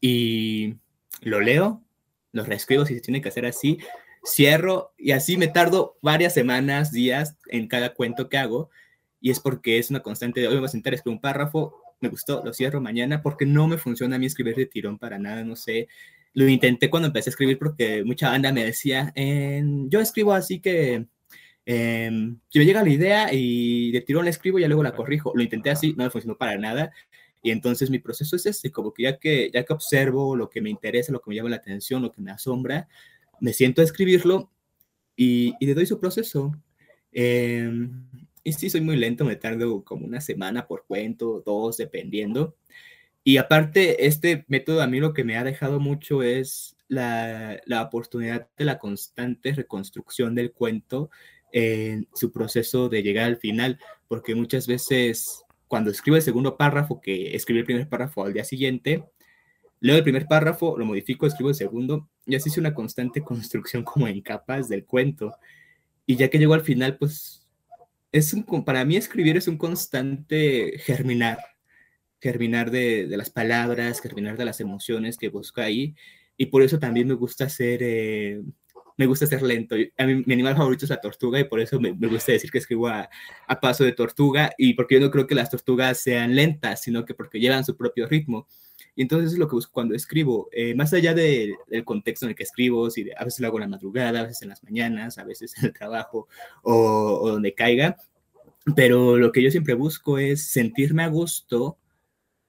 y 0.00 0.76
lo 1.20 1.40
leo, 1.40 1.82
lo 2.32 2.44
reescribo 2.44 2.86
si 2.86 2.94
se 2.94 3.00
tiene 3.00 3.20
que 3.20 3.28
hacer 3.28 3.46
así, 3.46 3.78
cierro 4.24 4.92
y 4.98 5.12
así 5.12 5.36
me 5.36 5.48
tardo 5.48 5.98
varias 6.02 6.34
semanas, 6.34 6.92
días 6.92 7.36
en 7.48 7.68
cada 7.68 7.94
cuento 7.94 8.28
que 8.28 8.38
hago 8.38 8.70
y 9.20 9.30
es 9.30 9.40
porque 9.40 9.78
es 9.78 9.90
una 9.90 10.00
constante 10.00 10.40
de 10.40 10.48
hoy 10.48 10.54
me 10.54 10.60
voy 10.60 10.66
a 10.66 10.70
sentar 10.70 10.92
a 10.92 10.96
escribir 10.96 11.16
un 11.16 11.20
párrafo, 11.20 11.74
me 12.00 12.08
gustó, 12.08 12.42
lo 12.44 12.52
cierro 12.52 12.80
mañana 12.80 13.22
porque 13.22 13.46
no 13.46 13.66
me 13.68 13.78
funciona 13.78 14.16
a 14.16 14.18
mí 14.18 14.26
escribir 14.26 14.56
de 14.56 14.66
tirón 14.66 14.98
para 14.98 15.18
nada, 15.18 15.44
no 15.44 15.56
sé, 15.56 15.88
lo 16.34 16.48
intenté 16.48 16.90
cuando 16.90 17.08
empecé 17.08 17.30
a 17.30 17.32
escribir 17.32 17.58
porque 17.58 18.04
mucha 18.04 18.30
banda 18.30 18.52
me 18.52 18.64
decía, 18.64 19.12
yo 19.88 20.00
escribo 20.00 20.32
así 20.32 20.60
que 20.60 21.06
eh, 21.64 22.10
me 22.10 22.64
llega 22.64 22.82
la 22.82 22.90
idea 22.90 23.28
y 23.32 23.92
de 23.92 24.00
tirón 24.00 24.24
la 24.24 24.30
escribo 24.30 24.58
y 24.58 24.66
luego 24.66 24.82
la 24.82 24.94
corrijo. 24.94 25.32
Lo 25.34 25.42
intenté 25.42 25.70
así, 25.70 25.94
no 25.96 26.04
me 26.04 26.10
funcionó 26.10 26.36
para 26.36 26.56
nada. 26.58 26.92
Y 27.42 27.50
entonces 27.50 27.90
mi 27.90 27.98
proceso 27.98 28.36
es 28.36 28.46
este, 28.46 28.70
como 28.70 28.92
que 28.94 29.04
ya 29.04 29.18
que, 29.18 29.50
ya 29.52 29.64
que 29.64 29.72
observo 29.72 30.36
lo 30.36 30.48
que 30.48 30.60
me 30.60 30.70
interesa, 30.70 31.12
lo 31.12 31.20
que 31.20 31.30
me 31.30 31.36
llama 31.36 31.50
la 31.50 31.56
atención, 31.56 32.02
lo 32.02 32.12
que 32.12 32.20
me 32.20 32.30
asombra, 32.30 32.88
me 33.42 33.52
siento 33.52 33.80
a 33.80 33.84
escribirlo 33.84 34.52
y, 35.16 35.54
y 35.58 35.66
le 35.66 35.74
doy 35.74 35.84
su 35.84 35.98
proceso. 35.98 36.52
Em, 37.10 38.06
y 38.44 38.52
sí, 38.52 38.70
soy 38.70 38.80
muy 38.80 38.96
lento, 38.96 39.24
me 39.24 39.34
tardo 39.34 39.82
como 39.84 40.06
una 40.06 40.20
semana 40.20 40.68
por 40.68 40.86
cuento, 40.86 41.42
dos, 41.44 41.76
dependiendo. 41.76 42.56
Y 43.24 43.38
aparte, 43.38 44.06
este 44.06 44.44
método 44.46 44.80
a 44.80 44.86
mí 44.86 45.00
lo 45.00 45.12
que 45.12 45.24
me 45.24 45.36
ha 45.36 45.42
dejado 45.42 45.80
mucho 45.80 46.22
es 46.22 46.76
la, 46.86 47.60
la 47.66 47.82
oportunidad 47.82 48.48
de 48.56 48.64
la 48.64 48.78
constante 48.78 49.52
reconstrucción 49.52 50.36
del 50.36 50.52
cuento 50.52 51.10
en 51.50 52.08
su 52.14 52.30
proceso 52.30 52.88
de 52.88 53.02
llegar 53.02 53.26
al 53.26 53.38
final, 53.38 53.80
porque 54.06 54.36
muchas 54.36 54.68
veces 54.68 55.44
cuando 55.66 55.90
escribo 55.90 56.16
el 56.16 56.22
segundo 56.22 56.56
párrafo, 56.56 57.00
que 57.00 57.34
escribí 57.34 57.58
el 57.60 57.66
primer 57.66 57.88
párrafo 57.88 58.24
al 58.24 58.34
día 58.34 58.44
siguiente, 58.44 59.04
leo 59.82 59.96
el 59.96 60.04
primer 60.04 60.26
párrafo, 60.26 60.78
lo 60.78 60.86
modifico, 60.86 61.26
escribo 61.26 61.50
el 61.50 61.56
segundo, 61.56 62.08
y 62.24 62.36
así 62.36 62.48
es 62.48 62.56
una 62.56 62.72
constante 62.72 63.20
construcción 63.20 63.82
como 63.84 64.06
en 64.08 64.22
capas 64.22 64.68
del 64.68 64.86
cuento. 64.86 65.34
Y 66.06 66.16
ya 66.16 66.30
que 66.30 66.38
llego 66.38 66.54
al 66.54 66.62
final, 66.62 66.96
pues 66.98 67.48
es 68.12 68.32
un, 68.32 68.44
para 68.64 68.84
mí 68.84 68.96
escribir 68.96 69.36
es 69.36 69.48
un 69.48 69.58
constante 69.58 70.78
germinar, 70.78 71.38
germinar 72.20 72.70
de, 72.70 73.06
de 73.08 73.16
las 73.16 73.30
palabras, 73.30 74.00
germinar 74.00 74.36
de 74.36 74.44
las 74.44 74.60
emociones 74.60 75.18
que 75.18 75.28
busco 75.28 75.60
ahí. 75.60 75.96
Y 76.36 76.46
por 76.46 76.62
eso 76.62 76.78
también 76.78 77.08
me 77.08 77.14
gusta 77.14 77.46
hacer 77.46 77.80
eh, 77.82 78.40
me 78.96 79.06
gusta 79.06 79.26
ser 79.26 79.42
lento. 79.42 79.74
A 79.98 80.06
mí, 80.06 80.22
mi 80.26 80.34
animal 80.34 80.56
favorito 80.56 80.84
es 80.84 80.90
la 80.90 81.00
tortuga 81.00 81.40
y 81.40 81.44
por 81.44 81.60
eso 81.60 81.80
me, 81.80 81.92
gusta 81.92 82.32
decir 82.32 82.50
que 82.50 82.58
escribo 82.58 82.88
a, 82.88 83.08
paso 83.60 83.84
de 83.84 83.92
tortuga 83.92 84.52
y 84.58 84.74
porque 84.74 84.96
yo 84.96 85.00
no 85.00 85.10
creo 85.10 85.26
que 85.26 85.34
las 85.34 85.50
tortugas 85.50 85.98
sean 85.98 86.34
lentas, 86.34 86.82
sino 86.82 87.04
que 87.04 87.14
porque 87.14 87.40
llevan 87.40 87.64
su 87.64 87.76
propio 87.76 88.06
ritmo. 88.06 88.46
Y 88.94 89.02
entonces 89.02 89.32
es 89.32 89.38
lo 89.38 89.48
que 89.48 89.54
busco 89.54 89.72
cuando 89.72 89.94
escribo, 89.94 90.48
eh, 90.52 90.74
más 90.74 90.92
allá 90.92 91.14
del 91.14 91.56
contexto 91.84 92.26
en 92.26 92.30
el 92.30 92.36
que 92.36 92.42
escribo, 92.42 92.90
si 92.90 93.10
a 93.16 93.24
veces 93.24 93.40
lo 93.40 93.46
hago 93.46 93.58
en 93.58 93.62
la 93.62 93.68
madrugada, 93.68 94.20
a 94.20 94.24
veces 94.24 94.42
en 94.42 94.50
las 94.50 94.62
mañanas, 94.62 95.18
a 95.18 95.24
veces 95.24 95.54
en 95.58 95.66
el 95.66 95.72
trabajo 95.72 96.28
o, 96.62 97.20
o 97.22 97.30
donde 97.30 97.54
caiga, 97.54 97.96
pero 98.76 99.16
lo 99.16 99.32
que 99.32 99.42
yo 99.42 99.50
siempre 99.50 99.74
busco 99.74 100.18
es 100.18 100.46
sentirme 100.50 101.02
a 101.02 101.08
gusto 101.08 101.78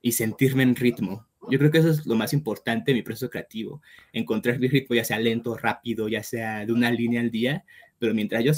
y 0.02 0.12
sentirme 0.12 0.64
en 0.64 0.76
ritmo. 0.76 1.28
Yo 1.50 1.60
creo 1.60 1.72
que 1.72 1.80
eso 1.80 1.90
es 1.90 2.06
lo 2.06 2.16
más 2.16 2.34
importante 2.34 2.92
en 2.92 2.98
mi 2.98 3.04
proceso 3.04 3.30
creativo, 3.30 3.82
encontrar 4.14 4.60
mi 4.60 4.68
ritmo, 4.68 4.96
ya 4.96 5.04
sea 5.04 5.20
lento, 5.20 5.58
rápido, 5.58 6.08
ya 6.08 6.24
sea 6.24 6.66
de 6.66 6.72
una 6.72 6.92
línea 6.92 7.22
al 7.22 7.32
día, 7.32 7.66
pero 8.00 8.14
mientras 8.14 8.44
yo, 8.44 8.52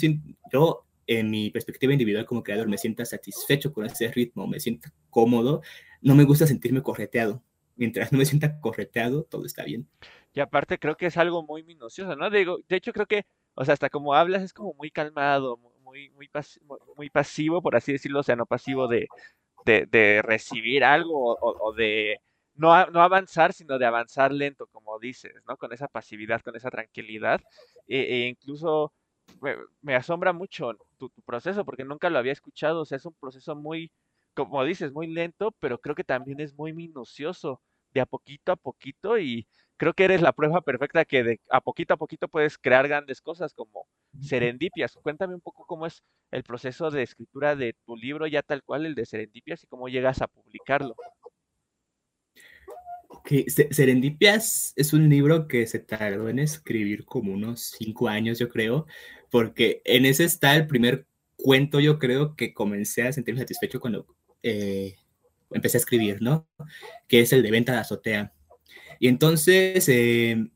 yo 0.52 0.86
en 1.08 1.30
mi 1.30 1.50
perspectiva 1.50 1.94
individual 1.94 2.26
como 2.26 2.44
creador 2.44 2.68
me 2.68 2.78
sienta 2.78 3.06
satisfecho 3.06 3.74
con 3.74 3.86
ese 3.86 4.12
ritmo, 4.12 4.48
me 4.48 4.60
siento 4.60 4.90
cómodo, 5.10 5.62
no 6.02 6.16
me 6.16 6.24
gusta 6.24 6.46
sentirme 6.46 6.82
correteado. 6.82 7.42
Mientras 7.76 8.12
no 8.12 8.20
me 8.20 8.26
sienta 8.26 8.60
correteado, 8.60 9.24
todo 9.24 9.46
está 9.46 9.64
bien. 9.64 9.88
Y 10.34 10.40
aparte 10.40 10.80
creo 10.80 10.96
que 10.96 11.08
es 11.08 11.18
algo 11.18 11.44
muy 11.44 11.64
minucioso, 11.64 12.16
¿no? 12.16 12.30
Digo, 12.30 12.60
de 12.68 12.76
hecho 12.76 12.94
creo 12.94 13.06
que, 13.06 13.26
o 13.54 13.66
sea, 13.66 13.74
hasta 13.74 13.90
como 13.90 14.14
hablas 14.14 14.44
es 14.44 14.54
como 14.54 14.74
muy 14.74 14.92
calmado, 14.92 15.58
muy, 15.58 16.10
muy, 16.10 16.30
muy 16.96 17.10
pasivo, 17.10 17.62
por 17.62 17.76
así 17.76 17.92
decirlo, 17.92 18.20
o 18.20 18.24
sea, 18.24 18.36
no 18.36 18.46
pasivo 18.46 18.88
de, 18.88 19.08
de, 19.66 20.22
recibir 20.22 20.84
algo 20.84 21.38
o 21.40 21.74
de 21.74 22.20
no, 22.56 22.74
avanzar, 22.74 23.54
sino 23.54 23.78
de 23.78 23.86
avanzar 23.86 24.32
lento, 24.32 24.68
como 24.68 24.98
dices, 25.00 25.34
¿no? 25.48 25.58
Con 25.58 25.74
esa 25.74 25.88
pasividad, 25.88 26.42
con 26.42 26.56
esa 26.56 26.70
tranquilidad. 26.72 27.42
E, 27.88 28.00
e 28.00 28.28
incluso 28.28 28.94
me, 29.82 29.96
asombra 29.96 30.34
mucho 30.34 30.74
tu, 30.98 31.10
proceso, 31.26 31.66
porque 31.66 31.84
nunca 31.84 32.10
lo 32.10 32.18
había 32.20 32.32
escuchado. 32.32 32.82
O 32.82 32.86
sea, 32.86 32.98
es 32.98 33.06
un 33.06 33.14
proceso 33.14 33.56
muy, 33.56 33.92
como 34.36 34.64
dices, 34.64 34.92
muy 34.92 35.08
lento, 35.08 35.56
pero 35.60 35.80
creo 35.80 35.96
que 35.96 36.04
también 36.04 36.40
es 36.40 36.54
muy 36.54 36.74
minucioso, 36.74 37.62
de 37.94 38.02
a 38.02 38.06
poquito 38.06 38.52
a 38.52 38.56
poquito. 38.56 39.18
Y 39.18 39.48
creo 39.78 39.94
que 39.94 40.06
eres 40.06 40.22
la 40.22 40.34
prueba 40.34 40.62
perfecta 40.62 41.06
que 41.06 41.24
de 41.24 41.42
a 41.50 41.62
poquito 41.62 41.94
a 41.96 41.98
poquito 41.98 42.28
puedes 42.28 42.58
crear 42.58 42.88
grandes 42.88 43.22
cosas 43.22 43.54
como 43.54 43.88
Serendipias. 44.22 44.96
Cuéntame 45.02 45.36
un 45.36 45.42
poco 45.42 45.66
cómo 45.66 45.86
es 45.88 46.04
el 46.32 46.44
proceso 46.44 46.92
de 46.92 47.04
escritura 47.04 47.56
de 47.56 47.76
tu 47.86 47.96
libro, 47.96 48.28
ya 48.28 48.44
tal 48.44 48.64
cual 48.64 48.86
el 48.86 48.96
de 48.96 49.06
Serendipias, 49.06 49.64
y 49.64 49.68
cómo 49.68 49.90
llegas 49.90 50.22
a 50.22 50.28
publicarlo 50.28 50.96
que 53.26 53.46
Serendipias 53.50 54.72
es 54.76 54.94
un 54.94 55.10
libro 55.10 55.48
que 55.48 55.66
se 55.68 55.80
tardó 55.80 56.30
en 56.30 56.40
escribir 56.40 57.06
como 57.06 57.34
unos 57.34 57.74
cinco 57.78 58.08
años, 58.08 58.40
yo 58.40 58.50
creo, 58.50 58.86
porque 59.32 59.82
en 59.84 60.06
ese 60.06 60.24
está 60.24 60.56
el 60.56 60.68
primer 60.68 61.08
cuento, 61.36 61.80
yo 61.80 62.00
creo, 62.00 62.36
que 62.36 62.54
comencé 62.54 63.04
a 63.04 63.12
sentirme 63.12 63.42
satisfecho 63.42 63.80
cuando 63.82 64.15
eh, 64.46 64.96
empecé 65.50 65.78
a 65.78 65.80
escribir, 65.80 66.22
¿no? 66.22 66.48
Que 67.08 67.22
es 67.22 67.34
el 67.34 67.42
de 67.42 67.50
Venta 67.50 67.74
de 67.74 67.80
Azotea. 67.80 68.32
Y 69.00 69.08
entonces, 69.08 69.90
eh, 69.90 70.50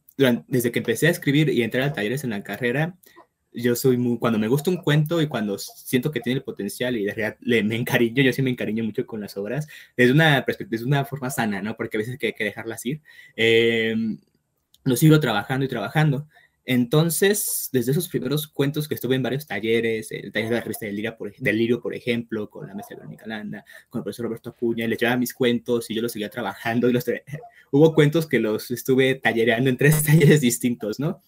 desde 0.47 0.71
que 0.71 0.79
empecé 0.79 1.07
a 1.07 1.11
escribir 1.11 1.49
y 1.49 1.63
entrar 1.63 1.83
a 1.83 1.93
talleres 1.93 2.23
en 2.23 2.29
la 2.29 2.43
carrera, 2.43 2.97
yo 3.51 3.75
soy 3.75 3.97
muy, 3.97 4.19
cuando 4.19 4.37
me 4.37 4.47
gusta 4.47 4.69
un 4.69 4.77
cuento 4.77 5.21
y 5.21 5.27
cuando 5.27 5.57
siento 5.57 6.11
que 6.11 6.19
tiene 6.19 6.37
el 6.37 6.43
potencial 6.43 6.95
y 6.97 7.05
de 7.05 7.13
verdad 7.13 7.37
le, 7.41 7.63
me 7.63 7.75
encariño, 7.75 8.21
yo 8.21 8.31
sí 8.31 8.43
me 8.43 8.51
encariño 8.51 8.83
mucho 8.83 9.07
con 9.07 9.21
las 9.21 9.37
obras, 9.37 9.67
es 9.97 10.11
una 10.11 10.45
es 10.71 10.83
una 10.83 11.03
forma 11.03 11.31
sana, 11.31 11.61
¿no? 11.63 11.75
Porque 11.75 11.97
a 11.97 11.99
veces 11.99 12.17
hay 12.21 12.33
que, 12.33 12.43
dejarlas 12.43 12.85
ir. 12.85 13.01
Em, 13.35 14.19
lo 14.83 14.95
sigo 14.95 15.19
trabajando 15.19 15.65
y 15.65 15.67
trabajando. 15.67 16.27
Entonces, 16.71 17.67
desde 17.73 17.93
esos 17.93 18.07
primeros 18.09 18.47
cuentos 18.47 18.87
que 18.87 18.93
estuve 18.93 19.15
en 19.15 19.23
varios 19.23 19.47
talleres, 19.47 20.11
el 20.11 20.31
taller 20.31 20.49
de 20.49 20.55
la 20.55 20.61
revista 20.61 20.85
del 20.85 20.97
Lirio, 20.97 21.17
por, 21.17 21.35
del 21.35 21.79
por 21.79 21.95
ejemplo, 21.95 22.47
con 22.47 22.67
la 22.67 22.75
de 22.75 22.83
Verónica 22.95 23.25
Landa, 23.25 23.65
con 23.89 24.01
el 24.01 24.03
profesor 24.03 24.27
Roberto 24.27 24.51
Acuña, 24.51 24.87
les 24.87 24.99
llevaba 24.99 25.17
mis 25.17 25.33
cuentos 25.33 25.89
y 25.89 25.95
yo 25.95 26.03
los 26.03 26.11
seguía 26.11 26.29
trabajando. 26.29 26.87
Y 26.87 26.93
los 26.93 27.05
Hubo 27.71 27.95
cuentos 27.95 28.27
que 28.27 28.37
los 28.37 28.69
estuve 28.69 29.15
tallereando 29.15 29.67
en 29.67 29.77
tres 29.77 30.03
talleres 30.05 30.41
distintos, 30.41 30.99
¿no? 30.99 31.23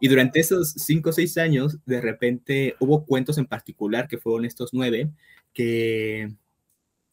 Y 0.00 0.08
durante 0.08 0.40
esos 0.40 0.72
cinco 0.72 1.10
o 1.10 1.12
seis 1.12 1.38
años, 1.38 1.78
de 1.86 2.00
repente 2.00 2.74
hubo 2.80 3.06
cuentos 3.06 3.38
en 3.38 3.46
particular, 3.46 4.08
que 4.08 4.18
fueron 4.18 4.44
estos 4.44 4.70
nueve, 4.72 5.12
que 5.54 6.28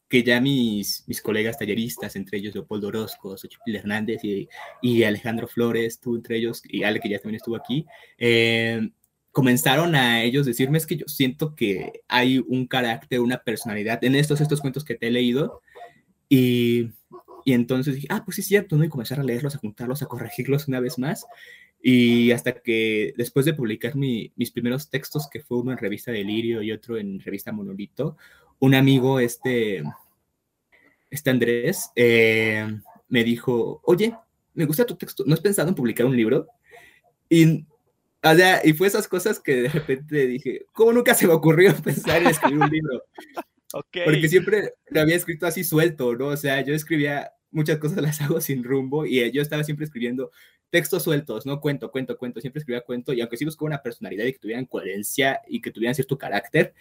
que 0.10 0.24
ya 0.24 0.42
mis, 0.42 1.04
mis 1.08 1.22
colegas 1.22 1.60
talleristas, 1.60 2.16
entre 2.16 2.40
ellos 2.40 2.56
Leopoldo 2.56 2.88
Orozco, 2.88 3.38
Xochitl 3.38 3.76
Hernández 3.76 4.24
y, 4.24 4.50
y, 4.82 5.04
Alejandro 5.04 5.48
Flores, 5.48 6.00
tú 6.00 6.16
entre 6.16 6.38
ellos, 6.38 6.64
y 6.68 6.84
Ale, 6.84 7.00
que 7.00 7.10
ya 7.10 7.20
también 7.20 7.36
estuvo 7.36 7.56
aquí, 7.56 7.86
eh, 8.18 8.90
comenzaron 9.32 9.94
a 9.94 10.24
ellos 10.24 10.48
decirme 10.48 10.80
es 10.80 10.88
que 10.88 10.98
yo 10.98 11.06
siento 11.08 11.56
que 11.56 12.02
hay 12.08 12.40
un 12.40 12.66
carácter, 12.66 13.20
una 13.20 13.44
personalidad 13.44 14.04
en 14.04 14.16
estos, 14.16 14.42
estos 14.42 14.62
cuentos 14.62 14.84
que 14.84 14.96
te 14.96 15.08
he 15.08 15.12
leído, 15.12 15.62
y, 16.28 16.90
y 17.46 17.54
entonces 17.54 17.96
dije, 17.96 18.08
ah, 18.10 18.24
pues 18.26 18.36
sí 18.36 18.42
es 18.42 18.48
cierto, 18.48 18.78
¿no? 18.78 18.84
Y 18.84 18.90
comenzar 18.90 19.20
a 19.20 19.24
leerlos, 19.24 19.56
a 19.56 19.60
juntarlos, 19.60 20.02
a 20.02 20.08
corregirlos 20.08 20.68
una 20.68 20.80
vez 20.80 20.98
más, 20.98 21.28
y 21.84 22.32
hasta 22.32 22.54
que 22.62 23.14
después 23.16 23.46
de 23.46 23.54
publicar 23.54 23.96
mi, 23.96 24.34
mis 24.36 24.50
primeros 24.50 24.90
textos, 24.90 25.30
que 25.32 25.42
fue 25.42 25.60
uno 25.60 25.72
en 25.72 25.78
revista 25.78 26.12
Delirio 26.12 26.64
y 26.64 26.72
otro 26.72 26.98
en 26.98 27.20
revista 27.20 27.52
Monolito, 27.52 28.18
un 28.60 28.76
amigo, 28.76 29.20
este, 29.20 29.84
este 31.10 31.30
Andrés, 31.30 31.92
eh, 31.96 32.68
me 33.08 33.24
dijo, 33.24 33.82
oye, 33.84 34.16
me 34.54 34.66
gusta 34.66 34.86
tu 34.86 34.96
texto, 34.96 35.24
¿no 35.26 35.34
has 35.34 35.42
pensado 35.42 35.70
en 35.70 35.76
publicar 35.76 36.06
un 36.06 36.16
libro? 36.16 36.48
Y, 37.30 37.66
o 38.24 38.36
sea, 38.36 38.62
y 38.64 38.74
fue 38.74 38.88
esas 38.88 39.08
cosas 39.08 39.40
que 39.40 39.64
de 39.64 39.70
repente 39.70 40.28
dije, 40.28 40.66
¿cómo 40.74 40.92
nunca 40.94 41.14
se 41.14 41.28
me 41.28 41.34
ocurrió 41.34 41.76
pensar 41.84 42.22
en 42.22 42.28
escribir 42.28 42.60
un 42.60 42.70
libro? 42.70 43.04
Porque 43.72 44.28
siempre 44.28 44.74
lo 44.90 45.02
había 45.02 45.16
escrito 45.16 45.46
así 45.46 45.64
suelto, 45.64 46.16
¿no? 46.16 46.28
O 46.28 46.38
sea, 46.38 46.62
yo 46.62 46.74
escribía 46.74 47.32
muchas 47.52 47.78
cosas, 47.78 47.98
las 48.02 48.22
hago 48.22 48.42
sin 48.42 48.64
rumbo 48.64 49.06
y 49.06 49.32
yo 49.32 49.42
estaba 49.42 49.64
siempre 49.64 49.86
escribiendo 49.86 50.32
textos 50.70 51.04
sueltos, 51.04 51.46
¿no? 51.46 51.62
Cuento, 51.62 51.90
cuento, 51.92 52.18
cuento, 52.18 52.42
siempre 52.42 52.60
escribía 52.60 52.82
cuento 52.82 53.14
y 53.14 53.22
aunque 53.22 53.38
sí 53.38 53.46
buscaba 53.46 53.68
una 53.68 53.82
personalidad 53.82 54.26
y 54.26 54.34
que 54.34 54.40
tuvieran 54.40 54.66
coherencia 54.66 55.42
y 55.48 55.62
que 55.62 55.72
tuvieran 55.72 55.96
cierto 55.96 56.18
carácter, 56.18 56.74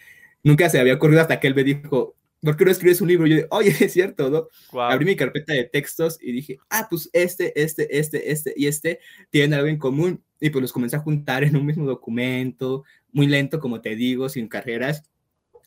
nunca 0.43 0.69
se 0.69 0.79
había 0.79 0.95
ocurrido 0.95 1.21
hasta 1.21 1.39
que 1.39 1.47
él 1.47 1.55
me 1.55 1.63
dijo, 1.63 2.15
¿por 2.41 2.55
qué 2.55 2.65
no 2.65 2.71
escribes 2.71 3.01
un 3.01 3.07
libro? 3.07 3.27
Y 3.27 3.41
yo, 3.41 3.47
oye, 3.51 3.69
es 3.79 3.93
cierto, 3.93 4.29
¿no? 4.29 4.47
Abrí 4.79 5.05
mi 5.05 5.15
carpeta 5.15 5.53
de 5.53 5.65
textos 5.65 6.17
y 6.21 6.31
dije, 6.31 6.57
ah, 6.69 6.87
pues 6.89 7.09
este, 7.13 7.59
este, 7.61 7.97
este, 7.97 8.31
este 8.31 8.53
y 8.55 8.67
este 8.67 8.99
tienen 9.29 9.53
algo 9.53 9.67
en 9.67 9.77
común. 9.77 10.23
Y 10.39 10.49
pues 10.49 10.61
los 10.61 10.71
comencé 10.71 10.95
a 10.95 10.99
juntar 10.99 11.43
en 11.43 11.55
un 11.55 11.65
mismo 11.65 11.85
documento, 11.85 12.85
muy 13.11 13.27
lento, 13.27 13.59
como 13.59 13.81
te 13.81 13.95
digo, 13.95 14.29
sin 14.29 14.47
carreras. 14.47 15.03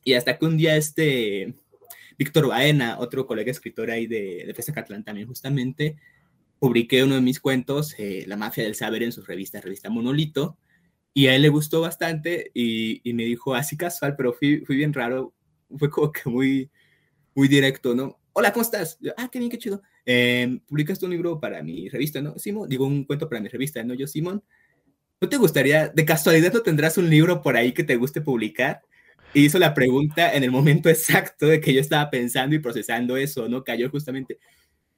Y 0.04 0.14
hasta 0.14 0.38
que 0.38 0.46
un 0.46 0.56
día 0.56 0.76
este, 0.76 1.54
Víctor 2.18 2.48
Baena, 2.48 2.98
otro 2.98 3.26
colega 3.26 3.50
escritor 3.50 3.90
ahí 3.90 4.06
de, 4.06 4.44
de 4.46 4.54
Festa 4.54 4.72
Catlán 4.72 5.04
también 5.04 5.28
justamente, 5.28 5.96
publiqué 6.58 7.02
uno 7.02 7.16
de 7.16 7.20
mis 7.20 7.40
cuentos, 7.40 7.94
eh, 7.98 8.24
La 8.26 8.36
Mafia 8.36 8.64
del 8.64 8.76
Saber, 8.76 9.02
en 9.02 9.12
su 9.12 9.22
revista, 9.22 9.60
revista 9.60 9.90
Monolito, 9.90 10.56
y 11.14 11.26
a 11.26 11.36
él 11.36 11.42
le 11.42 11.48
gustó 11.48 11.80
bastante 11.80 12.50
y, 12.54 13.00
y 13.08 13.12
me 13.12 13.24
dijo 13.24 13.54
así 13.54 13.76
casual, 13.76 14.16
pero 14.16 14.32
fui, 14.32 14.64
fui, 14.64 14.76
bien 14.76 14.92
raro, 14.92 15.34
fue 15.78 15.90
como 15.90 16.10
que 16.12 16.28
muy, 16.28 16.70
muy 17.34 17.48
directo, 17.48 17.94
¿no? 17.94 18.18
Hola, 18.32 18.52
¿cómo 18.52 18.62
estás? 18.62 18.98
ah, 19.18 19.28
qué 19.30 19.38
bien, 19.38 19.50
qué 19.50 19.58
chido. 19.58 19.82
Eh, 20.06 20.60
¿Publicaste 20.66 21.04
un 21.04 21.10
libro 21.10 21.38
para 21.38 21.62
mi 21.62 21.88
revista, 21.88 22.22
no? 22.22 22.38
Simón, 22.38 22.68
digo, 22.68 22.86
un 22.86 23.04
cuento 23.04 23.28
para 23.28 23.42
mi 23.42 23.48
revista, 23.48 23.82
¿no? 23.82 23.92
Yo, 23.94 24.06
Simón, 24.06 24.42
¿no 25.20 25.28
te 25.28 25.36
gustaría, 25.36 25.88
de 25.88 26.04
casualidad, 26.04 26.52
no 26.52 26.62
tendrás 26.62 26.96
un 26.96 27.10
libro 27.10 27.42
por 27.42 27.56
ahí 27.56 27.72
que 27.72 27.84
te 27.84 27.96
guste 27.96 28.22
publicar? 28.22 28.80
Y 29.34 29.46
hizo 29.46 29.58
la 29.58 29.74
pregunta 29.74 30.32
en 30.34 30.44
el 30.44 30.50
momento 30.50 30.88
exacto 30.88 31.46
de 31.46 31.60
que 31.60 31.74
yo 31.74 31.80
estaba 31.80 32.10
pensando 32.10 32.56
y 32.56 32.58
procesando 32.58 33.16
eso, 33.18 33.48
¿no? 33.48 33.62
Cayó 33.64 33.90
justamente. 33.90 34.38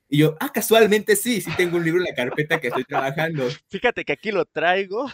Y 0.09 0.19
yo, 0.19 0.37
ah, 0.39 0.53
casualmente 0.53 1.17
sí, 1.17 1.41
sí 1.41 1.51
tengo 1.57 1.77
un 1.77 1.85
libro 1.85 2.01
en 2.01 2.07
la 2.07 2.15
carpeta 2.15 2.61
que 2.61 2.69
estoy 2.69 2.85
trabajando. 2.85 3.49
Fíjate 3.69 4.05
que 4.05 4.13
aquí 4.13 4.31
lo 4.31 4.45
traigo. 4.45 5.07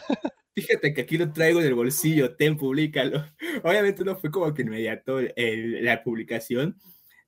Fíjate 0.60 0.92
que 0.92 1.00
aquí 1.02 1.16
lo 1.16 1.32
traigo 1.32 1.60
en 1.60 1.66
el 1.66 1.74
bolsillo, 1.74 2.36
ten, 2.36 2.56
públicalo. 2.56 3.24
Obviamente 3.64 4.04
no 4.04 4.16
fue 4.16 4.30
como 4.30 4.52
que 4.52 4.62
inmediato 4.62 5.20
la 5.36 6.02
publicación, 6.02 6.78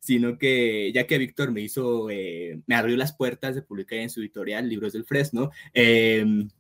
sino 0.01 0.37
que 0.37 0.93
ya 0.93 1.07
que 1.07 1.18
Víctor 1.18 1.51
me 1.53 1.62
hizo, 1.62 2.11
eh, 2.11 2.61
me 2.66 2.74
abrió 2.74 2.97
las 2.97 3.14
puertas 3.14 3.55
de 3.55 3.62
publicar 3.62 4.01
en 4.01 4.11
su 4.11 4.20
editorial 4.20 4.68
Libros 4.68 4.93
del 4.93 5.05
Fresno, 5.05 5.51
em, 5.72 6.51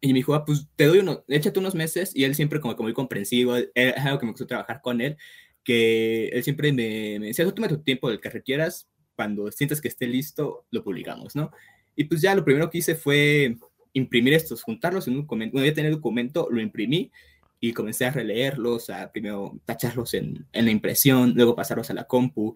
y 0.00 0.08
me 0.08 0.20
dijo, 0.20 0.34
ah, 0.34 0.44
pues 0.44 0.68
te 0.76 0.84
doy 0.84 0.98
uno, 1.00 1.24
échate 1.28 1.58
unos 1.58 1.74
meses, 1.74 2.12
y 2.14 2.24
él 2.24 2.34
siempre 2.34 2.60
como 2.60 2.76
que 2.76 2.82
muy 2.82 2.92
comprensivo, 2.92 3.56
es 3.56 3.96
algo 3.98 4.18
que 4.18 4.26
me 4.26 4.32
gustó 4.32 4.46
trabajar 4.46 4.80
con 4.80 5.00
él, 5.00 5.16
que 5.64 6.28
él 6.28 6.44
siempre 6.44 6.72
me, 6.72 7.18
me 7.18 7.26
decía, 7.28 7.44
tú 7.44 7.52
toma 7.52 7.68
tu 7.68 7.82
tiempo, 7.82 8.08
del 8.08 8.20
que 8.20 8.30
requieras, 8.30 8.88
cuando 9.16 9.50
sientas 9.50 9.80
que 9.80 9.88
esté 9.88 10.06
listo, 10.06 10.66
lo 10.70 10.84
publicamos, 10.84 11.34
¿no? 11.34 11.50
Y 11.96 12.04
pues 12.04 12.20
ya 12.20 12.34
lo 12.34 12.44
primero 12.44 12.70
que 12.70 12.78
hice 12.78 12.94
fue 12.94 13.56
imprimir 13.96 14.34
estos, 14.34 14.62
juntarlos 14.62 15.08
en 15.08 15.14
un 15.14 15.22
documento. 15.22 15.54
Bueno, 15.54 15.66
ya 15.66 15.74
tenía 15.74 15.88
el 15.88 15.96
documento, 15.96 16.48
lo 16.50 16.60
imprimí 16.60 17.10
y 17.60 17.72
comencé 17.72 18.04
a 18.04 18.10
releerlos, 18.10 18.90
a 18.90 19.10
primero 19.10 19.58
tacharlos 19.64 20.12
en, 20.14 20.46
en, 20.52 20.64
la 20.66 20.70
impresión, 20.70 21.32
luego 21.34 21.56
pasarlos 21.56 21.90
a 21.90 21.94
la 21.94 22.04
compu. 22.04 22.54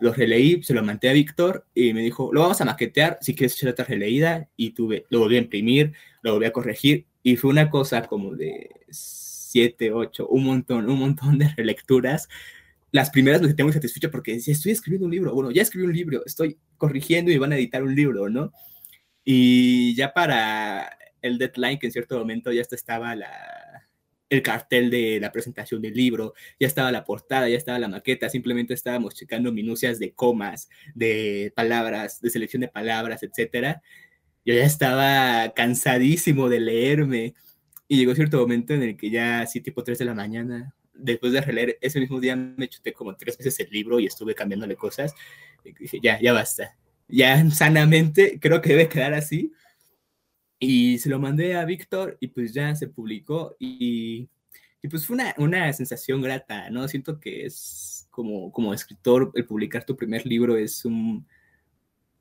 Los 0.00 0.16
releí, 0.16 0.62
se 0.62 0.74
lo 0.74 0.82
mandé 0.82 1.08
a 1.08 1.12
Víctor 1.12 1.64
y 1.74 1.94
me 1.94 2.02
dijo, 2.02 2.30
lo 2.32 2.42
vamos 2.42 2.60
a 2.60 2.64
maquetear 2.66 3.18
si 3.22 3.34
quieres 3.34 3.54
echar 3.56 3.70
otra 3.70 3.86
releída. 3.86 4.48
Y 4.56 4.70
tuve, 4.70 5.06
lo 5.08 5.20
volví 5.20 5.36
a 5.36 5.38
imprimir, 5.38 5.92
lo 6.20 6.34
volví 6.34 6.46
a 6.46 6.52
corregir 6.52 7.06
y 7.22 7.36
fue 7.36 7.50
una 7.50 7.70
cosa 7.70 8.02
como 8.02 8.34
de 8.34 8.68
siete, 8.90 9.92
ocho, 9.92 10.26
un 10.28 10.44
montón, 10.44 10.90
un 10.90 10.98
montón 10.98 11.38
de 11.38 11.48
relecturas. 11.56 12.28
Las 12.90 13.08
primeras 13.08 13.40
me 13.40 13.46
sentía 13.46 13.64
muy 13.64 13.72
satisfecho 13.72 14.10
porque 14.10 14.34
decía, 14.34 14.52
estoy 14.52 14.72
escribiendo 14.72 15.06
un 15.06 15.12
libro, 15.12 15.32
bueno, 15.32 15.50
ya 15.50 15.62
escribí 15.62 15.86
un 15.86 15.94
libro, 15.94 16.22
estoy 16.26 16.58
corrigiendo 16.76 17.30
y 17.30 17.38
van 17.38 17.52
a 17.52 17.56
editar 17.56 17.82
un 17.82 17.94
libro, 17.94 18.28
¿no? 18.28 18.52
Y 19.24 19.94
ya 19.94 20.12
para 20.12 20.98
el 21.20 21.38
deadline, 21.38 21.78
que 21.78 21.86
en 21.86 21.92
cierto 21.92 22.18
momento 22.18 22.52
ya 22.52 22.62
estaba 22.62 23.14
la, 23.14 23.88
el 24.32 24.42
cartel 24.42 24.90
de 24.90 25.20
la 25.20 25.30
presentación 25.30 25.82
del 25.82 25.94
libro, 25.94 26.34
ya 26.58 26.66
estaba 26.66 26.90
la 26.90 27.04
portada, 27.04 27.48
ya 27.50 27.56
estaba 27.56 27.78
la 27.78 27.88
maqueta, 27.88 28.30
simplemente 28.30 28.72
estábamos 28.72 29.14
checando 29.14 29.52
minucias 29.52 29.98
de 29.98 30.12
comas, 30.12 30.70
de 30.94 31.52
palabras, 31.54 32.20
de 32.20 32.30
selección 32.30 32.62
de 32.62 32.68
palabras, 32.68 33.22
etcétera. 33.22 33.82
Yo 34.44 34.54
ya 34.54 34.64
estaba 34.64 35.52
cansadísimo 35.54 36.48
de 36.48 36.60
leerme 36.60 37.34
y 37.88 37.98
llegó 37.98 38.14
cierto 38.14 38.40
momento 38.40 38.72
en 38.72 38.82
el 38.82 38.96
que 38.96 39.10
ya 39.10 39.40
así 39.42 39.60
tipo 39.60 39.84
3 39.84 39.98
de 39.98 40.04
la 40.06 40.14
mañana, 40.14 40.74
después 40.94 41.32
de 41.32 41.42
releer 41.42 41.78
ese 41.82 42.00
mismo 42.00 42.18
día 42.18 42.34
me 42.34 42.68
chuté 42.68 42.94
como 42.94 43.14
tres 43.16 43.36
veces 43.36 43.60
el 43.60 43.70
libro 43.70 44.00
y 44.00 44.06
estuve 44.06 44.34
cambiándole 44.34 44.76
cosas. 44.76 45.14
Y 45.62 45.72
dije, 45.74 45.98
ya, 46.02 46.18
ya 46.20 46.32
basta, 46.32 46.76
ya 47.12 47.48
sanamente, 47.50 48.38
creo 48.40 48.60
que 48.60 48.70
debe 48.70 48.88
quedar 48.88 49.14
así. 49.14 49.52
Y 50.58 50.98
se 50.98 51.08
lo 51.08 51.18
mandé 51.18 51.56
a 51.56 51.64
Víctor 51.64 52.16
y 52.20 52.28
pues 52.28 52.54
ya 52.54 52.74
se 52.76 52.86
publicó 52.88 53.56
y, 53.58 54.28
y 54.80 54.88
pues 54.88 55.06
fue 55.06 55.14
una, 55.14 55.34
una, 55.38 55.72
sensación 55.72 56.22
grata, 56.22 56.70
¿no? 56.70 56.86
Siento 56.86 57.18
que 57.18 57.46
es 57.46 58.06
como, 58.10 58.52
como 58.52 58.72
escritor, 58.72 59.32
el 59.34 59.44
publicar 59.44 59.84
tu 59.84 59.96
primer 59.96 60.24
libro 60.24 60.56
es 60.56 60.84
un, 60.84 61.26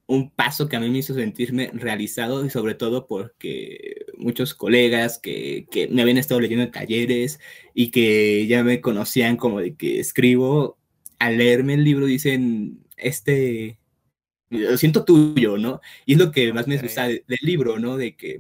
un 0.07 0.31
paso 0.31 0.67
que 0.67 0.75
a 0.75 0.79
mí 0.79 0.89
me 0.89 0.97
hizo 0.99 1.13
sentirme 1.13 1.69
realizado 1.73 2.43
y 2.43 2.49
sobre 2.49 2.73
todo 2.73 3.05
porque 3.05 4.05
muchos 4.17 4.55
colegas 4.55 5.19
que, 5.19 5.67
que, 5.69 5.87
me 5.87 6.01
habían 6.01 6.17
estado 6.17 6.41
leyendo 6.41 6.63
en 6.65 6.71
talleres 6.71 7.39
y 7.75 7.91
que 7.91 8.47
ya 8.47 8.63
me 8.63 8.81
conocían 8.81 9.37
como 9.37 9.59
de 9.61 9.75
que 9.75 9.99
escribo, 9.99 10.79
al 11.19 11.37
leerme 11.37 11.75
el 11.75 11.83
libro 11.83 12.07
dicen, 12.07 12.79
este, 12.97 13.77
lo 14.51 14.77
siento 14.77 15.05
tuyo, 15.05 15.57
¿no? 15.57 15.81
Y 16.05 16.13
es 16.13 16.19
lo 16.19 16.31
que 16.31 16.53
más 16.53 16.67
me 16.67 16.77
gusta 16.77 17.07
del 17.07 17.23
libro, 17.41 17.79
¿no? 17.79 17.97
De 17.97 18.15
que 18.15 18.39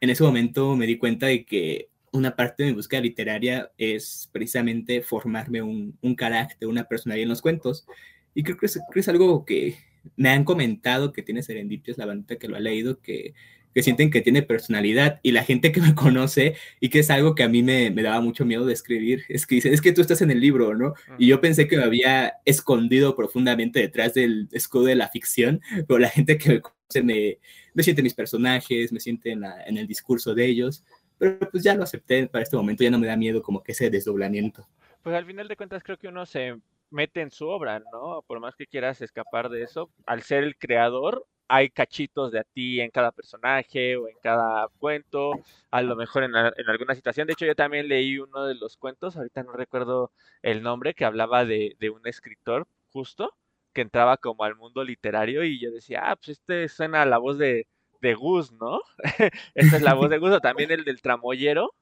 en 0.00 0.10
ese 0.10 0.22
momento 0.22 0.76
me 0.76 0.86
di 0.86 0.98
cuenta 0.98 1.26
de 1.26 1.44
que 1.44 1.88
una 2.12 2.36
parte 2.36 2.62
de 2.62 2.70
mi 2.70 2.76
búsqueda 2.76 3.00
literaria 3.00 3.72
es 3.78 4.28
precisamente 4.32 5.00
formarme 5.00 5.62
un, 5.62 5.98
un 6.02 6.14
carácter, 6.14 6.68
una 6.68 6.84
personalidad 6.84 7.22
en 7.24 7.30
los 7.30 7.42
cuentos. 7.42 7.86
Y 8.34 8.42
creo 8.42 8.56
que 8.58 8.66
es, 8.66 8.74
creo 8.74 8.92
que 8.92 9.00
es 9.00 9.08
algo 9.08 9.44
que 9.44 9.76
me 10.16 10.28
han 10.28 10.44
comentado 10.44 11.12
que 11.12 11.22
tiene 11.22 11.42
Serendipios, 11.42 11.98
la 11.98 12.06
bandita 12.06 12.36
que 12.36 12.48
lo 12.48 12.56
ha 12.56 12.60
leído, 12.60 13.00
que 13.00 13.34
que 13.74 13.82
sienten 13.82 14.10
que 14.10 14.20
tiene 14.20 14.42
personalidad 14.42 15.20
y 15.22 15.32
la 15.32 15.44
gente 15.44 15.72
que 15.72 15.80
me 15.80 15.94
conoce 15.94 16.56
y 16.80 16.88
que 16.88 17.00
es 17.00 17.10
algo 17.10 17.34
que 17.34 17.42
a 17.42 17.48
mí 17.48 17.62
me, 17.62 17.90
me 17.90 18.02
daba 18.02 18.20
mucho 18.20 18.44
miedo 18.44 18.66
de 18.66 18.72
escribir, 18.72 19.24
es 19.28 19.46
que 19.46 19.56
dicen, 19.56 19.72
es 19.72 19.80
que 19.80 19.92
tú 19.92 20.00
estás 20.00 20.22
en 20.22 20.30
el 20.30 20.40
libro, 20.40 20.74
¿no? 20.74 20.94
Y 21.18 21.26
yo 21.28 21.40
pensé 21.40 21.68
que 21.68 21.76
me 21.76 21.84
había 21.84 22.34
escondido 22.44 23.14
profundamente 23.14 23.80
detrás 23.80 24.14
del 24.14 24.48
escudo 24.52 24.84
de 24.84 24.96
la 24.96 25.08
ficción, 25.08 25.60
pero 25.88 25.98
la 25.98 26.08
gente 26.08 26.38
que 26.38 26.48
me 26.48 26.60
conoce 26.60 27.02
me, 27.02 27.38
me 27.74 27.82
siente 27.82 28.02
mis 28.02 28.14
personajes, 28.14 28.92
me 28.92 29.00
siente 29.00 29.30
en, 29.32 29.44
en 29.44 29.76
el 29.76 29.86
discurso 29.86 30.34
de 30.34 30.46
ellos, 30.46 30.84
pero 31.18 31.38
pues 31.50 31.62
ya 31.62 31.74
lo 31.74 31.84
acepté 31.84 32.26
para 32.26 32.42
este 32.42 32.56
momento, 32.56 32.82
ya 32.82 32.90
no 32.90 32.98
me 32.98 33.06
da 33.06 33.16
miedo 33.16 33.42
como 33.42 33.62
que 33.62 33.72
ese 33.72 33.90
desdoblamiento. 33.90 34.66
Pues 35.02 35.14
al 35.16 35.26
final 35.26 35.48
de 35.48 35.56
cuentas 35.56 35.82
creo 35.82 35.98
que 35.98 36.08
uno 36.08 36.26
se 36.26 36.56
mete 36.90 37.20
en 37.20 37.30
su 37.30 37.48
obra, 37.48 37.82
¿no? 37.92 38.22
Por 38.26 38.38
más 38.40 38.54
que 38.54 38.66
quieras 38.66 39.00
escapar 39.00 39.48
de 39.48 39.62
eso, 39.62 39.90
al 40.06 40.22
ser 40.22 40.44
el 40.44 40.56
creador, 40.56 41.26
hay 41.54 41.68
cachitos 41.68 42.32
de 42.32 42.38
a 42.38 42.44
ti 42.44 42.80
en 42.80 42.90
cada 42.90 43.12
personaje 43.12 43.94
o 43.98 44.08
en 44.08 44.16
cada 44.22 44.68
cuento, 44.78 45.32
a 45.70 45.82
lo 45.82 45.96
mejor 45.96 46.24
en, 46.24 46.34
alguna 46.34 46.94
situación. 46.94 47.26
De 47.26 47.34
hecho, 47.34 47.44
yo 47.44 47.54
también 47.54 47.88
leí 47.88 48.18
uno 48.18 48.46
de 48.46 48.54
los 48.54 48.78
cuentos, 48.78 49.18
ahorita 49.18 49.42
no 49.42 49.52
recuerdo 49.52 50.12
el 50.40 50.62
nombre, 50.62 50.94
que 50.94 51.04
hablaba 51.04 51.44
de, 51.44 51.76
de 51.78 51.90
un 51.90 52.06
escritor 52.06 52.66
justo 52.90 53.36
que 53.74 53.82
entraba 53.82 54.16
como 54.16 54.44
al 54.44 54.56
mundo 54.56 54.82
literario 54.82 55.44
y 55.44 55.60
yo 55.60 55.70
decía, 55.70 56.00
ah, 56.04 56.16
pues 56.16 56.38
este 56.38 56.68
suena 56.68 57.02
a 57.02 57.06
la 57.06 57.18
voz 57.18 57.36
de, 57.36 57.66
de 58.00 58.14
Gus, 58.14 58.50
¿no? 58.52 58.80
Esta 59.54 59.76
es 59.76 59.82
la 59.82 59.92
voz 59.92 60.08
de 60.08 60.16
Gus, 60.16 60.30
o 60.30 60.40
también 60.40 60.70
el 60.70 60.84
del 60.84 61.02
tramoyero, 61.02 61.74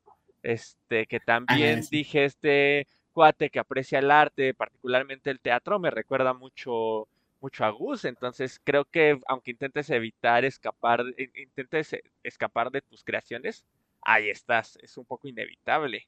este, 0.42 1.06
que 1.06 1.20
también 1.20 1.82
dije, 1.92 2.24
este 2.24 2.88
cuate 3.12 3.50
que 3.50 3.60
aprecia 3.60 4.00
el 4.00 4.10
arte, 4.10 4.52
particularmente 4.52 5.30
el 5.30 5.38
teatro, 5.38 5.78
me 5.78 5.92
recuerda 5.92 6.34
mucho 6.34 7.06
mucho 7.40 7.64
a 7.64 7.70
Gus, 7.70 8.04
entonces 8.04 8.60
creo 8.62 8.84
que 8.84 9.18
aunque 9.26 9.52
intentes 9.52 9.90
evitar 9.90 10.44
escapar, 10.44 11.04
intentes 11.16 11.92
e, 11.94 12.02
escapar 12.22 12.70
de 12.70 12.82
tus 12.82 13.02
creaciones, 13.04 13.64
ahí 14.02 14.30
estás, 14.30 14.78
es 14.82 14.96
un 14.96 15.04
poco 15.04 15.28
inevitable. 15.28 16.06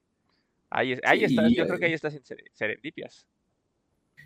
Ahí, 0.70 0.98
ahí 1.04 1.24
estás, 1.24 1.52
yo 1.52 1.66
creo 1.66 1.78
que 1.78 1.86
ahí 1.86 1.92
estás 1.92 2.14
en 2.14 2.22
serendipias. 2.52 3.26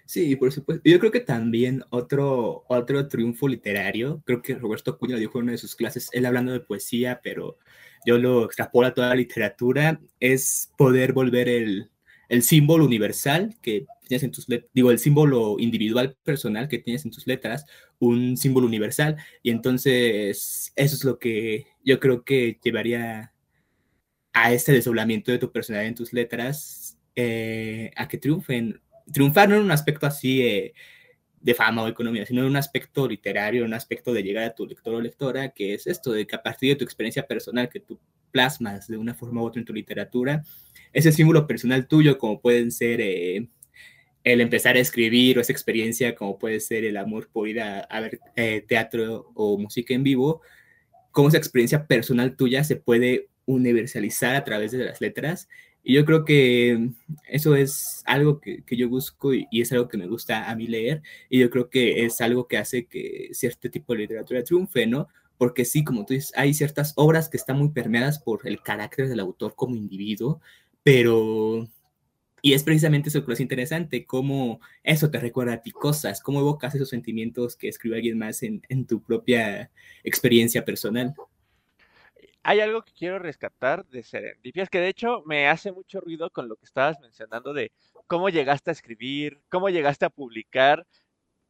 Sí, 0.04 0.36
por 0.36 0.52
supuesto. 0.52 0.82
Yo 0.88 1.00
creo 1.00 1.11
que 1.11 1.20
también 1.20 1.82
otro, 1.90 2.64
otro 2.68 3.09
triunfo 3.09 3.48
literario, 3.48 4.22
creo 4.24 4.40
que 4.40 4.54
Roberto 4.54 4.92
Acuña 4.92 5.14
lo 5.14 5.20
dijo 5.20 5.38
en 5.38 5.44
una 5.44 5.52
de 5.52 5.59
sus 5.59 5.74
clases, 5.74 6.09
él 6.12 6.26
hablando 6.26 6.52
de 6.52 6.61
poesía, 6.61 7.20
pero 7.22 7.59
yo 8.04 8.16
lo 8.18 8.44
extrapolo 8.44 8.86
a 8.86 8.94
toda 8.94 9.09
la 9.09 9.16
literatura, 9.16 10.00
es 10.20 10.72
poder 10.76 11.12
volver 11.12 11.48
el, 11.48 11.90
el 12.29 12.43
símbolo 12.43 12.85
universal 12.85 13.57
que 13.62 13.87
tienes 14.07 14.22
en 14.22 14.33
tus 14.33 14.49
letras, 14.49 14.70
digo, 14.72 14.91
el 14.91 14.99
símbolo 14.99 15.57
individual 15.59 16.16
personal 16.22 16.68
que 16.68 16.79
tienes 16.79 17.05
en 17.05 17.11
tus 17.11 17.27
letras, 17.27 17.66
un 17.99 18.37
símbolo 18.37 18.66
universal. 18.66 19.16
Y 19.43 19.51
entonces 19.51 20.72
eso 20.74 20.97
es 20.97 21.05
lo 21.05 21.18
que 21.18 21.66
yo 21.85 22.01
creo 22.01 22.24
que 22.24 22.59
llevaría 22.62 23.33
a 24.33 24.53
este 24.53 24.72
desdoblamiento 24.72 25.33
de 25.33 25.39
tu 25.39 25.51
personalidad 25.51 25.89
en 25.89 25.95
tus 25.95 26.12
letras, 26.12 26.99
eh, 27.14 27.91
a 27.97 28.07
que 28.07 28.18
triunfen 28.18 28.81
triunfar 29.12 29.49
no 29.49 29.57
en 29.57 29.62
un 29.62 29.70
aspecto 29.70 30.07
así 30.07 30.43
eh, 30.43 30.74
de 31.41 31.55
fama 31.55 31.83
o 31.83 31.89
economía, 31.89 32.27
sino 32.27 32.43
en 32.43 32.49
un 32.49 32.57
aspecto 32.57 33.09
literario, 33.09 33.62
en 33.62 33.68
un 33.68 33.74
aspecto 33.74 34.12
de 34.12 34.22
llegar 34.22 34.45
a 34.45 34.55
tu 34.55 34.66
lector 34.66 34.95
o 34.95 35.01
lectora, 35.01 35.51
que 35.51 35.74
es 35.74 35.87
esto, 35.87 36.12
de 36.12 36.27
que 36.27 36.37
a 36.37 36.43
partir 36.43 36.70
de 36.70 36.77
tu 36.77 36.85
experiencia 36.85 37.27
personal 37.27 37.68
que 37.68 37.81
tú 37.81 38.01
plasmas 38.31 38.89
de 38.89 38.97
una 38.97 39.14
forma 39.14 39.43
u 39.43 39.47
otra 39.47 39.61
en 39.61 39.66
tu 39.66 39.72
literatura, 39.72 40.43
ese 40.93 41.12
símbolo 41.12 41.47
personal 41.47 41.87
tuyo, 41.87 42.18
como 42.18 42.41
pueden 42.41 42.70
ser 42.70 43.01
eh, 43.01 43.49
el 44.24 44.41
empezar 44.41 44.77
a 44.77 44.81
escribir 44.81 45.39
o 45.39 45.41
esa 45.41 45.53
experiencia, 45.53 46.14
como 46.14 46.39
puede 46.39 46.61
ser 46.61 46.85
el 46.85 46.97
amor 46.97 47.29
por 47.33 47.49
ir 47.49 47.61
a, 47.61 47.87
ver 48.01 48.20
eh, 48.37 48.64
teatro 48.66 49.31
o 49.35 49.59
música 49.59 49.95
en 49.95 50.03
vivo, 50.03 50.43
cómo 51.12 51.29
esa 51.29 51.39
experiencia 51.39 51.87
personal 51.87 52.37
tuya 52.37 52.64
se 52.64 52.77
puede 52.77 53.29
universalizar 53.47 54.35
a 54.37 54.45
través 54.45 54.72
de 54.72 54.85
las 54.85 55.01
letras 55.01 55.49
y 55.89 55.95
yo 55.95 56.05
creo 56.05 56.24
que 56.24 56.91
eso 57.29 57.55
es 57.55 58.03
algo 58.07 58.41
que, 58.41 58.64
que 58.64 58.77
yo 58.77 58.89
busco 58.89 59.33
y, 59.33 59.47
es 59.53 59.70
algo 59.70 59.87
que 59.87 59.97
me 59.97 60.09
gusta 60.09 60.51
a 60.51 60.57
mí 60.57 60.66
leer. 60.66 61.01
Y 61.29 61.39
yo 61.39 61.49
creo 61.49 61.70
que 61.70 62.05
es 62.05 62.20
algo 62.20 62.49
que 62.49 62.59
hace 62.59 62.87
que 62.87 63.29
cierto 63.31 63.70
tipo 63.70 63.93
de 63.93 64.01
literatura 64.01 64.43
triunfe, 64.43 64.85
¿no? 64.89 65.07
Porque 65.39 65.64
sí, 65.64 65.84
como 65.84 66.05
tú 66.07 66.14
dices, 66.14 66.32
hay 66.37 66.55
ciertas 66.55 66.93
obras 66.97 67.28
que 67.28 67.37
están 67.37 67.59
muy 67.59 67.70
permeadas 67.70 68.18
por 68.18 68.47
el 68.47 68.62
carácter 68.62 69.09
del 69.09 69.20
autor 69.20 69.55
como 69.55 69.76
individuo, 69.76 70.41
pero... 70.82 71.68
Y 72.43 72.53
es 72.53 72.62
precisamente 72.62 73.09
eso 73.09 73.24
que 73.24 73.32
es 73.32 73.41
interesante, 73.41 74.07
cómo 74.07 74.61
eso 74.84 75.11
te 75.11 75.18
recuerda 75.18 75.55
a 75.55 75.62
ti 75.62 75.72
cosas, 75.72 76.20
cómo 76.22 76.39
evocas 76.41 76.74
esos 76.74 76.91
sentimientos 76.91 77.57
que 77.57 77.68
escribe 77.68 77.97
alguien 77.97 78.18
más 78.18 78.43
en, 78.45 78.62
en 78.68 78.87
tu 78.87 79.03
propia 79.03 79.70
experiencia 80.05 80.64
personal 80.64 81.14
hay 82.47 82.61
algo 82.61 82.82
que 82.82 82.93
quiero 82.93 83.18
rescatar 83.18 83.84
de 83.87 84.05
Serendipias, 84.05 84.70
que 84.70 84.78
de 84.78 84.87
hecho 84.87 85.20
me 85.26 85.49
hace 85.49 85.72
mucho 85.72 86.01
ruido 86.01 86.30
con 86.30 86.49
lo 86.49 86.55
que 86.55 86.64
estabas 86.64 87.01
mencionando 87.01 87.53
de 87.53 87.72
cómo 88.07 88.28
llegaste 88.28 88.70
a 88.70 88.72
escribir, 88.72 89.41
cómo 89.49 89.68
llegaste 89.68 90.05
a 90.05 90.11
publicar. 90.11 90.87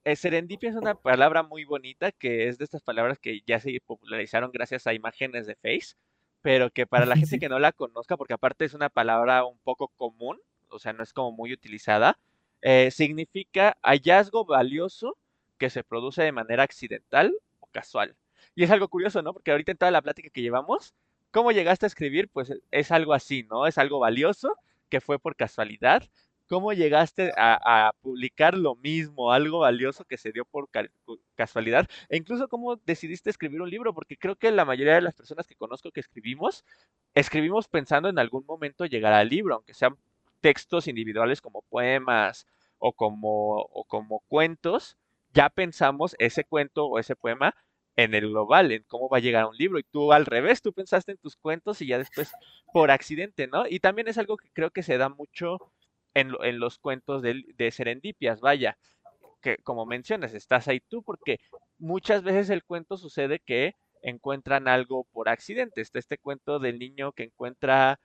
Eh, 0.06 0.14
serendipia 0.14 0.70
es 0.70 0.76
una 0.76 0.94
palabra 0.94 1.42
muy 1.42 1.64
bonita, 1.64 2.12
que 2.12 2.46
es 2.46 2.58
de 2.58 2.64
estas 2.64 2.80
palabras 2.80 3.18
que 3.18 3.40
ya 3.44 3.58
se 3.58 3.80
popularizaron 3.84 4.52
gracias 4.52 4.86
a 4.86 4.94
imágenes 4.94 5.48
de 5.48 5.56
Face, 5.56 5.96
pero 6.42 6.70
que 6.70 6.86
para 6.86 7.06
la 7.06 7.16
gente 7.16 7.40
que 7.40 7.48
no 7.48 7.58
la 7.58 7.72
conozca, 7.72 8.16
porque 8.16 8.34
aparte 8.34 8.64
es 8.64 8.72
una 8.74 8.88
palabra 8.88 9.44
un 9.44 9.58
poco 9.58 9.88
común, 9.88 10.38
o 10.68 10.78
sea, 10.78 10.92
no 10.92 11.02
es 11.02 11.12
como 11.12 11.32
muy 11.32 11.52
utilizada, 11.52 12.20
eh, 12.62 12.92
significa 12.92 13.78
hallazgo 13.82 14.44
valioso 14.44 15.18
que 15.58 15.70
se 15.70 15.82
produce 15.82 16.22
de 16.22 16.30
manera 16.30 16.62
accidental 16.62 17.36
o 17.58 17.66
casual. 17.66 18.14
Y 18.54 18.62
es 18.62 18.70
algo 18.70 18.86
curioso, 18.86 19.22
¿no? 19.22 19.32
Porque 19.32 19.50
ahorita 19.50 19.72
en 19.72 19.78
toda 19.78 19.90
la 19.90 20.02
plática 20.02 20.30
que 20.30 20.42
llevamos, 20.42 20.94
¿cómo 21.32 21.50
llegaste 21.50 21.84
a 21.86 21.88
escribir? 21.88 22.28
Pues 22.28 22.52
es 22.70 22.92
algo 22.92 23.12
así, 23.12 23.42
¿no? 23.42 23.66
Es 23.66 23.76
algo 23.76 23.98
valioso 23.98 24.56
que 24.88 25.00
fue 25.00 25.18
por 25.18 25.34
casualidad. 25.34 26.04
¿Cómo 26.48 26.72
llegaste 26.72 27.32
a, 27.36 27.92
publicar 28.02 28.56
lo 28.56 28.76
mismo, 28.76 29.32
algo 29.32 29.60
valioso 29.60 30.04
que 30.04 30.16
se 30.16 30.30
dio 30.32 30.44
por 30.44 30.68
casualidad? 31.34 31.88
E 32.08 32.16
incluso 32.16 32.48
cómo 32.48 32.76
decidiste 32.76 33.30
escribir 33.30 33.60
un 33.60 33.70
libro, 33.70 33.92
porque 33.94 34.16
creo 34.16 34.36
que 34.36 34.50
la 34.52 34.64
mayoría 34.64 34.94
de 34.94 35.00
las 35.00 35.14
personas 35.14 35.46
que 35.46 35.56
conozco 35.56 35.90
que 35.90 36.00
escribimos, 36.00 36.64
escribimos 37.14 37.68
pensando 37.68 38.08
en 38.08 38.18
algún 38.18 38.44
momento 38.46 38.86
llegar 38.86 39.12
al 39.12 39.28
libro, 39.28 39.56
aunque 39.56 39.74
sean 39.74 39.96
textos 40.40 40.86
individuales 40.86 41.40
como 41.40 41.62
poemas 41.62 42.46
o 42.78 42.92
como, 42.92 43.56
o 43.62 43.84
como 43.84 44.20
cuentos, 44.28 44.96
ya 45.34 45.48
pensamos 45.50 46.14
ese 46.18 46.44
cuento 46.44 46.86
o 46.86 46.98
ese 46.98 47.16
poema 47.16 47.54
en 47.96 48.14
el 48.14 48.28
global, 48.28 48.70
en 48.72 48.84
cómo 48.84 49.08
va 49.08 49.18
a 49.18 49.20
llegar 49.20 49.46
un 49.46 49.56
libro. 49.56 49.78
Y 49.78 49.82
tú 49.82 50.12
al 50.12 50.26
revés, 50.26 50.62
tú 50.62 50.72
pensaste 50.72 51.12
en 51.12 51.18
tus 51.18 51.36
cuentos 51.36 51.80
y 51.82 51.86
ya 51.88 51.98
después 51.98 52.30
por 52.72 52.90
accidente, 52.90 53.46
¿no? 53.46 53.66
Y 53.66 53.80
también 53.80 54.08
es 54.08 54.18
algo 54.18 54.36
que 54.36 54.50
creo 54.52 54.70
que 54.70 54.82
se 54.82 54.98
da 54.98 55.08
mucho 55.08 55.58
en, 56.16 56.58
los 56.58 56.78
cuentos 56.78 57.22
de, 57.22 57.44
de 57.56 57.70
Serendipias, 57.70 58.40
vaya, 58.40 58.78
que 59.40 59.58
como 59.58 59.86
mencionas, 59.86 60.34
estás 60.34 60.68
ahí 60.68 60.80
tú 60.80 61.02
porque 61.02 61.38
muchas 61.78 62.22
veces 62.22 62.50
el 62.50 62.64
cuento 62.64 62.96
sucede 62.96 63.38
que 63.38 63.74
encuentran 64.02 64.68
algo 64.68 65.04
por 65.12 65.28
accidente. 65.28 65.80
Está 65.80 65.98
este 65.98 66.18
cuento 66.18 66.58
del 66.58 66.78
niño 66.78 67.12
que 67.12 67.24
encuentra 67.24 67.98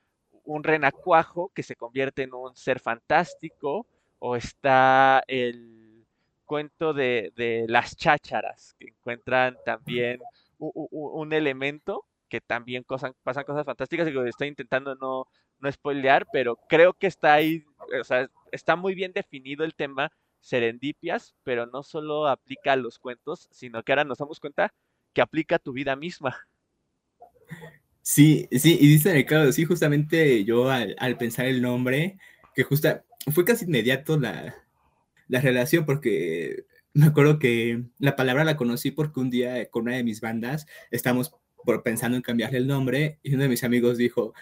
un 0.44 0.64
renacuajo 0.64 1.52
que 1.54 1.64
se 1.64 1.76
convierte 1.76 2.24
en 2.24 2.34
un 2.34 2.56
ser 2.56 2.80
fantástico, 2.80 3.86
o 4.20 4.36
está 4.36 5.24
el 5.28 6.06
cuento 6.46 6.94
de, 6.94 7.32
de 7.36 7.66
las 7.68 7.96
chácharas, 7.96 8.76
que 8.78 8.90
encuentran 8.90 9.58
también 9.66 10.20
un, 10.60 11.34
elemento 11.34 12.06
que 12.28 12.42
también 12.42 12.84
pasan 12.84 13.44
cosas 13.46 13.66
fantásticas 13.66 14.08
y 14.08 14.14
que 14.14 14.30
estoy 14.30 14.48
intentando 14.48 14.96
no, 14.96 15.28
no 15.62 15.72
spoilear, 15.72 16.28
pero 16.32 16.58
creo 16.68 16.94
que 16.94 17.08
está 17.08 17.34
ahí, 17.34 17.64
o 18.00 18.04
sea, 18.04 18.30
está 18.52 18.76
muy 18.76 18.96
bien 18.96 19.14
definido 19.14 19.64
el 19.64 19.76
tema 19.76 20.12
serendipias, 20.40 21.36
pero 21.44 21.68
no 21.68 21.84
solo 21.84 22.28
aplica 22.28 22.74
a 22.74 22.78
los 22.78 23.00
cuentos, 23.00 23.48
sino 23.52 23.84
que 23.84 23.92
ahora 23.92 24.04
nos 24.04 24.18
damos 24.18 24.40
cuenta 24.40 24.74
que 25.14 25.22
aplica 25.22 25.56
a 25.56 25.60
tu 25.60 25.72
vida 25.72 25.96
misma. 25.96 26.38
Sí, 28.02 28.48
sí, 28.52 28.78
y 28.80 28.88
dice 28.88 29.14
Ricardo, 29.14 29.52
sí, 29.52 29.66
justamente 29.66 30.44
yo 30.44 30.70
al, 30.70 31.18
pensar 31.18 31.46
el 31.46 31.62
nombre, 31.62 32.18
que 32.56 32.64
justa, 32.64 33.06
fue 33.32 33.46
casi 33.46 33.66
inmediato 33.66 34.18
la, 34.18 34.56
la 35.28 35.40
relación 35.40 35.86
porque 35.86 36.66
me 36.94 37.06
acuerdo 37.06 37.40
que 37.40 37.84
la 38.00 38.16
palabra 38.16 38.44
la 38.44 38.58
conocí 38.58 38.92
porque 38.92 39.20
un 39.20 39.30
día 39.30 39.70
con 39.70 39.84
una 39.84 39.96
de 39.96 40.04
mis 40.04 40.20
bandas 40.20 40.66
estamos 40.90 41.36
por, 41.64 41.84
pensando 41.84 42.18
en 42.18 42.24
cambiarle 42.24 42.58
el 42.58 42.68
nombre 42.68 43.20
y 43.22 43.36
uno 43.36 43.44
de 43.44 43.50
mis 43.50 43.64
amigos 43.64 43.98
dijo, 43.98 44.34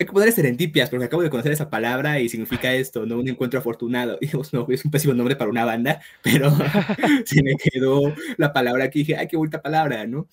hay 0.00 0.06
que 0.06 0.12
poner 0.12 0.32
serendipias 0.32 0.90
porque 0.90 1.06
acabo 1.06 1.22
de 1.22 1.30
conocer 1.30 1.50
esa 1.50 1.70
palabra 1.70 2.20
y 2.20 2.28
significa 2.28 2.72
esto, 2.72 3.04
¿no? 3.04 3.18
Un 3.18 3.28
encuentro 3.28 3.58
afortunado. 3.58 4.16
Dijimos, 4.20 4.52
no, 4.52 4.66
es 4.68 4.84
un 4.84 4.90
pésimo 4.92 5.12
nombre 5.14 5.34
para 5.34 5.50
una 5.50 5.64
banda, 5.64 6.00
pero 6.22 6.50
se 7.24 7.42
me 7.42 7.56
quedó 7.56 8.14
la 8.36 8.52
palabra 8.52 8.90
que 8.90 9.00
dije, 9.00 9.16
ay, 9.16 9.26
qué 9.26 9.36
bonita 9.36 9.60
palabra, 9.60 10.06
¿no? 10.06 10.28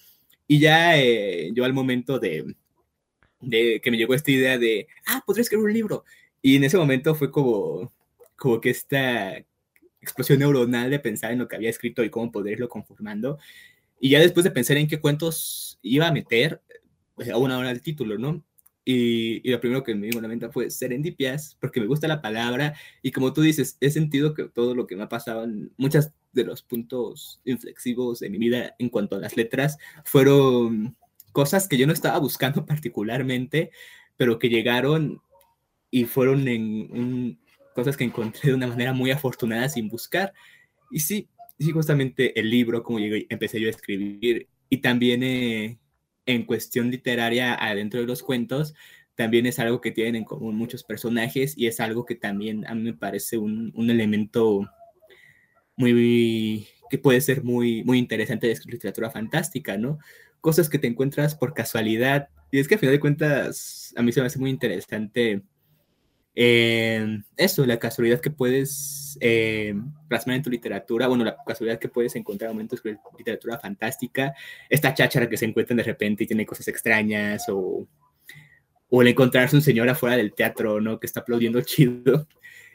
Y 0.47 0.59
ya 0.59 0.97
eh, 0.97 1.51
yo 1.53 1.66
al 1.66 1.74
momento 1.74 2.20
de, 2.20 2.55
de 3.41 3.82
que 3.82 3.89
me 3.89 3.97
llegó 3.97 4.13
esta 4.13 4.30
idea 4.32 4.59
de, 4.59 4.88
ah, 5.07 5.24
podría 5.26 5.41
escribir 5.41 5.66
un 5.66 5.74
libro. 5.74 6.05
Y 6.43 6.57
en 6.57 6.63
ese 6.63 6.78
momento 6.78 7.16
fue 7.16 7.32
como, 7.32 7.91
como 8.36 8.61
que 8.61 8.70
esta 8.70 9.36
explosión 9.99 10.38
neuronal 10.39 10.91
de 10.91 10.99
pensar 10.99 11.32
en 11.32 11.39
lo 11.39 11.47
que 11.47 11.55
había 11.55 11.72
escrito 11.72 12.03
y 12.03 12.11
cómo 12.11 12.32
poder 12.32 12.53
irlo 12.53 12.70
conformando. 12.70 13.39
Y 13.99 14.09
ya 14.09 14.20
después 14.20 14.43
de 14.43 14.51
pensar 14.51 14.78
en 14.78 14.88
qué 14.88 14.99
cuentos 14.99 15.80
iba 15.82 16.07
a 16.07 16.11
meter, 16.11 16.61
pues 17.16 17.30
a 17.30 17.38
una 17.38 17.57
hora 17.57 17.72
el 17.72 17.82
título, 17.82 18.20
¿no? 18.20 18.43
Y, 18.88 19.41
y, 19.47 19.51
lo 19.51 19.59
primero 19.59 19.83
que 19.83 19.95
me 19.95 20.07
vino 20.07 20.19
a 20.19 20.21
la 20.21 20.27
mente 20.27 20.49
fue 20.49 20.69
serendipias, 20.69 21.57
porque 21.59 21.81
me 21.81 21.88
gusta 21.88 22.07
la 22.07 22.21
palabra 22.21 22.75
y 23.01 23.11
como 23.11 23.33
tú 23.33 23.41
dices, 23.41 23.77
he 23.81 23.89
sentido 23.89 24.36
que 24.36 24.43
todo 24.43 24.75
lo 24.75 24.86
que 24.86 24.95
me 24.95 25.03
ha 25.03 25.09
pasado 25.09 25.43
en 25.43 25.71
muchos 25.77 26.11
de 26.33 26.43
los 26.43 26.61
puntos 26.61 27.41
inflexivos 27.45 28.19
de 28.19 28.29
mi 28.29 28.38
vida 28.38 28.75
en 28.77 28.89
cuanto 28.89 29.15
a 29.15 29.19
las 29.19 29.36
letras 29.38 29.79
fueron 30.03 30.95
cosas 31.31 31.67
que 31.67 31.77
yo 31.77 31.88
no 31.88 31.93
estaba 31.93 32.19
buscando 32.19 32.65
particularmente, 32.67 33.71
pero 34.17 34.38
que 34.38 34.49
llegaron 34.49 35.19
y 35.89 36.05
fueron 36.05 36.47
en 36.47 37.39
cosas 37.75 37.97
que 37.97 38.05
encontré 38.05 38.49
de 38.49 38.55
una 38.55 38.67
manera 38.67 38.93
muy 38.93 39.11
afortunada 39.11 39.67
sin 39.69 39.89
buscar. 39.89 40.33
Y 40.89 40.99
sí, 40.99 41.29
sí, 41.59 41.71
justamente 41.71 42.39
el 42.39 42.49
libro, 42.49 42.81
como 42.81 42.99
llegué, 42.99 43.27
empecé 43.29 43.59
yo 43.59 43.67
a 43.67 43.71
escribir, 43.71 44.47
y 44.69 44.77
también 44.77 45.21
eh, 45.23 45.77
en 46.26 46.45
cuestión 46.45 46.91
literaria, 46.91 47.53
adentro 47.53 47.99
de 47.99 48.07
los 48.07 48.23
cuentos, 48.23 48.73
también 49.15 49.45
es 49.45 49.59
algo 49.59 49.82
que 49.82 49.91
tienen 49.91 50.15
en 50.15 50.23
común 50.26 50.55
muchos 50.55 50.84
personajes 50.84 51.57
y 51.57 51.67
es 51.67 51.80
algo 51.80 52.05
que 52.05 52.15
también 52.15 52.65
a 52.67 52.76
mí 52.76 52.84
me 52.84 52.93
parece 52.93 53.38
un, 53.38 53.71
un 53.76 53.89
elemento 53.89 54.69
muy, 55.78 56.67
que 56.89 56.97
puede 56.97 57.21
ser 57.21 57.43
muy, 57.43 57.84
muy 57.84 57.97
interesante 57.97 58.47
de 58.47 58.59
literatura 58.65 59.09
fantástica, 59.09 59.78
¿no? 59.78 59.99
Cosas 60.41 60.69
que 60.69 60.80
te 60.80 60.88
encuentras 60.88 61.36
por 61.36 61.53
casualidad. 61.53 62.30
Y 62.51 62.59
es 62.59 62.67
que 62.67 62.76
a 62.76 62.78
final 62.78 62.93
de 62.93 62.99
cuentas, 62.99 63.93
a 63.95 64.01
mí 64.01 64.11
se 64.11 64.21
me 64.21 64.28
hace 64.28 64.39
muy 64.39 64.49
interesante 64.49 65.43
eh, 66.36 67.21
eso, 67.38 67.65
la 67.65 67.79
casualidad 67.79 68.19
que 68.19 68.29
puedes 68.29 69.17
eh, 69.21 69.73
plasmar 70.09 70.36
en 70.36 70.43
tu 70.43 70.49
literatura, 70.49 71.07
bueno, 71.07 71.23
la 71.23 71.38
casualidad 71.45 71.79
que 71.79 71.88
puedes 71.88 72.15
encontrar 72.15 72.51
momentos 72.51 72.83
de 72.83 72.97
literatura 73.17 73.57
fantástica, 73.57 74.33
esta 74.69 74.93
cháchara 74.93 75.29
que 75.29 75.38
se 75.38 75.45
encuentran 75.45 75.77
de 75.77 75.83
repente 75.83 76.25
y 76.25 76.27
tiene 76.27 76.45
cosas 76.45 76.67
extrañas, 76.67 77.45
o, 77.47 77.88
o 78.89 79.01
el 79.01 79.07
encontrarse 79.07 79.55
un 79.55 79.61
señor 79.61 79.88
afuera 79.89 80.17
del 80.17 80.33
teatro, 80.33 80.81
¿no? 80.81 80.99
Que 80.99 81.07
está 81.07 81.21
aplaudiendo 81.21 81.61
chido. 81.61 82.27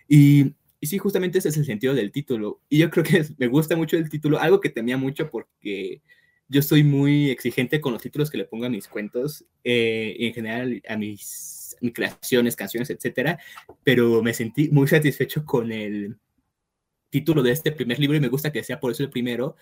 Y, 0.09 0.55
y 0.81 0.87
sí, 0.87 0.99
justamente 0.99 1.39
ese 1.39 1.51
es 1.51 1.57
el 1.59 1.67
sentido 1.67 1.95
del 1.95 2.11
título. 2.11 2.63
Y 2.69 2.79
yo 2.79 2.91
creo 2.91 3.05
que 3.05 3.25
me 3.39 3.47
gusta 3.47 3.77
mucho 3.77 3.97
el 3.97 4.09
título, 4.09 4.41
algo 4.41 4.61
que 4.61 4.71
temía 4.71 4.97
mucho 4.97 5.31
porque 5.31 6.01
yo 6.49 6.63
soy 6.63 6.83
muy 6.83 7.31
exigente 7.31 7.81
con 7.81 7.93
los 7.93 8.03
títulos 8.03 8.31
que 8.31 8.39
le 8.39 8.45
pongo 8.45 8.65
a 8.65 8.71
mis 8.71 8.89
cuentos 8.89 9.45
eh, 9.63 10.17
y 10.19 10.27
en 10.27 10.35
general 10.35 10.83
a 10.89 10.97
mis 10.97 11.60
mis 11.60 11.60
creaciones, 11.89 12.57
canciones, 12.57 12.91
etcétera, 12.91 13.39
pero 13.83 14.23
me 14.23 14.35
sentí 14.35 14.69
muy 14.71 14.87
satisfecho 14.87 15.45
con 15.47 15.73
el 15.73 16.19
título 17.09 17.43
de 17.43 17.53
este 17.53 17.73
primer 17.73 17.99
libro 17.99 18.17
y 18.17 18.21
me 18.21 18.29
gusta 18.29 18.53
que 18.53 18.63
sea 18.63 18.79
por 18.79 18.93
eso 18.93 19.03
el 19.03 19.11
primero, 19.11 19.57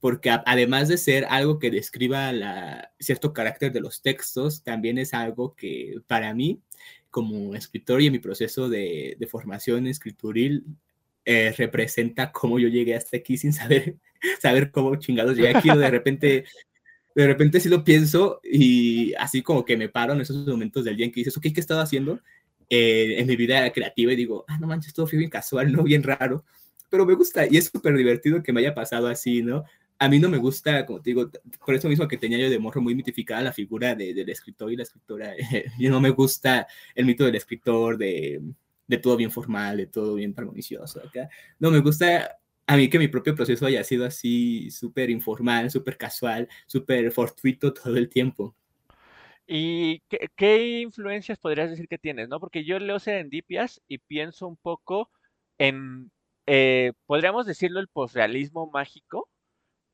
porque 0.00 0.30
además 0.30 0.88
de 0.88 0.98
ser 0.98 1.26
algo 1.28 1.58
que 1.58 1.70
describa 1.70 2.32
la, 2.32 2.92
cierto 3.00 3.32
carácter 3.32 3.72
de 3.72 3.80
los 3.80 4.02
textos, 4.02 4.62
también 4.62 4.98
es 4.98 5.14
algo 5.14 5.54
que 5.56 5.96
para 6.06 6.32
mí, 6.34 6.60
como 7.10 7.54
escritor 7.54 8.00
y 8.00 8.06
en 8.06 8.12
mi 8.12 8.18
proceso 8.18 8.68
de, 8.68 9.16
de 9.18 9.26
formación 9.26 9.86
escrituril, 9.86 10.64
eh, 11.28 11.52
representa 11.58 12.30
cómo 12.30 12.60
yo 12.60 12.68
llegué 12.68 12.94
hasta 12.94 13.16
aquí 13.16 13.36
sin 13.36 13.52
saber, 13.52 13.96
saber 14.40 14.70
cómo 14.70 14.94
chingados 14.94 15.36
llegué 15.36 15.56
aquí, 15.56 15.68
de 15.68 15.90
repente 15.90 16.44
de 17.16 17.26
repente 17.26 17.60
sí 17.60 17.70
lo 17.70 17.82
pienso 17.82 18.40
y 18.44 19.14
así 19.14 19.42
como 19.42 19.64
que 19.64 19.76
me 19.76 19.88
paro 19.88 20.12
en 20.12 20.20
esos 20.20 20.46
momentos 20.46 20.84
del 20.84 20.96
día 20.96 21.06
en 21.06 21.12
que 21.12 21.20
dices, 21.20 21.36
ok, 21.36 21.44
¿qué 21.44 21.54
he 21.56 21.60
estado 21.60 21.80
haciendo 21.80 22.20
eh, 22.68 23.14
en 23.18 23.26
mi 23.26 23.36
vida 23.36 23.72
creativa? 23.72 24.12
Y 24.12 24.16
digo, 24.16 24.44
ah, 24.46 24.58
no 24.58 24.66
manches, 24.66 24.92
todo 24.92 25.06
fue 25.06 25.18
bien 25.18 25.30
casual, 25.30 25.72
¿no? 25.72 25.82
Bien 25.82 26.02
raro, 26.02 26.44
pero 26.90 27.06
me 27.06 27.14
gusta 27.14 27.46
y 27.50 27.56
es 27.56 27.66
súper 27.66 27.96
divertido 27.96 28.42
que 28.42 28.52
me 28.52 28.60
haya 28.60 28.74
pasado 28.74 29.06
así, 29.08 29.42
¿no? 29.42 29.64
A 29.98 30.10
mí 30.10 30.18
no 30.18 30.28
me 30.28 30.36
gusta, 30.36 30.84
como 30.84 31.00
te 31.00 31.08
digo, 31.08 31.30
por 31.64 31.74
eso 31.74 31.88
mismo 31.88 32.06
que 32.06 32.18
tenía 32.18 32.36
yo 32.36 32.50
de 32.50 32.58
morro 32.58 32.82
muy 32.82 32.94
mitificada 32.94 33.40
la 33.40 33.52
figura 33.52 33.94
de, 33.94 34.12
del 34.12 34.28
escritor 34.28 34.70
y 34.70 34.76
la 34.76 34.82
escritora. 34.82 35.32
y 35.78 35.88
no 35.88 36.02
me 36.02 36.10
gusta 36.10 36.66
el 36.94 37.06
mito 37.06 37.24
del 37.24 37.36
escritor, 37.36 37.96
de, 37.96 38.42
de 38.86 38.98
todo 38.98 39.16
bien 39.16 39.30
formal, 39.30 39.78
de 39.78 39.86
todo 39.86 40.16
bien 40.16 40.34
armonicioso. 40.36 41.00
Acá. 41.00 41.30
No, 41.58 41.70
me 41.70 41.80
gusta 41.80 42.36
a 42.66 42.76
mí 42.76 42.90
que 42.90 42.98
mi 42.98 43.08
propio 43.08 43.34
proceso 43.34 43.66
haya 43.66 43.84
sido 43.84 44.04
así 44.04 44.70
súper 44.70 45.10
informal, 45.10 45.70
súper 45.70 45.96
casual, 45.96 46.48
súper 46.66 47.12
fortuito 47.12 47.72
todo 47.72 47.96
el 47.96 48.08
tiempo. 48.08 48.56
¿Y 49.46 50.00
qué, 50.36 50.80
influencias 50.80 51.38
podrías 51.38 51.70
decir 51.70 51.86
que 51.86 51.98
tienes, 51.98 52.28
no? 52.28 52.40
Porque 52.40 52.64
yo 52.64 52.80
leo 52.80 52.98
Serendipias 52.98 53.80
y 53.86 53.98
pienso 53.98 54.48
un 54.48 54.56
poco 54.56 55.10
en, 55.58 56.10
eh, 56.46 56.92
podríamos 57.06 57.46
decirlo, 57.46 57.78
el 57.78 57.86
posrealismo 57.88 58.68
mágico, 58.68 59.28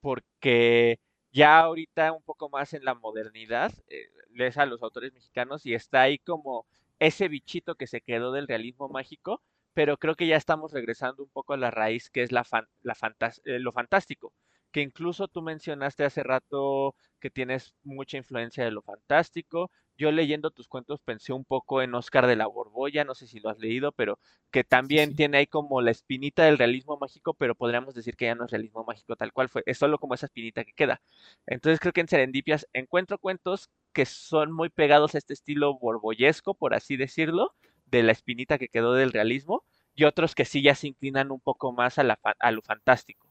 porque 0.01 0.99
ya 1.33 1.59
ahorita 1.61 2.13
un 2.13 2.23
poco 2.23 2.49
más 2.49 2.73
en 2.73 2.85
la 2.85 2.95
modernidad, 2.95 3.73
eh, 3.89 4.09
lees 4.31 4.57
a 4.57 4.65
los 4.65 4.83
autores 4.83 5.13
mexicanos 5.13 5.67
y 5.67 5.75
está 5.75 6.03
ahí 6.03 6.19
como 6.19 6.67
ese 6.99 7.29
bichito 7.29 7.75
que 7.75 7.87
se 7.87 8.01
quedó 8.01 8.33
del 8.33 8.49
realismo 8.49 8.89
mágico, 8.89 9.43
pero 9.75 9.97
creo 9.99 10.15
que 10.15 10.27
ya 10.27 10.37
estamos 10.37 10.73
regresando 10.73 11.23
un 11.23 11.31
poco 11.31 11.55
a 11.55 11.57
la 11.57 11.71
raíz 11.71 12.11
que 12.11 12.23
es 12.23 12.33
la, 12.33 12.47
la 12.83 12.97
eh, 13.45 13.59
lo 13.59 13.73
fantástico, 13.73 14.33
que 14.71 14.81
incluso 14.81 15.29
tú 15.29 15.43
mencionaste 15.43 16.05
hace 16.05 16.23
rato 16.23 16.95
que 17.21 17.31
tienes 17.31 17.75
mucha 17.85 18.17
influencia 18.17 18.65
de 18.65 18.73
lo 18.73 18.83
fantástico. 18.83 19.71
Yo 19.97 20.11
leyendo 20.11 20.51
tus 20.51 20.67
cuentos 20.67 21.01
pensé 21.01 21.33
un 21.33 21.45
poco 21.45 21.83
en 21.83 21.95
Oscar 21.95 22.27
de 22.27 22.35
la 22.35 22.47
Borbolla, 22.47 23.05
no 23.05 23.15
sé 23.15 23.27
si 23.27 23.39
lo 23.39 23.51
has 23.51 23.59
leído, 23.59 23.93
pero 23.93 24.19
que 24.51 24.65
también 24.65 25.15
tiene 25.15 25.39
ahí 25.39 25.47
como 25.47 25.81
la 25.83 25.91
espinita 25.93 26.45
del 26.45 26.59
realismo 26.59 26.99
mágico, 26.99 27.35
pero 27.35 27.55
podríamos 27.55 27.95
decir 27.95 28.17
que 28.17 28.25
ya 28.25 28.35
no 28.35 28.47
es 28.47 28.51
realismo 28.51 28.85
mágico 28.85 29.15
tal 29.15 29.33
cual 29.33 29.49
fue, 29.49 29.63
es 29.67 29.79
solo 29.79 29.99
como 29.99 30.15
esa 30.15 30.27
espinita 30.27 30.65
que 30.65 30.73
queda. 30.73 31.01
Entonces 31.47 31.79
creo 31.79 31.93
que 31.93 32.01
en 32.01 32.09
Serendipias 32.09 32.67
encuentro 32.73 33.19
cuentos 33.19 33.71
que 33.93 34.07
son 34.07 34.51
muy 34.53 34.71
pegados 34.71 35.15
a 35.15 35.19
este 35.19 35.35
estilo 35.35 35.79
borbollesco, 35.79 36.55
por 36.55 36.75
así 36.75 36.97
decirlo, 36.97 37.55
de 37.93 38.03
la 38.03 38.13
espinita 38.13 38.59
que 38.59 38.69
quedó 38.69 38.95
del 38.95 39.13
realismo 39.13 39.65
y 39.95 40.05
otros 40.05 40.35
que 40.35 40.45
sí 40.45 40.63
ya 40.63 40.75
se 40.75 40.89
inclinan 40.89 41.31
un 41.31 41.41
poco 41.41 41.73
más 41.73 41.99
a, 41.99 42.03
la, 42.03 42.19
a 42.39 42.51
lo 42.51 42.63
fantástico. 42.63 43.29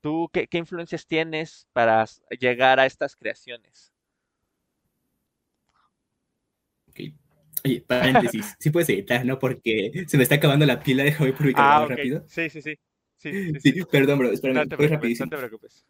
¿Tú 0.00 0.30
qué, 0.32 0.48
influencias 0.52 1.06
tienes 1.06 1.68
para 1.72 2.06
llegar 2.40 2.80
a 2.80 2.86
estas 2.86 3.14
creaciones? 3.14 3.92
Ok. 6.88 7.00
Oye, 7.62 7.84
paréntesis, 7.86 8.56
sí 8.58 8.70
puedes 8.70 8.88
editar, 8.88 9.24
¿no? 9.26 9.38
Porque 9.38 9.92
se 10.06 10.16
me 10.16 10.22
está 10.22 10.36
acabando 10.36 10.64
la 10.64 10.82
pila, 10.82 11.04
déjame 11.04 11.34
publicar 11.34 11.64
ah, 11.66 11.80
más 11.80 11.90
rápido. 11.90 12.24
Sí, 12.26 12.48
sí, 12.48 12.62
sí. 12.62 12.78
Sí, 13.16 13.52
sí, 13.60 13.72
sí. 13.72 13.84
perdón, 13.84 14.18
bro, 14.18 14.32
espérame, 14.32 14.56
no 14.56 14.68
te 14.68 14.76
preocupes, 14.78 15.20
no 15.20 15.28
te 15.28 15.36
preocupes. 15.36 15.86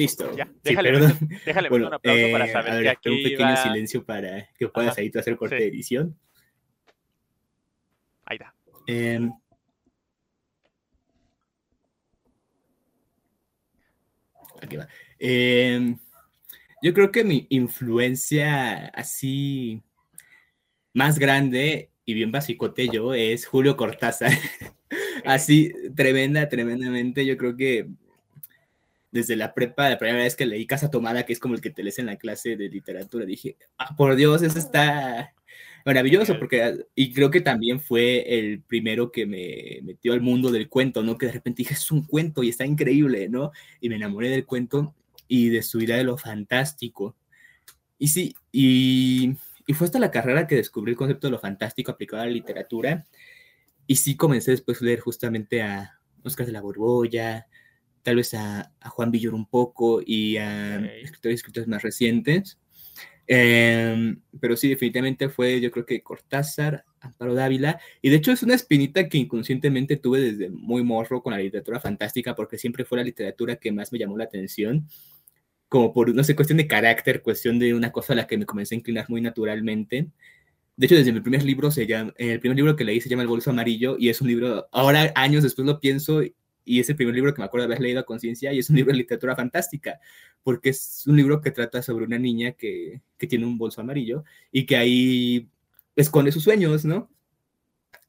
Listo. 0.00 0.34
Ya, 0.34 0.50
déjale, 0.64 0.92
déjale 1.44 1.68
un 1.68 1.92
aplauso 1.92 2.32
para 2.32 2.46
eh, 2.46 2.52
saber 2.52 2.82
que 2.82 2.88
aquí 2.88 3.08
Un 3.10 3.22
pequeño 3.22 3.56
silencio 3.58 4.02
para 4.02 4.48
que 4.58 4.66
puedas 4.66 4.96
ahí 4.96 5.10
tú 5.10 5.18
hacer 5.18 5.36
corte 5.36 5.56
de 5.56 5.66
edición. 5.66 6.18
Ahí 8.24 8.38
está. 8.38 8.54
Em, 8.86 9.30
aquí 14.62 14.76
va. 14.78 14.88
Em, 15.18 15.98
yo 16.82 16.94
creo 16.94 17.12
que 17.12 17.22
mi 17.22 17.46
influencia 17.50 18.86
así 18.94 19.82
más 20.94 21.18
grande 21.18 21.90
y 22.06 22.14
bien 22.14 22.32
basicote 22.32 22.88
yo 22.88 23.12
es 23.12 23.44
Julio 23.44 23.76
Cortázar. 23.76 24.32
así, 25.26 25.74
tremenda, 25.94 26.48
tremendamente. 26.48 27.26
Yo 27.26 27.36
creo 27.36 27.54
que 27.54 27.90
desde 29.10 29.36
la 29.36 29.54
prepa, 29.54 29.88
la 29.88 29.98
primera 29.98 30.22
vez 30.22 30.36
que 30.36 30.46
leí 30.46 30.66
Casa 30.66 30.90
Tomada, 30.90 31.24
que 31.24 31.32
es 31.32 31.40
como 31.40 31.54
el 31.54 31.60
que 31.60 31.70
te 31.70 31.82
lees 31.82 31.98
en 31.98 32.06
la 32.06 32.16
clase 32.16 32.56
de 32.56 32.68
literatura, 32.68 33.24
dije, 33.24 33.56
ah, 33.78 33.96
por 33.96 34.14
Dios, 34.16 34.42
eso 34.42 34.58
está 34.58 35.34
maravilloso, 35.84 36.38
porque, 36.38 36.84
y 36.94 37.12
creo 37.12 37.30
que 37.30 37.40
también 37.40 37.80
fue 37.80 38.38
el 38.38 38.62
primero 38.62 39.10
que 39.10 39.26
me 39.26 39.80
metió 39.82 40.12
al 40.12 40.20
mundo 40.20 40.50
del 40.50 40.68
cuento, 40.68 41.02
¿no? 41.02 41.18
Que 41.18 41.26
de 41.26 41.32
repente 41.32 41.62
dije, 41.62 41.74
es 41.74 41.90
un 41.90 42.04
cuento 42.04 42.42
y 42.42 42.50
está 42.50 42.64
increíble, 42.66 43.28
¿no? 43.28 43.50
Y 43.80 43.88
me 43.88 43.96
enamoré 43.96 44.28
del 44.28 44.46
cuento 44.46 44.94
y 45.26 45.48
de 45.48 45.62
su 45.62 45.80
idea 45.80 45.96
de 45.96 46.04
lo 46.04 46.16
fantástico. 46.18 47.16
Y 47.98 48.08
sí, 48.08 48.34
y, 48.52 49.34
y 49.66 49.74
fue 49.74 49.86
hasta 49.86 49.98
la 49.98 50.10
carrera 50.10 50.46
que 50.46 50.56
descubrí 50.56 50.92
el 50.92 50.98
concepto 50.98 51.26
de 51.26 51.32
lo 51.32 51.38
fantástico 51.38 51.92
aplicado 51.92 52.22
a 52.22 52.26
la 52.26 52.32
literatura. 52.32 53.06
Y 53.86 53.96
sí 53.96 54.16
comencé 54.16 54.52
después 54.52 54.80
a 54.80 54.84
leer 54.84 55.00
justamente 55.00 55.62
a 55.62 55.98
Oscar 56.22 56.46
de 56.46 56.52
la 56.52 56.60
Borbolla, 56.60 57.46
tal 58.02 58.16
vez 58.16 58.34
a, 58.34 58.72
Juan 58.90 59.10
Villor 59.10 59.34
un 59.34 59.46
poco 59.46 60.00
y 60.04 60.36
a 60.36 60.76
escritores 61.02 61.34
y 61.34 61.40
escritores 61.40 61.68
más 61.68 61.82
recientes. 61.82 62.58
Em, 63.26 64.20
pero 64.40 64.56
sí, 64.56 64.68
definitivamente 64.68 65.28
fue, 65.28 65.60
yo 65.60 65.70
creo 65.70 65.86
que 65.86 66.02
Cortázar, 66.02 66.84
Amparo 67.00 67.34
Dávila, 67.34 67.80
y 68.02 68.10
de 68.10 68.16
hecho 68.16 68.32
es 68.32 68.42
una 68.42 68.54
espinita 68.54 69.08
que 69.08 69.18
inconscientemente 69.18 69.96
tuve 69.96 70.20
desde 70.20 70.50
muy 70.50 70.82
morro 70.82 71.22
con 71.22 71.32
la 71.32 71.38
literatura 71.38 71.78
fantástica, 71.78 72.34
porque 72.34 72.58
siempre 72.58 72.84
fue 72.84 72.98
la 72.98 73.04
literatura 73.04 73.54
que 73.56 73.70
más 73.70 73.92
me 73.92 74.00
llamó 74.00 74.18
la 74.18 74.24
atención, 74.24 74.88
como 75.68 75.92
por, 75.92 76.12
no 76.14 76.24
sé, 76.24 76.34
cuestión 76.34 76.56
de 76.58 76.66
carácter, 76.66 77.22
cuestión 77.22 77.60
de 77.60 77.74
una 77.74 77.92
cosa 77.92 78.14
a 78.14 78.16
la 78.16 78.26
que 78.26 78.36
me 78.36 78.46
comencé 78.46 78.74
a 78.74 78.78
inclinar 78.78 79.06
muy 79.08 79.20
naturalmente. 79.20 80.08
De 80.76 80.86
hecho, 80.86 80.96
desde 80.96 81.12
mi 81.12 81.20
primer 81.20 81.44
libro, 81.44 81.70
se 81.70 81.86
llama, 81.86 82.12
el 82.18 82.40
primer 82.40 82.56
libro 82.56 82.74
que 82.74 82.84
leí 82.84 83.00
se 83.00 83.08
llama 83.08 83.22
El 83.22 83.28
Bolso 83.28 83.50
Amarillo, 83.50 83.96
y 83.98 84.08
es 84.08 84.20
un 84.20 84.28
libro, 84.28 84.68
ahora 84.72 85.12
años 85.14 85.44
después 85.44 85.66
lo 85.66 85.78
pienso 85.78 86.22
y 86.64 86.80
es 86.80 86.88
el 86.90 86.96
primer 86.96 87.14
libro 87.14 87.34
que 87.34 87.40
me 87.40 87.46
acuerdo 87.46 87.66
haber 87.66 87.80
leído 87.80 88.00
a 88.00 88.04
conciencia 88.04 88.52
y 88.52 88.58
es 88.58 88.70
un 88.70 88.76
libro 88.76 88.92
de 88.92 88.98
literatura 88.98 89.36
fantástica, 89.36 90.00
porque 90.42 90.70
es 90.70 91.04
un 91.06 91.16
libro 91.16 91.40
que 91.40 91.50
trata 91.50 91.82
sobre 91.82 92.04
una 92.04 92.18
niña 92.18 92.52
que, 92.52 93.00
que 93.18 93.26
tiene 93.26 93.46
un 93.46 93.58
bolso 93.58 93.80
amarillo 93.80 94.24
y 94.52 94.66
que 94.66 94.76
ahí 94.76 95.48
esconde 95.96 96.32
sus 96.32 96.44
sueños, 96.44 96.84
¿no? 96.84 97.10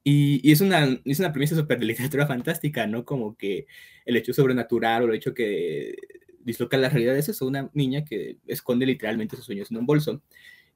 Y, 0.04 0.52
es, 0.52 0.62
una, 0.62 1.00
es 1.06 1.20
una 1.20 1.32
premisa 1.32 1.56
súper 1.56 1.80
de 1.80 1.86
literatura 1.86 2.26
fantástica, 2.26 2.88
¿no? 2.88 3.06
Como 3.06 3.38
que 3.38 3.68
el 4.06 4.18
hecho 4.18 4.34
sobrenatural 4.34 5.04
o 5.04 5.06
el 5.10 5.16
hecho 5.16 5.34
que 5.34 5.96
disloca 6.40 6.78
la 6.78 6.90
realidad 6.90 7.16
es 7.18 7.42
una 7.42 7.70
niña 7.74 8.04
que 8.04 8.38
esconde 8.48 8.88
literalmente 8.88 9.36
sus 9.36 9.46
sueños 9.46 9.70
en 9.70 9.78
un 9.78 9.86
bolso. 9.86 10.24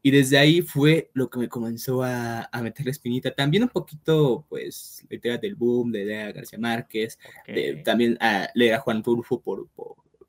Y 0.05 0.11
desde 0.11 0.37
ahí 0.37 0.61
fue 0.61 1.09
lo 1.15 1.31
que 1.31 1.39
me 1.39 1.49
comenzó 1.49 2.03
a, 2.03 2.47
a 2.51 2.61
meter 2.61 2.85
la 2.85 2.91
espinita. 2.91 3.33
También 3.33 3.63
un 3.63 3.69
poquito, 3.69 4.45
pues, 4.47 5.03
la 5.09 5.15
idea 5.15 5.39
del 5.39 5.55
boom, 5.55 5.91
de 5.91 6.03
idea 6.03 6.31
García 6.31 6.59
Márquez, 6.59 7.17
también 7.83 8.15
a 8.21 8.47
leer 8.53 8.75
a 8.75 8.81
Juan 8.81 9.03
Rulfo, 9.03 9.41
por, 9.41 9.67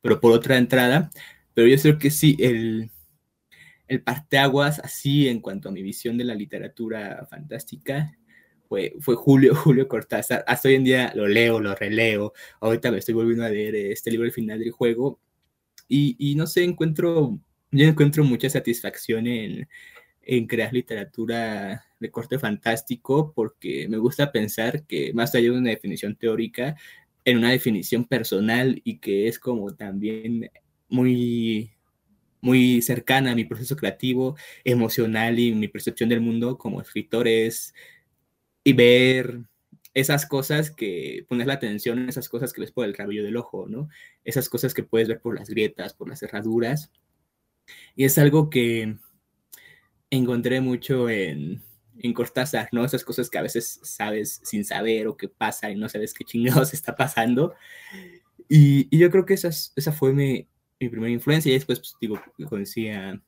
pero 0.00 0.18
por 0.18 0.32
otra 0.32 0.56
entrada. 0.56 1.10
Pero 1.52 1.68
yo 1.68 1.76
creo 1.76 1.98
que 1.98 2.10
sí, 2.10 2.38
el, 2.40 2.90
el 3.86 4.02
parteaguas 4.02 4.78
así 4.78 5.28
en 5.28 5.40
cuanto 5.40 5.68
a 5.68 5.72
mi 5.72 5.82
visión 5.82 6.16
de 6.16 6.24
la 6.24 6.34
literatura 6.34 7.26
fantástica 7.28 8.16
fue, 8.70 8.94
fue 9.00 9.14
Julio, 9.14 9.54
Julio 9.62 9.88
Cortázar. 9.88 10.42
Hasta 10.46 10.68
hoy 10.68 10.76
en 10.76 10.84
día 10.84 11.12
lo 11.14 11.28
leo, 11.28 11.60
lo 11.60 11.74
releo. 11.74 12.32
Ahorita 12.62 12.90
me 12.90 12.96
estoy 12.96 13.12
volviendo 13.12 13.44
a 13.44 13.50
leer 13.50 13.76
este 13.76 14.10
libro, 14.10 14.24
El 14.24 14.32
final 14.32 14.58
del 14.58 14.70
juego. 14.70 15.20
Y, 15.86 16.16
y 16.18 16.34
no 16.34 16.46
sé, 16.46 16.64
encuentro, 16.64 17.38
yo 17.76 17.86
encuentro 17.86 18.24
mucha 18.24 18.50
satisfacción 18.50 19.26
en, 19.26 19.68
en 20.22 20.46
crear 20.46 20.72
literatura 20.72 21.84
de 22.00 22.10
corte 22.10 22.38
fantástico 22.38 23.32
porque 23.34 23.88
me 23.88 23.98
gusta 23.98 24.32
pensar 24.32 24.84
que 24.86 25.12
más 25.14 25.34
allá 25.34 25.50
de 25.50 25.58
una 25.58 25.70
definición 25.70 26.16
teórica, 26.16 26.76
en 27.24 27.38
una 27.38 27.50
definición 27.50 28.04
personal 28.04 28.80
y 28.84 28.98
que 28.98 29.28
es 29.28 29.38
como 29.38 29.74
también 29.74 30.50
muy 30.88 31.72
muy 32.40 32.80
cercana 32.82 33.32
a 33.32 33.34
mi 33.34 33.44
proceso 33.44 33.76
creativo, 33.76 34.36
emocional 34.64 35.38
y 35.38 35.52
mi 35.54 35.68
percepción 35.68 36.08
del 36.08 36.20
mundo 36.20 36.58
como 36.58 36.80
escritor 36.80 37.26
es 37.26 37.74
y 38.62 38.72
ver 38.72 39.40
esas 39.94 40.26
cosas 40.26 40.70
que 40.70 41.24
pones 41.28 41.46
la 41.46 41.54
atención 41.54 41.98
en 41.98 42.08
esas 42.08 42.28
cosas 42.28 42.52
que 42.52 42.60
ves 42.60 42.70
por 42.70 42.84
el 42.84 42.94
cabello 42.94 43.24
del 43.24 43.36
ojo, 43.36 43.66
¿no? 43.68 43.88
Esas 44.24 44.48
cosas 44.48 44.74
que 44.74 44.82
puedes 44.82 45.08
ver 45.08 45.20
por 45.20 45.34
las 45.34 45.48
grietas, 45.48 45.94
por 45.94 46.08
las 46.08 46.20
cerraduras. 46.20 46.92
Y 47.94 48.04
es 48.04 48.18
algo 48.18 48.50
que 48.50 48.96
encontré 50.10 50.60
mucho 50.60 51.08
en, 51.08 51.62
en 51.98 52.12
Cortázar, 52.12 52.68
¿no? 52.72 52.84
Esas 52.84 53.04
cosas 53.04 53.30
que 53.30 53.38
a 53.38 53.42
veces 53.42 53.80
sabes 53.82 54.40
sin 54.44 54.64
saber 54.64 55.08
o 55.08 55.16
que 55.16 55.28
pasa 55.28 55.70
y 55.70 55.76
no 55.76 55.88
sabes 55.88 56.14
qué 56.14 56.24
chingados 56.24 56.72
está 56.74 56.96
pasando. 56.96 57.54
Y, 58.48 58.96
yo 58.96 59.10
creo 59.10 59.26
que 59.26 59.34
esa, 59.34 59.48
esa 59.48 59.92
fue 59.92 60.12
mi, 60.12 60.48
mi 60.80 60.88
primera 60.88 61.12
influencia. 61.12 61.50
Y 61.50 61.54
después, 61.54 61.78
pues, 61.78 61.96
digo, 62.00 62.20
conocí 62.48 62.88
a, 62.88 63.20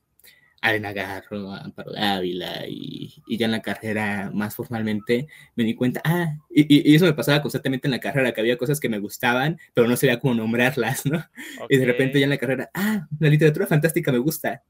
a 0.61 0.71
Elena 0.71 0.93
Garro, 0.93 1.53
Amparo 1.53 1.93
Ávila 1.97 2.67
y, 2.67 3.23
y, 3.27 3.37
ya 3.37 3.47
en 3.47 3.53
la 3.53 3.63
carrera 3.63 4.31
más 4.35 4.55
formalmente 4.55 5.29
me 5.55 5.65
di 5.65 5.75
cuenta, 5.75 6.01
ah, 6.05 6.37
y, 6.51 6.91
y, 6.91 6.95
eso 6.95 7.05
me 7.05 7.13
pasaba 7.13 7.43
constantemente 7.43 7.87
en 7.87 7.93
la 7.93 8.01
carrera, 8.01 8.33
que 8.33 8.41
había 8.41 8.59
cosas 8.59 8.81
que 8.81 8.89
me 8.89 8.99
gustaban, 8.99 9.59
pero 9.75 9.87
no 9.87 9.97
sabía 9.97 10.19
cómo 10.19 10.35
nombrarlas, 10.35 11.07
¿no? 11.07 11.25
Y 11.69 11.77
de 11.77 11.85
repente 11.85 12.19
ya 12.19 12.25
en 12.25 12.31
la 12.31 12.39
carrera, 12.39 12.71
ah, 12.75 13.07
la 13.19 13.29
literatura 13.29 13.67
fantástica 13.67 14.13
me 14.13 14.19
gusta. 14.19 14.63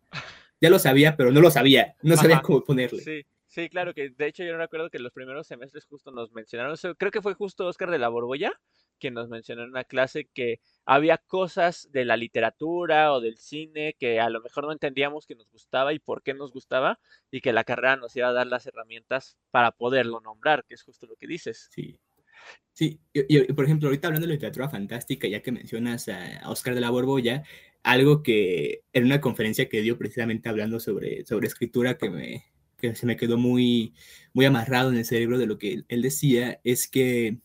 Ya 0.61 0.71
lo 0.71 0.79
sabía, 0.79 1.17
pero 1.17 1.31
no 1.31 1.41
lo 1.41 1.51
sabía, 1.51 1.95
no 2.03 2.17
sabía 2.17 2.41
cómo 2.43 2.65
ponerle. 2.65 3.01
Sí. 3.01 3.27
Sí, 3.59 3.69
claro, 3.69 3.93
que 3.93 4.11
de 4.11 4.27
hecho 4.29 4.45
yo 4.45 4.57
recuerdo 4.57 4.89
que 4.89 5.01
los 5.01 5.11
primeros 5.13 5.49
semestres 5.49 5.85
justo 5.85 6.13
nos 6.13 6.31
mencionaron, 6.31 6.77
creo 6.97 7.11
que 7.11 7.21
fue 7.21 7.35
justo 7.35 7.67
Oscar 7.67 7.91
de 7.91 7.99
la 7.99 8.09
Borbolla 8.09 8.53
quien 9.01 9.15
nos 9.15 9.29
mencionó 9.29 9.65
en 9.65 9.71
una 9.71 9.83
clase 9.83 10.29
que 10.33 10.61
había 10.85 11.19
cosas 11.19 11.89
de 11.91 12.05
la 12.05 12.17
literatura 12.17 13.13
o 13.13 13.21
del 13.21 13.37
cine 13.39 13.97
que 13.99 14.21
a 14.21 14.31
lo 14.31 14.41
mejor 14.41 14.67
no 14.67 14.73
entendíamos 14.73 15.27
que 15.27 15.35
nos 15.35 15.51
gustaba 15.51 15.93
y 15.93 15.99
por 15.99 16.23
qué 16.23 16.35
nos 16.35 16.53
gustaba 16.53 17.01
y 17.33 17.41
que 17.41 17.53
la 17.53 17.65
carrera 17.65 17.97
nos 17.97 18.15
iba 18.15 18.29
a 18.29 18.33
dar 18.33 18.47
las 18.47 18.65
herramientas 18.67 19.37
para 19.51 19.73
poderlo 19.73 20.21
nombrar, 20.21 20.65
que 20.65 20.75
es 20.75 20.85
justo 20.85 21.09
lo 21.09 21.17
que 21.17 21.27
dices. 21.27 21.69
Sí. 21.73 21.99
Sí, 22.73 23.01
y, 23.13 23.53
por 23.53 23.65
ejemplo, 23.65 23.89
ahorita 23.89 24.07
hablando 24.07 24.29
de 24.29 24.35
literatura 24.35 24.69
fantástica, 24.69 25.27
ya 25.27 25.43
que 25.43 25.51
mencionas 25.51 26.09
a, 26.09 26.49
Oscar 26.49 26.77
de 26.77 26.81
la 26.81 26.91
Borbolla, 26.91 27.43
algo 27.83 28.23
que 28.23 28.85
en 28.93 29.05
una 29.07 29.21
conferencia 29.21 29.69
que 29.69 29.83
dio 29.83 29.99
precisamente 29.99 30.49
hablando 30.49 30.79
sobre, 30.79 31.25
sobre 31.25 31.49
escritura 31.49 31.99
que, 31.99 32.09
me, 32.09 32.45
que 32.79 32.95
se 32.95 33.07
me 33.07 33.17
quedó 33.17 33.37
muy, 33.37 33.95
muy 34.33 34.47
amarrado 34.47 34.91
en 34.91 34.97
el 34.97 35.05
cerebro 35.05 35.39
de 35.39 35.47
lo 35.47 35.59
que 35.59 35.85
él 35.89 36.03
decía, 36.03 36.61
es 36.65 36.89
que 36.89 37.39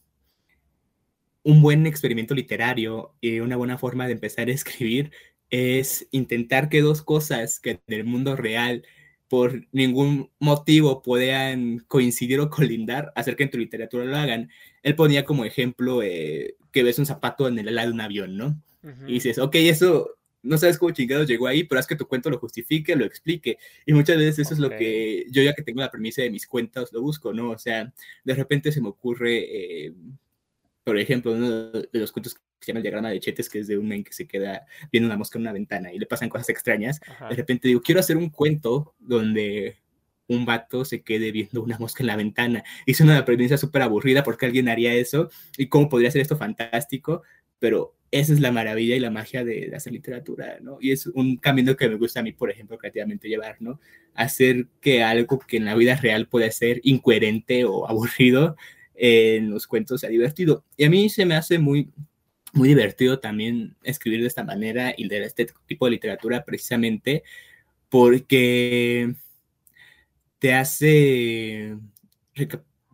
un 1.44 1.62
buen 1.62 1.86
experimento 1.86 2.34
literario 2.34 3.16
y 3.22 3.40
una 3.40 3.58
buena 3.58 3.78
forma 3.78 4.08
de 4.08 4.14
empezar 4.14 4.48
a 4.48 4.52
escribir 4.52 5.12
es 5.50 6.08
intentar 6.12 6.70
que 6.70 6.82
dos 6.82 7.02
cosas 7.02 7.60
que 7.60 7.72
en 7.72 7.82
el 7.88 8.06
mundo 8.06 8.36
real 8.36 8.84
por 9.28 9.68
ningún 9.72 10.30
motivo 10.40 11.02
puedan 11.02 11.80
coincidir 11.88 12.40
o 12.40 12.50
colindar, 12.50 13.12
hacer 13.16 13.36
que 13.36 13.44
en 13.44 13.50
tu 13.50 13.58
literatura 13.58 14.06
lo 14.06 14.16
hagan. 14.16 14.50
Él 14.84 14.96
ponía 14.96 15.26
como 15.26 15.44
ejemplo 15.46 16.04
eh, 16.04 16.56
que 16.72 16.84
ves 16.84 17.00
un 17.00 17.06
zapato 17.06 17.48
en 17.48 17.58
el 17.58 17.68
ala 17.68 17.86
de 17.86 17.92
un 17.92 18.02
avión, 18.02 18.38
¿no? 18.38 18.62
Y 19.08 19.14
dices, 19.14 19.40
ok, 19.40 19.56
eso 19.56 20.18
no 20.44 20.58
sabes 20.58 20.78
cómo 20.78 20.92
chingados 20.92 21.28
llegó 21.28 21.48
ahí, 21.48 21.64
pero 21.64 21.80
haz 21.80 21.88
que 21.88 21.96
tu 21.96 22.08
cuento 22.08 22.30
lo 22.30 22.38
justifique, 22.38 22.96
lo 22.96 23.06
explique. 23.06 23.58
Y 23.86 23.94
muchas 23.94 24.18
veces 24.18 24.40
eso 24.40 24.54
es 24.54 24.60
lo 24.60 24.70
que 24.70 25.26
yo 25.32 25.42
ya 25.42 25.54
que 25.54 25.64
tengo 25.64 25.82
la 25.82 25.90
premisa 25.90 26.22
de 26.22 26.30
mis 26.30 26.46
cuentos 26.46 26.92
lo 26.92 27.02
busco, 27.02 27.34
¿no? 27.34 27.52
O 27.52 27.58
sea, 27.58 27.92
de 28.24 28.36
repente 28.36 28.72
se 28.72 28.82
me 28.82 28.90
ocurre... 28.90 29.86
Eh, 29.88 29.94
por 30.84 30.98
ejemplo, 30.98 31.32
uno 31.32 31.72
de 31.72 31.88
los 31.94 32.12
cuentos 32.12 32.34
que 32.36 32.42
se 32.60 32.68
llama 32.68 32.80
el 32.80 32.84
diagrama 32.84 33.10
de 33.10 33.20
Chetes, 33.22 33.50
que 33.50 33.60
es 33.60 33.68
de 33.68 33.78
un 33.78 33.88
men 33.88 34.04
que 34.04 34.12
se 34.12 34.28
queda 34.28 34.66
viendo 34.92 35.08
una 35.08 35.18
mosca 35.18 35.38
en 35.38 35.44
una 35.44 35.54
ventana 35.54 35.94
y 35.94 35.98
le 35.98 36.06
pasan 36.06 36.28
cosas 36.28 36.50
extrañas. 36.50 37.00
De 37.30 37.36
repente 37.36 37.70
digo, 37.70 37.82
quiero 37.82 38.02
hacer 38.02 38.18
un 38.18 38.30
cuento 38.30 38.94
donde 39.00 39.78
un 40.28 40.46
vato 40.46 40.84
se 40.84 41.02
quede 41.02 41.32
viendo 41.32 41.64
una 41.64 41.78
mosca 41.78 42.04
en 42.04 42.08
la 42.08 42.18
ventana. 42.18 42.64
Es 42.86 43.00
una 43.00 43.24
premisa 43.24 43.58
súper 43.58 43.82
aburrida 43.82 44.24
porque 44.24 44.46
alguien 44.46 44.68
haría 44.68 44.94
eso 44.94 45.30
y 45.58 45.68
cómo 45.68 45.88
podría 45.88 46.12
ser 46.12 46.22
esto 46.22 46.36
fantástico, 46.36 47.24
pero 47.60 47.96
esa 48.14 48.34
es 48.34 48.40
la 48.40 48.52
maravilla 48.52 48.96
y 48.96 49.00
la 49.00 49.10
magia 49.10 49.44
de, 49.44 49.70
de, 49.70 49.76
hacer 49.76 49.92
literatura, 49.94 50.60
¿no? 50.62 50.78
Y 50.80 50.92
es 50.92 51.08
un 51.08 51.38
camino 51.38 51.76
que 51.76 51.90
me 51.90 51.96
gusta 51.96 52.20
a 52.20 52.24
mí, 52.24 52.32
por 52.32 52.52
ejemplo, 52.52 52.78
creativamente 52.78 53.28
llevar, 53.28 53.58
¿no? 53.60 53.80
Hacer 54.14 54.68
que 54.82 55.04
algo 55.04 55.40
que 55.40 55.58
en 55.58 55.66
la 55.66 55.76
vida 55.76 55.96
real 55.96 56.28
puede 56.28 56.52
ser 56.52 56.80
incoherente 56.84 57.66
o 57.66 57.88
aburrido, 57.90 58.56
en 58.96 59.50
los 59.50 59.68
cuentos 59.68 60.02
sea 60.02 60.10
divertido. 60.10 60.64
Y 60.78 60.86
a 60.86 60.90
mí 60.90 61.10
se 61.10 61.26
me 61.26 61.36
hace 61.36 61.60
muy, 61.60 61.90
muy 62.54 62.70
divertido 62.70 63.20
también 63.20 63.76
escribir 63.84 64.22
de 64.22 64.28
esta 64.28 64.44
manera 64.44 64.94
y 64.96 65.06
leer 65.06 65.24
este 65.24 65.48
tipo 65.66 65.86
de 65.86 65.92
literatura 65.92 66.46
precisamente 66.46 67.24
porque 67.90 69.14
te 70.40 70.54
hace 70.54 71.78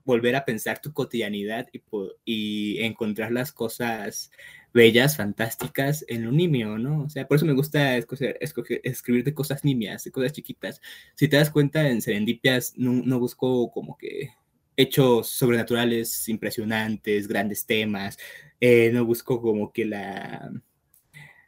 volver 0.04 0.36
a 0.36 0.46
pensar 0.46 0.82
tu 0.82 0.94
cotidianidad 0.94 1.68
y, 1.72 1.82
y, 2.26 2.84
encontrar 2.84 3.32
las 3.32 3.52
cosas 3.52 4.32
bellas, 4.74 5.18
fantásticas 5.18 6.06
en 6.08 6.26
lo 6.26 6.32
nimio, 6.32 6.78
¿no? 6.78 7.04
O 7.04 7.10
sea, 7.10 7.28
por 7.28 7.38
eso 7.38 7.46
me 7.46 7.54
gusta 7.54 7.98
escoger, 7.98 8.40
escribir 8.84 9.24
de 9.24 9.34
cosas 9.34 9.64
nimias, 9.64 10.04
de 10.04 10.12
cosas 10.12 10.32
chiquitas. 10.34 10.82
Si 11.16 11.28
te 11.28 11.38
das 11.38 11.50
cuenta, 11.50 11.90
en 11.90 12.02
Serendipias 12.02 12.74
no, 12.78 13.20
busco 13.20 13.72
como 13.72 13.98
que 13.98 14.32
hechos 14.78 15.30
sobrenaturales 15.30 16.30
impresionantes, 16.30 17.28
grandes 17.28 17.66
temas. 17.66 18.18
Eh, 18.60 18.92
no 18.94 19.06
busco 19.06 19.42
como 19.42 19.72
que 19.72 19.86
la, 19.86 20.52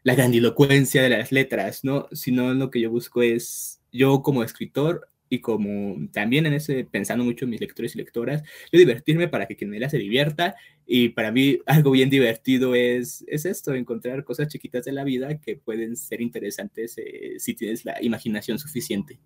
la 0.04 0.16
grandilocuencia 0.16 1.04
de 1.04 1.10
las 1.10 1.32
letras, 1.32 1.84
¿no? 1.84 2.08
Sino 2.12 2.54
lo 2.54 2.72
que 2.72 2.82
yo 2.82 2.90
busco 2.90 3.22
es, 3.22 3.82
yo 3.92 4.22
como 4.22 4.44
escritor 4.44 5.11
y 5.32 5.40
como 5.40 6.10
también 6.12 6.46
en 6.46 6.52
ese, 6.52 6.84
pensando 6.84 7.24
mucho 7.24 7.46
en 7.46 7.52
mis 7.52 7.62
lectores 7.62 7.96
y 7.96 8.00
lectoras, 8.00 8.44
yo 8.70 8.78
divertirme 8.78 9.30
para 9.30 9.46
que 9.46 9.56
quien 9.56 9.70
me 9.70 9.80
la 9.80 9.90
se 9.90 9.98
divierta 9.98 10.58
y 10.86 11.10
para 11.10 11.32
mí 11.32 11.60
algo 11.66 11.92
bien 11.92 12.10
divertido 12.10 12.76
es, 12.76 13.24
es 13.28 13.46
esto, 13.46 13.74
encontrar 13.74 14.26
cosas 14.26 14.50
chiquitas 14.50 14.84
de 14.84 14.92
la 14.92 15.06
vida 15.06 15.40
que 15.40 15.56
pueden 15.56 15.96
ser 15.96 16.20
interesantes 16.20 16.98
eh, 16.98 17.36
si 17.40 17.54
tienes 17.54 17.86
la 17.86 17.96
imaginación 18.04 18.60
suficiente. 18.60 19.22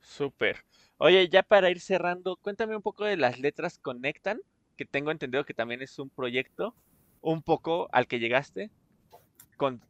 Súper. 0.00 0.58
Oye, 0.98 1.28
ya 1.28 1.42
para 1.42 1.72
ir 1.72 1.80
cerrando, 1.80 2.36
cuéntame 2.36 2.76
un 2.76 2.82
poco 2.82 3.04
de 3.04 3.16
las 3.16 3.40
letras 3.40 3.78
Conectan, 3.78 4.40
que 4.76 4.84
tengo 4.84 5.10
entendido 5.10 5.44
que 5.44 5.54
también 5.54 5.82
es 5.82 5.98
un 5.98 6.08
proyecto, 6.08 6.76
un 7.20 7.42
poco 7.42 7.88
al 7.90 8.06
que 8.06 8.20
llegaste 8.20 8.70
con, 9.56 9.80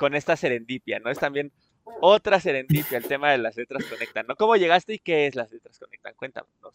con 0.00 0.16
esta 0.16 0.34
serendipia, 0.34 0.98
¿no? 0.98 1.10
Es 1.10 1.20
también 1.20 1.52
otra 2.00 2.40
serendipia 2.40 2.98
el 2.98 3.04
tema 3.04 3.32
de 3.32 3.38
las 3.38 3.56
letras 3.56 3.84
Conectan, 3.84 4.26
¿no? 4.26 4.36
¿Cómo 4.36 4.56
llegaste 4.56 4.94
y 4.94 4.98
qué 4.98 5.26
es 5.26 5.34
las 5.34 5.50
letras 5.52 5.78
Conectan? 5.78 6.14
Cuéntanoslo. 6.16 6.72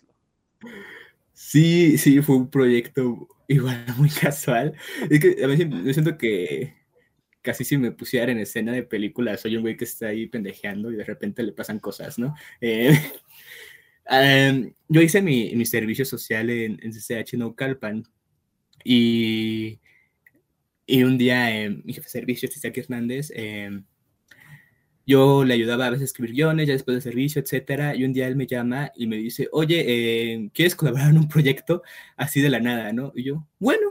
Sí, 1.34 1.98
sí, 1.98 2.22
fue 2.22 2.36
un 2.36 2.50
proyecto 2.50 3.28
igual 3.48 3.86
muy 3.98 4.10
casual. 4.10 4.74
Es 5.10 5.20
que 5.20 5.44
a 5.44 5.48
yo 5.48 5.94
siento 5.94 6.18
que 6.18 6.76
casi 7.42 7.64
si 7.64 7.78
me 7.78 7.92
pusiera 7.92 8.32
en 8.32 8.40
escena 8.40 8.72
de 8.72 8.84
película, 8.84 9.38
soy 9.38 9.56
un 9.56 9.64
güey 9.64 9.78
que 9.78 9.86
está 9.86 10.08
ahí 10.08 10.28
pendejeando 10.28 10.92
y 10.92 10.96
de 10.96 11.04
repente 11.04 11.44
le 11.44 11.52
pasan 11.54 11.80
cosas, 11.80 12.20
¿no? 12.20 12.36
Em, 14.10 14.74
yo 14.90 15.00
hice 15.00 15.22
mi, 15.22 15.56
mi, 15.56 15.66
servicio 15.66 16.04
social 16.06 16.50
en, 16.50 16.80
en 16.82 16.92
CCH 16.92 17.36
Naucalpan 17.36 18.04
y, 18.84 19.80
y 20.86 21.04
un 21.04 21.18
día 21.18 21.56
eh, 21.56 21.70
mi 21.70 21.94
jefe 21.94 22.06
de 22.08 22.10
servicio, 22.10 22.50
Isaac 22.50 22.78
Hernández, 22.78 23.32
eh, 23.34 23.70
yo 25.12 25.44
le 25.44 25.54
ayudaba 25.54 25.88
a 25.88 25.90
veces 25.90 26.04
a 26.04 26.06
escribir 26.06 26.34
guiones, 26.34 26.68
ya 26.68 26.74
después 26.74 26.96
de 26.96 27.02
servicio, 27.02 27.42
etcétera, 27.42 27.96
y 27.96 28.06
un 28.06 28.14
día 28.14 28.28
él 28.28 28.36
me 28.38 28.48
llama 28.48 28.92
y 28.96 29.08
me 29.08 29.18
dice, 29.18 29.50
oye, 29.52 29.84
eh, 29.86 30.50
¿quieres 30.54 30.76
colaborar 30.76 31.10
en 31.10 31.18
un 31.18 31.28
proyecto 31.28 31.84
así 32.16 32.42
de 32.42 32.50
la 32.50 32.60
nada, 32.60 32.94
no? 32.94 33.12
Y 33.16 33.24
yo, 33.24 33.48
bueno. 33.60 33.90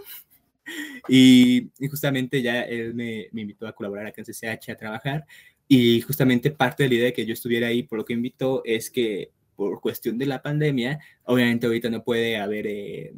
Y, 1.08 1.70
justamente 1.90 2.42
ya 2.42 2.62
él 2.62 2.94
me, 2.94 3.26
me, 3.32 3.40
invitó 3.40 3.66
a 3.66 3.72
colaborar 3.74 4.06
acá 4.06 4.22
en 4.22 4.26
CCH 4.26 4.70
a 4.70 4.76
trabajar, 4.76 5.26
y 5.66 6.00
justamente 6.02 6.52
parte 6.52 6.84
de 6.84 6.88
la 6.88 6.94
idea 6.94 7.04
de 7.06 7.12
que 7.12 7.26
yo 7.26 7.32
estuviera 7.32 7.66
ahí, 7.68 7.82
por 7.82 7.98
lo 7.98 8.04
que 8.04 8.12
invitó, 8.12 8.62
es 8.64 8.90
que 8.90 9.32
por 9.56 9.80
cuestión 9.80 10.16
de 10.16 10.26
la 10.26 10.42
pandemia, 10.42 11.00
obviamente 11.24 11.66
ahorita 11.66 11.90
no 11.90 12.04
puede 12.04 12.36
haber 12.36 12.66
eh, 12.68 13.12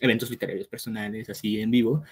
eventos 0.00 0.30
literarios 0.30 0.66
personales 0.66 1.30
así 1.30 1.60
en 1.60 1.70
vivo, 1.70 2.02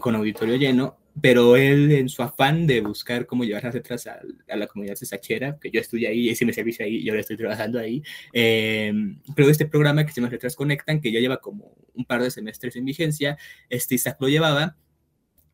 con 0.00 0.14
auditorio 0.14 0.56
lleno, 0.56 0.98
pero 1.20 1.56
él 1.56 1.92
en 1.92 2.08
su 2.08 2.22
afán 2.22 2.66
de 2.66 2.80
buscar 2.80 3.26
cómo 3.26 3.44
llevar 3.44 3.64
las 3.64 3.74
letras 3.74 4.06
a, 4.06 4.20
la 4.56 4.66
comunidad 4.66 4.96
cesachera, 4.96 5.58
que 5.60 5.70
yo 5.70 5.80
estudié 5.80 6.08
ahí, 6.08 6.30
hice 6.30 6.44
mi 6.44 6.52
servicio 6.52 6.84
ahí 6.84 6.96
y 6.96 7.08
ahora 7.08 7.20
estoy 7.20 7.36
trabajando 7.36 7.78
ahí, 7.78 8.02
eh, 8.32 8.92
creo 9.34 9.50
este 9.50 9.66
programa 9.66 10.04
que 10.06 10.12
se 10.12 10.20
llama 10.20 10.30
Letras 10.30 10.56
Conectan, 10.56 11.00
que 11.00 11.12
ya 11.12 11.20
lleva 11.20 11.38
como 11.38 11.76
un 11.94 12.04
par 12.04 12.22
de 12.22 12.30
semestres 12.30 12.76
en 12.76 12.84
vigencia, 12.84 13.36
este 13.68 13.96
Isaac 13.96 14.16
lo 14.20 14.28
llevaba, 14.28 14.76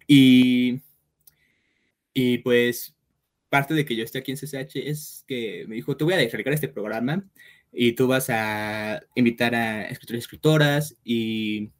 y, 0.06 0.80
y 2.14 2.38
pues 2.38 2.96
parte 3.48 3.74
de 3.74 3.84
que 3.84 3.96
yo 3.96 4.04
esté 4.04 4.18
aquí 4.18 4.30
en 4.30 4.36
CCH 4.36 4.76
es 4.76 5.24
que 5.26 5.64
me 5.68 5.74
dijo, 5.74 5.96
te 5.96 6.04
voy 6.04 6.14
a 6.14 6.18
descargar 6.18 6.54
este 6.54 6.68
programa 6.68 7.24
y 7.72 7.92
tú 7.92 8.06
vas 8.06 8.30
a 8.30 9.02
invitar 9.14 9.54
a 9.54 9.86
escritores 9.86 10.20
y 10.20 10.24
escritoras 10.24 10.96
y 11.04 11.70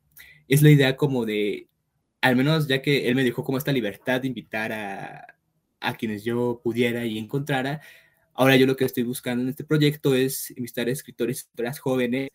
es 0.49 0.63
la 0.63 0.71
idea 0.71 0.97
como 0.97 1.25
de 1.25 1.69
al 2.21 2.37
menos 2.37 2.69
ya 2.69 2.83
que 2.83 3.09
él 3.09 3.15
me 3.15 3.25
dejó 3.25 3.45
como 3.45 3.59
esta 3.59 3.73
libertad 3.73 4.21
de 4.21 4.29
invitar 4.29 4.73
a, 4.73 5.39
a 5.81 5.95
quienes 5.97 6.25
yo 6.25 6.61
pudiera 6.63 7.07
y 7.07 7.19
encontrara, 7.19 7.81
ahora 8.35 8.57
yo 8.57 8.67
lo 8.67 8.77
que 8.77 8.85
estoy 8.85 9.03
buscando 9.03 9.43
en 9.43 9.51
este 9.51 9.65
proyecto 9.65 10.15
es 10.15 10.51
invitar 10.53 10.89
a 10.89 10.93
escritores 10.93 11.39
y 11.39 11.41
escritoras 11.41 11.79
jóvenes 11.79 12.31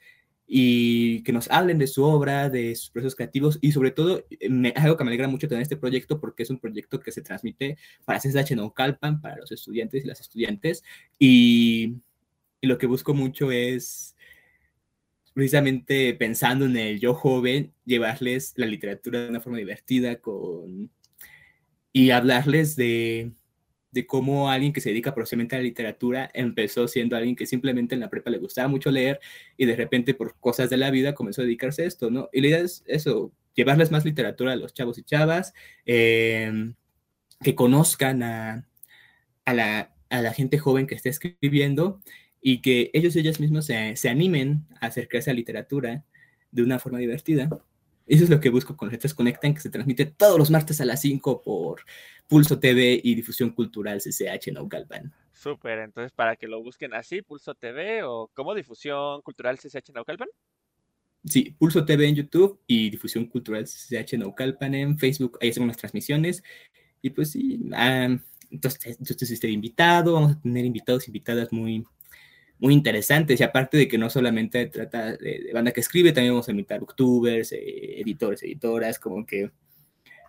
y 0.46 1.24
que 1.24 1.32
nos 1.32 1.50
hablen 1.50 1.78
de 1.78 1.88
su 1.88 2.04
obra, 2.04 2.50
de 2.50 2.76
sus 2.76 2.90
procesos 2.90 3.16
creativos 3.16 3.58
y 3.62 3.72
sobre 3.72 3.92
todo 3.92 4.26
me, 4.50 4.74
algo 4.76 4.98
que 4.98 5.04
me 5.04 5.10
alegra 5.10 5.28
mucho 5.28 5.48
tener 5.48 5.62
este 5.62 5.78
proyecto 5.78 6.20
porque 6.20 6.44
es 6.44 6.50
un 6.50 6.60
proyecto 6.60 7.00
que 7.00 7.12
se 7.12 7.22
transmite 7.22 7.78
para 8.06 8.20
CSH 8.20 8.56
Naucalpan, 8.56 9.22
para 9.22 9.38
los 9.38 9.52
estudiantes 9.52 10.04
y 10.04 10.08
las 10.08 10.20
estudiantes 10.20 10.84
y, 11.18 11.96
y 12.62 12.68
lo 12.68 12.78
que 12.78 12.88
busco 12.88 13.14
mucho 13.14 13.52
es 13.52 14.16
precisamente 15.34 16.14
pensando 16.14 16.66
en 16.66 16.78
el 16.78 17.00
yo 17.00 17.14
joven, 17.14 17.74
llevarles 17.86 18.54
la 18.56 18.66
literatura 18.66 19.22
de 19.22 19.30
una 19.30 19.42
forma 19.42 19.58
divertida 19.58 20.18
con, 20.18 20.92
y 21.92 22.12
hablarles 22.12 22.76
de, 22.76 23.32
de 23.94 24.08
cómo 24.08 24.50
alguien 24.50 24.74
que 24.74 24.82
se 24.82 24.90
dedica 24.90 25.14
profesionalmente 25.14 25.56
a 25.56 25.60
la 25.60 25.64
literatura 25.64 26.32
empezó 26.34 26.88
siendo 26.88 27.16
alguien 27.16 27.36
que 27.36 27.46
simplemente 27.46 27.94
en 27.94 28.02
la 28.02 28.10
prepa 28.10 28.32
le 28.32 28.40
gustaba 28.40 28.68
mucho 28.68 28.90
leer 28.90 29.20
y 29.56 29.66
de 29.66 29.76
repente 29.76 30.16
por 30.16 30.40
cosas 30.40 30.72
de 30.72 30.78
la 30.78 30.90
vida 30.90 31.14
comenzó 31.14 31.42
a 31.42 31.46
dedicarse 31.46 31.84
a 31.84 31.86
esto, 31.86 32.10
¿no? 32.10 32.28
Y 32.34 32.42
la 32.42 32.48
idea 32.48 32.60
es 32.60 32.84
eso, 32.88 33.32
llevarles 33.54 33.92
más 33.92 34.04
literatura 34.04 34.54
a 34.54 34.56
los 34.56 34.74
chavos 34.74 34.98
y 34.98 35.04
chavas, 35.04 35.54
em, 35.86 36.74
que 37.42 37.54
conozcan 37.54 38.24
a, 38.24 38.68
a, 39.46 39.54
la, 39.54 39.94
a 40.10 40.22
la 40.22 40.34
gente 40.34 40.58
joven 40.58 40.88
que 40.88 40.96
está 40.96 41.10
escribiendo 41.10 42.02
y 42.44 42.62
que 42.62 42.91
ellos 42.94 43.16
y 43.16 43.20
ellas 43.20 43.39
mismos 43.39 43.66
se, 43.66 43.96
se, 43.96 44.10
animen 44.10 44.68
a 44.82 44.88
acercarse 44.88 45.32
a 45.32 45.34
literatura 45.34 46.04
de 46.52 46.62
una 46.62 46.78
forma 46.78 47.00
divertida. 47.00 47.50
Eso 48.06 48.26
es 48.26 48.30
lo 48.30 48.41
que 48.41 48.50
busco 48.50 48.76
con 48.76 48.91
Letras 48.91 49.14
Conectan, 49.14 49.54
que 49.54 49.62
se 49.62 49.70
transmite 49.70 50.06
todos 50.06 50.38
los 50.38 50.52
martes 50.52 50.82
a 50.82 50.86
las 50.86 51.00
5 51.02 51.41
por 51.41 51.82
Pulso 52.28 52.60
TV 52.60 53.00
y 53.02 53.16
Difusión 53.16 53.52
Cultural 53.52 54.00
CCH 54.00 54.52
Naucalpan. 54.52 55.14
Súper, 55.32 55.80
entonces 55.80 56.12
para 56.12 56.36
que 56.36 56.48
lo 56.48 56.62
busquen 56.62 56.94
así, 56.94 57.22
Pulso 57.22 57.56
TV 57.56 58.04
o 58.04 58.30
como 58.34 58.54
Difusión 58.54 59.22
Cultural 59.22 59.58
CCH 59.58 59.94
Naucalpan. 59.94 60.28
Sí, 61.24 61.56
Pulso 61.58 61.86
TV 61.86 62.10
en 62.10 62.16
YouTube 62.16 62.60
y 62.68 62.89
Difusión 62.89 63.26
Cultural 63.28 63.64
CCH 63.64 64.18
Naucalpan 64.18 64.76
en 64.76 64.98
Facebook. 64.98 65.38
Ahí 65.41 65.50
hacemos 65.50 65.68
las 65.68 65.78
transmisiones. 65.78 66.44
Y 67.02 67.10
pues 67.12 67.32
sí, 67.32 67.62
ah, 67.74 68.18
entonces, 68.52 68.98
entonces 69.00 69.32
estoy 69.32 69.52
invitado, 69.52 70.14
vamos 70.14 70.34
a 70.34 70.41
tener 70.41 70.66
invitados, 70.66 71.08
invitadas 71.08 71.52
muy, 71.54 71.86
muy 72.64 72.74
interesantes. 72.74 73.41
Y 73.41 73.43
aparte 73.43 73.78
de 73.78 73.88
que 73.89 73.97
no 73.97 74.09
solamente 74.09 74.66
trata 74.68 75.18
de, 75.18 75.49
banda 75.53 75.74
que 75.74 75.82
escribe, 75.82 76.14
también 76.14 76.34
vamos 76.34 76.47
a 76.47 76.51
invitar 76.51 76.80
booktubers, 76.80 77.51
eh, 77.51 77.99
editores, 77.99 78.41
editoras, 78.41 78.99
como 78.99 79.26
que 79.26 79.51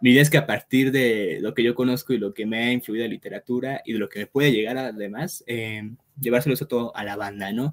mi 0.01 0.11
idea 0.11 0.23
es 0.23 0.31
que 0.31 0.39
a 0.39 0.47
partir 0.47 0.91
de 0.91 1.39
lo 1.41 1.55
que 1.55 1.63
yo 1.63 1.77
conozco 1.77 2.13
y 2.13 2.19
lo 2.19 2.35
que 2.35 2.45
me 2.45 2.65
ha 2.65 2.73
influido 2.73 3.05
la 3.05 3.13
literatura 3.13 3.83
y 3.85 3.93
de 3.93 4.01
lo 4.01 4.09
que 4.09 4.19
me 4.19 4.27
puede 4.27 4.51
llegar 4.51 4.77
además, 4.77 5.45
eh, 5.47 5.89
llevárselo 6.21 6.55
eso 6.55 6.67
todo 6.67 6.95
a 6.97 7.05
la 7.05 7.15
banda, 7.15 7.53
¿no? 7.53 7.73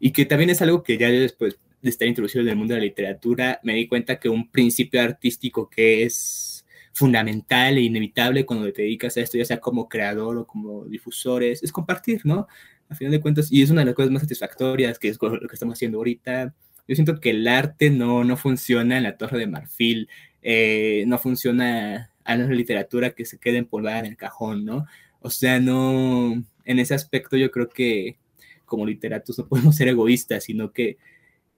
Y 0.00 0.10
que 0.10 0.26
también 0.26 0.50
es 0.50 0.60
algo 0.60 0.82
que 0.82 0.98
ya 0.98 1.08
después 1.08 1.60
de 1.80 1.90
estar 1.90 2.08
introducido 2.08 2.42
en 2.42 2.48
el 2.48 2.56
mundo 2.56 2.74
de 2.74 2.80
la 2.80 2.86
literatura, 2.86 3.60
me 3.62 3.74
di 3.74 3.86
cuenta 3.86 4.18
que 4.18 4.28
un 4.28 4.50
principio 4.50 5.00
artístico 5.00 5.70
que 5.70 6.02
es 6.02 6.66
fundamental 6.92 7.78
e 7.78 7.82
inevitable 7.82 8.44
cuando 8.44 8.72
te 8.72 8.82
dedicas 8.82 9.16
a 9.16 9.20
esto, 9.20 9.38
ya 9.38 9.44
sea 9.44 9.60
como 9.60 9.88
creador 9.88 10.36
o 10.38 10.46
como 10.48 10.84
difusor, 10.84 11.44
es, 11.44 11.62
es 11.62 11.70
compartir, 11.70 12.22
¿no? 12.24 12.48
A 12.90 12.94
final 12.96 13.12
de 13.12 13.20
cuentas, 13.20 13.50
y 13.50 13.62
es 13.62 13.70
una 13.70 13.82
de 13.82 13.86
las 13.86 13.94
cosas 13.94 14.10
más 14.10 14.22
satisfactorias 14.22 14.98
que 14.98 15.08
es 15.08 15.18
lo 15.20 15.48
que 15.48 15.54
estamos 15.54 15.74
haciendo 15.74 15.98
ahorita. 15.98 16.52
Yo 16.88 16.94
siento 16.96 17.20
que 17.20 17.30
el 17.30 17.46
arte 17.46 17.88
no, 17.88 18.24
no 18.24 18.36
funciona 18.36 18.96
en 18.96 19.04
la 19.04 19.16
torre 19.16 19.38
de 19.38 19.46
marfil, 19.46 20.08
eh, 20.42 21.04
no 21.06 21.18
funciona 21.18 22.10
a 22.24 22.36
la 22.36 22.46
literatura 22.46 23.10
que 23.10 23.24
se 23.24 23.38
quede 23.38 23.58
empolvada 23.58 24.00
en 24.00 24.06
el 24.06 24.16
cajón, 24.16 24.64
¿no? 24.64 24.86
O 25.20 25.30
sea, 25.30 25.60
no, 25.60 26.42
en 26.64 26.78
ese 26.80 26.94
aspecto 26.94 27.36
yo 27.36 27.50
creo 27.52 27.68
que 27.68 28.16
como 28.64 28.86
literatos 28.86 29.38
no 29.38 29.46
podemos 29.46 29.76
ser 29.76 29.88
egoístas, 29.88 30.44
sino 30.44 30.72
que, 30.72 30.98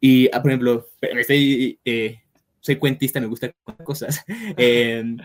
y 0.00 0.28
ah, 0.34 0.42
por 0.42 0.50
ejemplo, 0.50 0.88
soy, 1.26 1.78
eh, 1.84 2.20
soy 2.60 2.76
cuentista, 2.76 3.20
me 3.20 3.26
gusta 3.26 3.52
cosas. 3.84 4.22
Em, 4.58 5.16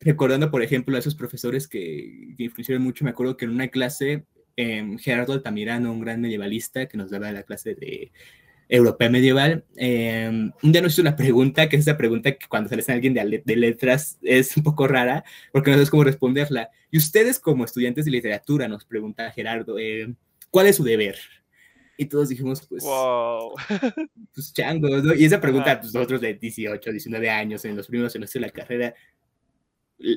recordando, 0.00 0.50
por 0.50 0.62
ejemplo, 0.62 0.96
a 0.96 0.98
esos 0.98 1.14
profesores 1.14 1.68
que, 1.68 2.34
que 2.36 2.44
influyeron 2.44 2.82
mucho, 2.82 3.04
me 3.04 3.10
acuerdo 3.10 3.36
que 3.36 3.44
en 3.44 3.52
una 3.52 3.68
clase 3.68 4.24
Em, 4.56 4.98
Gerardo 4.98 5.32
Altamirano, 5.32 5.92
un 5.92 6.00
gran 6.00 6.20
medievalista 6.20 6.86
que 6.86 6.98
nos 6.98 7.10
daba 7.10 7.32
la 7.32 7.42
clase 7.42 7.74
de 7.74 8.12
europea 8.68 9.10
medieval, 9.10 9.64
em, 9.76 10.50
un 10.62 10.72
día 10.72 10.80
nos 10.80 10.94
hizo 10.94 11.02
una 11.02 11.16
pregunta, 11.16 11.68
que 11.68 11.76
es 11.76 11.82
esa 11.82 11.96
pregunta 11.96 12.32
que 12.32 12.48
cuando 12.48 12.68
se 12.68 12.76
le 12.76 12.84
a 12.88 12.92
alguien 12.92 13.12
de, 13.12 13.42
de, 13.44 13.56
letras 13.56 14.18
es 14.22 14.56
un 14.56 14.62
poco 14.62 14.86
rara, 14.86 15.24
porque 15.52 15.70
no 15.70 15.76
sabes 15.76 15.90
cómo 15.90 16.04
responderla. 16.04 16.70
Y 16.90 16.98
ustedes 16.98 17.38
como 17.38 17.64
estudiantes 17.64 18.06
de 18.06 18.10
literatura, 18.10 18.68
nos 18.68 18.84
pregunta 18.84 19.30
Gerardo, 19.30 19.78
em, 19.78 20.16
¿cuál 20.50 20.66
es 20.68 20.76
su 20.76 20.84
deber? 20.84 21.18
Y 21.98 22.06
todos 22.06 22.30
dijimos, 22.30 22.66
pues, 22.66 22.82
wow. 22.84 23.52
pues 24.34 24.52
changos, 24.52 25.04
¿no? 25.04 25.14
Y 25.14 25.24
esa 25.26 25.40
pregunta, 25.40 25.78
pues 25.78 25.92
nosotros 25.92 26.20
de 26.20 26.34
18, 26.34 26.90
19 26.90 27.30
años, 27.30 27.64
en 27.64 27.76
los 27.76 27.86
primeros 27.86 28.12
semestres 28.12 28.40
de 28.40 28.46
la 28.46 28.52
carrera, 28.52 28.94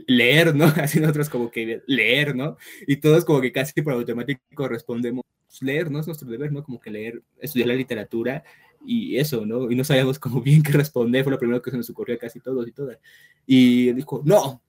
leer, 0.07 0.55
¿no? 0.55 0.65
Así 0.81 0.99
nosotros 0.99 1.29
como 1.29 1.51
que 1.51 1.81
leer, 1.87 2.35
¿no? 2.35 2.57
Y 2.87 2.97
todos 2.97 3.25
como 3.25 3.41
que 3.41 3.51
casi 3.51 3.81
por 3.81 3.93
automático 3.93 4.67
respondemos, 4.67 5.23
pues, 5.47 5.61
leer, 5.61 5.91
¿no? 5.91 5.99
Es 5.99 6.07
nuestro 6.07 6.29
deber, 6.29 6.51
¿no? 6.51 6.63
Como 6.63 6.79
que 6.79 6.91
leer, 6.91 7.21
estudiar 7.39 7.69
la 7.69 7.75
literatura 7.75 8.43
y 8.85 9.17
eso, 9.17 9.45
¿no? 9.45 9.71
Y 9.71 9.75
no 9.75 9.83
sabíamos 9.83 10.19
como 10.19 10.41
bien 10.41 10.63
qué 10.63 10.71
responder, 10.71 11.23
fue 11.23 11.31
lo 11.31 11.39
primero 11.39 11.61
que 11.61 11.71
se 11.71 11.77
nos 11.77 11.89
ocurrió 11.89 12.15
a 12.15 12.19
casi 12.19 12.39
todos 12.39 12.67
y 12.67 12.71
todas. 12.71 12.97
Y 13.45 13.93
dijo, 13.93 14.21
no, 14.25 14.61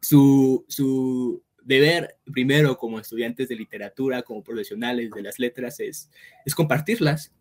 su, 0.00 0.64
su 0.68 1.42
deber 1.62 2.16
primero 2.32 2.76
como 2.76 2.98
estudiantes 2.98 3.48
de 3.48 3.56
literatura, 3.56 4.22
como 4.22 4.42
profesionales 4.42 5.10
de 5.10 5.22
las 5.22 5.38
letras, 5.38 5.80
es, 5.80 6.10
es 6.44 6.54
compartirlas, 6.54 7.32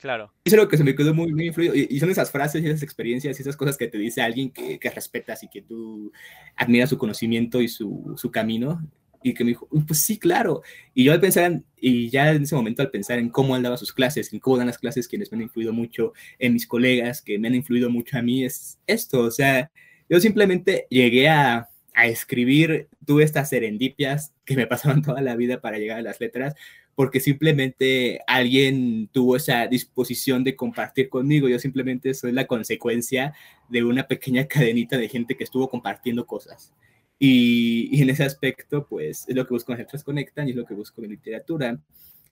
Claro. 0.00 0.32
Eso 0.44 0.56
es 0.56 0.62
lo 0.62 0.68
que 0.68 0.76
se 0.76 0.84
me 0.84 0.94
quedó 0.94 1.12
muy, 1.14 1.32
muy 1.32 1.46
influido. 1.48 1.74
Y 1.74 1.98
son 1.98 2.10
esas 2.10 2.30
frases 2.30 2.62
y 2.62 2.66
esas 2.66 2.82
experiencias 2.82 3.38
y 3.38 3.42
esas 3.42 3.56
cosas 3.56 3.76
que 3.76 3.88
te 3.88 3.98
dice 3.98 4.22
alguien 4.22 4.50
que, 4.50 4.78
que 4.78 4.90
respetas 4.90 5.42
y 5.42 5.48
que 5.48 5.62
tú 5.62 6.12
admiras 6.56 6.90
su 6.90 6.98
conocimiento 6.98 7.60
y 7.60 7.68
su, 7.68 8.14
su, 8.16 8.30
camino. 8.30 8.80
Y 9.22 9.34
que 9.34 9.42
me 9.42 9.50
dijo, 9.50 9.68
pues 9.86 10.04
sí, 10.04 10.18
claro. 10.18 10.62
Y 10.94 11.04
yo 11.04 11.12
al 11.12 11.20
pensar, 11.20 11.44
en, 11.44 11.64
y 11.76 12.08
ya 12.08 12.30
en 12.30 12.44
ese 12.44 12.54
momento 12.54 12.82
al 12.82 12.90
pensar 12.90 13.18
en 13.18 13.30
cómo 13.30 13.56
él 13.56 13.62
daba 13.62 13.76
sus 13.76 13.92
clases, 13.92 14.32
en 14.32 14.38
cómo 14.38 14.56
dan 14.56 14.68
las 14.68 14.78
clases 14.78 15.08
quienes 15.08 15.32
me 15.32 15.36
han 15.36 15.42
influido 15.42 15.72
mucho, 15.72 16.12
en 16.38 16.52
mis 16.52 16.68
colegas 16.68 17.20
que 17.20 17.38
me 17.38 17.48
han 17.48 17.56
influido 17.56 17.90
mucho 17.90 18.16
a 18.16 18.22
mí, 18.22 18.44
es 18.44 18.78
esto. 18.86 19.20
O 19.20 19.30
sea, 19.32 19.72
yo 20.08 20.20
simplemente 20.20 20.86
llegué 20.88 21.28
a, 21.28 21.68
a 21.98 22.06
escribir, 22.06 22.88
tuve 23.04 23.24
estas 23.24 23.48
serendipias 23.48 24.32
que 24.44 24.54
me 24.54 24.66
pasaron 24.68 25.02
toda 25.02 25.20
la 25.20 25.34
vida 25.34 25.60
para 25.60 25.78
llegar 25.78 25.98
a 25.98 26.02
las 26.02 26.20
letras, 26.20 26.54
porque 26.98 27.20
simplemente 27.20 28.22
alguien 28.26 29.08
tuvo 29.12 29.36
esa 29.36 29.68
disposición 29.68 30.42
de 30.42 30.56
compartir 30.56 31.08
conmigo. 31.08 31.48
Yo 31.48 31.60
simplemente 31.60 32.12
soy 32.12 32.32
la 32.32 32.48
consecuencia 32.48 33.34
de 33.68 33.84
una 33.84 34.08
pequeña 34.08 34.48
cadenita 34.48 34.98
de 34.98 35.08
gente 35.08 35.36
que 35.36 35.44
estuvo 35.44 35.70
compartiendo 35.70 36.26
cosas. 36.26 36.72
Y, 37.16 38.02
en 38.02 38.10
ese 38.10 38.24
aspecto, 38.24 38.84
pues 38.84 39.26
es 39.28 39.36
lo 39.36 39.46
que 39.46 39.54
busco 39.54 39.70
en 39.70 39.78
Letras 39.78 40.02
Conectan 40.02 40.48
y 40.48 40.50
es 40.50 40.56
lo 40.56 40.64
que 40.64 40.74
busco 40.74 41.00
en 41.04 41.10
literatura. 41.10 41.80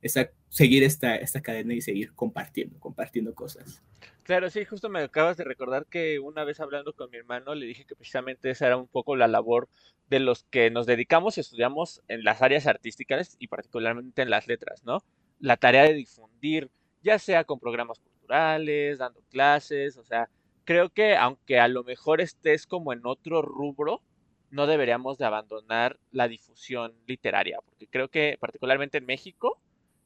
Esta, 0.03 0.31
seguir 0.49 0.83
esta, 0.83 1.17
esta 1.17 1.41
cadena 1.41 1.75
y 1.75 1.81
seguir 1.81 2.13
compartiendo, 2.15 2.79
compartiendo 2.79 3.35
cosas. 3.35 3.83
Claro, 4.23 4.51
sí, 4.51 4.65
justo 4.65 4.89
me 4.89 5.01
acabas 5.01 5.37
de 5.37 5.45
recordar 5.45 5.87
que 5.87 6.19
una 6.19 6.45
vez 6.45 6.61
hablando 6.61 6.93
con 6.95 7.11
mi 7.11 7.17
hermano 7.17 7.55
le 7.55 7.67
dije 7.67 7.85
que 7.85 7.95
precisamente 7.95 8.51
esa 8.51 8.67
era 8.67 8.77
un 8.77 8.89
poco 8.89 9.15
la 9.15 9.29
labor 9.29 9.69
de 10.09 10.19
los 10.19 10.45
que 10.45 10.71
nos 10.71 10.87
dedicamos 10.87 11.37
y 11.37 11.41
estudiamos 11.41 12.03
en 12.09 12.25
las 12.25 12.43
áreas 12.43 12.67
artísticas 12.67 13.37
y 13.39 13.49
particularmente 13.49 14.23
en 14.23 14.31
las 14.31 14.49
letras, 14.49 14.85
¿no? 14.85 15.03
La 15.39 15.57
tarea 15.57 15.85
de 15.85 15.95
difundir, 15.95 16.71
ya 17.03 17.19
sea 17.19 17.45
con 17.45 17.61
programas 17.61 17.99
culturales, 18.01 18.99
dando 18.99 19.23
clases, 19.31 19.97
o 19.97 20.05
sea, 20.05 20.29
creo 20.65 20.91
que 20.91 21.17
aunque 21.17 21.61
a 21.61 21.69
lo 21.69 21.85
mejor 21.85 22.21
estés 22.21 22.67
como 22.67 22.93
en 22.93 23.03
otro 23.05 23.43
rubro, 23.43 24.03
no 24.51 24.67
deberíamos 24.67 25.19
de 25.19 25.25
abandonar 25.25 25.99
la 26.11 26.29
difusión 26.29 26.95
literaria, 27.07 27.59
porque 27.65 27.87
creo 27.87 28.09
que 28.09 28.37
particularmente 28.41 28.99
en 28.99 29.07
México 29.07 29.61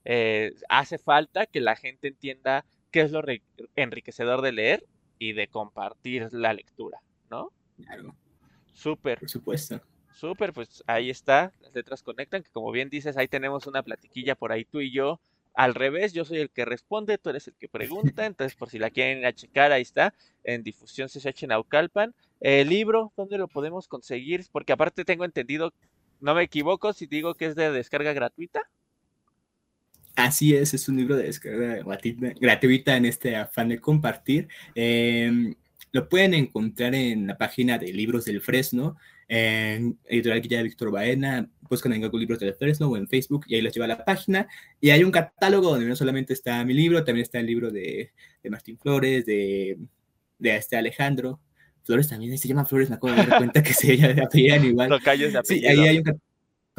eh, 0.04 0.54
hace 0.68 0.98
falta 0.98 1.46
que 1.46 1.60
la 1.60 1.76
gente 1.76 2.08
entienda 2.08 2.64
qué 2.90 3.02
es 3.02 3.12
lo 3.12 3.22
enriquecedor 3.76 4.42
de 4.42 4.52
leer 4.52 4.86
y 5.18 5.32
de 5.32 5.48
compartir 5.48 6.28
la 6.32 6.52
lectura, 6.52 7.00
¿no? 7.30 7.52
Claro. 7.76 8.14
Súper. 8.72 9.18
Por 9.20 9.28
supuesto. 9.28 9.80
Súper, 10.14 10.52
pues 10.52 10.82
ahí 10.86 11.08
está, 11.08 11.52
las 11.60 11.74
letras 11.74 12.02
conectan, 12.02 12.42
que 12.42 12.50
como 12.50 12.70
bien 12.72 12.90
dices, 12.90 13.16
ahí 13.16 13.28
tenemos 13.28 13.66
una 13.66 13.82
platiquilla 13.82 14.34
por 14.34 14.52
ahí 14.52 14.64
tú 14.64 14.80
y 14.80 14.90
yo. 14.90 15.20
Al 15.54 15.74
revés, 15.74 16.12
yo 16.12 16.24
soy 16.24 16.38
el 16.38 16.50
que 16.50 16.64
responde, 16.64 17.18
tú 17.18 17.30
eres 17.30 17.48
el 17.48 17.54
que 17.54 17.68
pregunta, 17.68 18.26
entonces 18.26 18.54
por 18.54 18.68
si 18.70 18.78
la 18.78 18.90
quieren 18.90 19.18
ir 19.18 19.26
a 19.26 19.32
checar, 19.32 19.72
ahí 19.72 19.82
está, 19.82 20.14
en 20.44 20.62
Difusión 20.62 21.08
CSH 21.08 21.46
Naucalpan. 21.46 22.14
El 22.40 22.68
libro, 22.68 23.12
¿dónde 23.16 23.38
lo 23.38 23.48
podemos 23.48 23.88
conseguir? 23.88 24.44
Porque 24.52 24.72
aparte 24.72 25.04
tengo 25.04 25.24
entendido, 25.24 25.72
no 26.20 26.34
me 26.34 26.42
equivoco 26.42 26.92
si 26.92 27.06
digo 27.06 27.34
que 27.34 27.46
es 27.46 27.54
de 27.54 27.70
descarga 27.70 28.12
gratuita. 28.12 28.68
Así 30.24 30.54
es, 30.54 30.74
es 30.74 30.88
un 30.88 30.96
libro 30.98 31.16
de 31.16 31.24
descarga 31.24 31.78
gratuita 32.40 32.96
en 32.96 33.06
este 33.06 33.36
afán 33.36 33.68
de 33.68 33.80
compartir. 33.80 34.48
Em, 34.74 35.54
lo 35.92 36.08
pueden 36.08 36.34
encontrar 36.34 36.94
en 36.94 37.26
la 37.26 37.38
página 37.38 37.78
de 37.78 37.92
Libros 37.92 38.26
del 38.26 38.42
Fresno, 38.42 38.96
en 39.28 39.98
Editorial 40.04 40.42
Guía 40.42 40.62
Víctor 40.62 40.90
Baena, 40.90 41.48
buscan 41.62 41.92
en 41.92 42.02
Google 42.02 42.20
Libros 42.20 42.38
del 42.38 42.54
Fresno 42.54 42.88
o 42.88 42.96
en 42.96 43.08
Facebook 43.08 43.44
y 43.48 43.54
ahí 43.54 43.62
los 43.62 43.72
lleva 43.72 43.86
a 43.86 43.88
la 43.88 44.04
página. 44.04 44.46
Y 44.80 44.90
hay 44.90 45.04
un 45.04 45.10
catálogo 45.10 45.70
donde 45.70 45.86
no 45.86 45.96
solamente 45.96 46.34
está 46.34 46.64
mi 46.64 46.74
libro, 46.74 47.02
también 47.02 47.22
está 47.22 47.38
el 47.40 47.46
libro 47.46 47.70
de, 47.70 48.12
de 48.42 48.50
Martín 48.50 48.78
Flores, 48.78 49.24
de, 49.24 49.78
de 50.38 50.56
este 50.56 50.76
Alejandro. 50.76 51.40
Flores 51.82 52.08
también 52.08 52.36
se 52.36 52.46
llama 52.46 52.66
Flores, 52.66 52.90
me 52.90 52.96
acabo 52.96 53.14
de 53.14 53.24
dar 53.24 53.38
cuenta 53.38 53.62
que 53.62 53.72
se 53.72 53.94
apellidan 54.22 54.64
igual. 54.64 54.90
de 54.90 55.40
Sí, 55.44 55.66
ahí 55.66 55.80
hay 55.80 55.98
un 55.98 56.20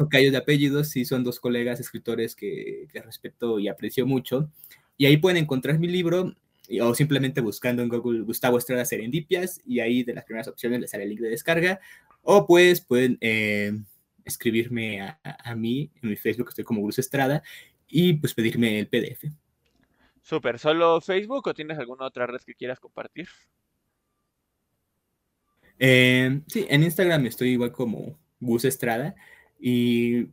tocayos 0.08 0.32
de 0.32 0.38
apellidos, 0.38 0.88
sí, 0.88 1.04
son 1.04 1.24
dos 1.24 1.40
colegas 1.40 1.80
escritores 1.80 2.34
que, 2.36 2.88
que 2.92 3.02
respeto 3.02 3.58
y 3.58 3.68
aprecio 3.68 4.06
mucho. 4.06 4.50
Y 4.96 5.06
ahí 5.06 5.16
pueden 5.16 5.42
encontrar 5.42 5.78
mi 5.78 5.88
libro 5.88 6.34
o 6.80 6.94
simplemente 6.94 7.40
buscando 7.40 7.82
en 7.82 7.88
Google 7.88 8.22
Gustavo 8.22 8.58
Estrada 8.58 8.84
Serendipias 8.84 9.60
y 9.66 9.80
ahí 9.80 10.04
de 10.04 10.14
las 10.14 10.24
primeras 10.24 10.48
opciones 10.48 10.80
les 10.80 10.90
sale 10.90 11.04
el 11.04 11.10
link 11.10 11.20
de 11.20 11.30
descarga. 11.30 11.80
O 12.22 12.46
pues 12.46 12.80
pueden 12.80 13.18
eh, 13.20 13.72
escribirme 14.24 15.00
a, 15.02 15.18
a, 15.22 15.54
mí 15.56 15.90
en 16.02 16.10
mi 16.10 16.16
Facebook, 16.16 16.48
estoy 16.50 16.64
como 16.64 16.80
Gus 16.80 16.98
Estrada, 16.98 17.42
y 17.88 18.14
pues 18.14 18.34
pedirme 18.34 18.78
el 18.78 18.88
PDF. 18.88 19.24
Súper, 20.22 20.58
¿solo 20.58 21.00
Facebook 21.00 21.46
o 21.48 21.54
tienes 21.54 21.78
alguna 21.78 22.06
otra 22.06 22.26
red 22.26 22.40
que 22.40 22.54
quieras 22.54 22.78
compartir? 22.78 23.28
Eh, 25.78 26.40
sí, 26.46 26.64
en 26.68 26.84
Instagram 26.84 27.26
estoy 27.26 27.50
igual 27.50 27.72
como 27.72 28.18
Gus 28.38 28.64
Estrada 28.64 29.16
y 29.62 30.28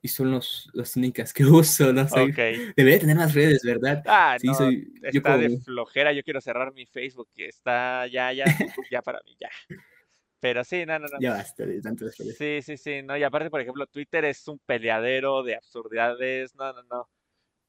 y 0.00 0.08
son 0.08 0.30
los, 0.30 0.70
las 0.72 0.96
únicas 0.96 1.32
que 1.32 1.44
uso, 1.44 1.92
no 1.92 2.08
sé. 2.08 2.72
Debería 2.76 3.00
tener 3.00 3.16
más 3.16 3.34
redes, 3.34 3.62
¿verdad? 3.64 4.02
Ah, 4.06 4.36
sí, 4.40 4.52
soy, 4.54 4.92
está 5.02 5.36
de 5.36 5.58
flojera, 5.58 6.12
yo 6.12 6.22
quiero 6.22 6.40
cerrar 6.40 6.72
mi 6.72 6.86
Facebook, 6.86 7.28
que 7.34 7.46
está 7.46 8.06
ya, 8.06 8.32
ya, 8.32 8.44
ya 8.90 9.02
para 9.02 9.20
mí, 9.24 9.36
ya. 9.40 9.50
Pero 10.40 10.62
sí, 10.62 10.86
no, 10.86 10.98
no, 11.00 11.08
no. 11.08 11.18
Ya 11.20 11.32
basta 11.32 11.66
de 11.66 11.80
tantas 11.80 12.16
redes. 12.16 12.38
Sí, 12.38 12.60
sí, 12.62 12.76
sí, 12.76 13.02
no, 13.02 13.16
y 13.16 13.24
aparte, 13.24 13.50
por 13.50 13.60
ejemplo, 13.60 13.86
Twitter 13.86 14.24
es 14.24 14.46
un 14.46 14.58
peleadero 14.60 15.42
de 15.42 15.56
absurdidades, 15.56 16.54
no, 16.54 16.72
no, 16.72 16.82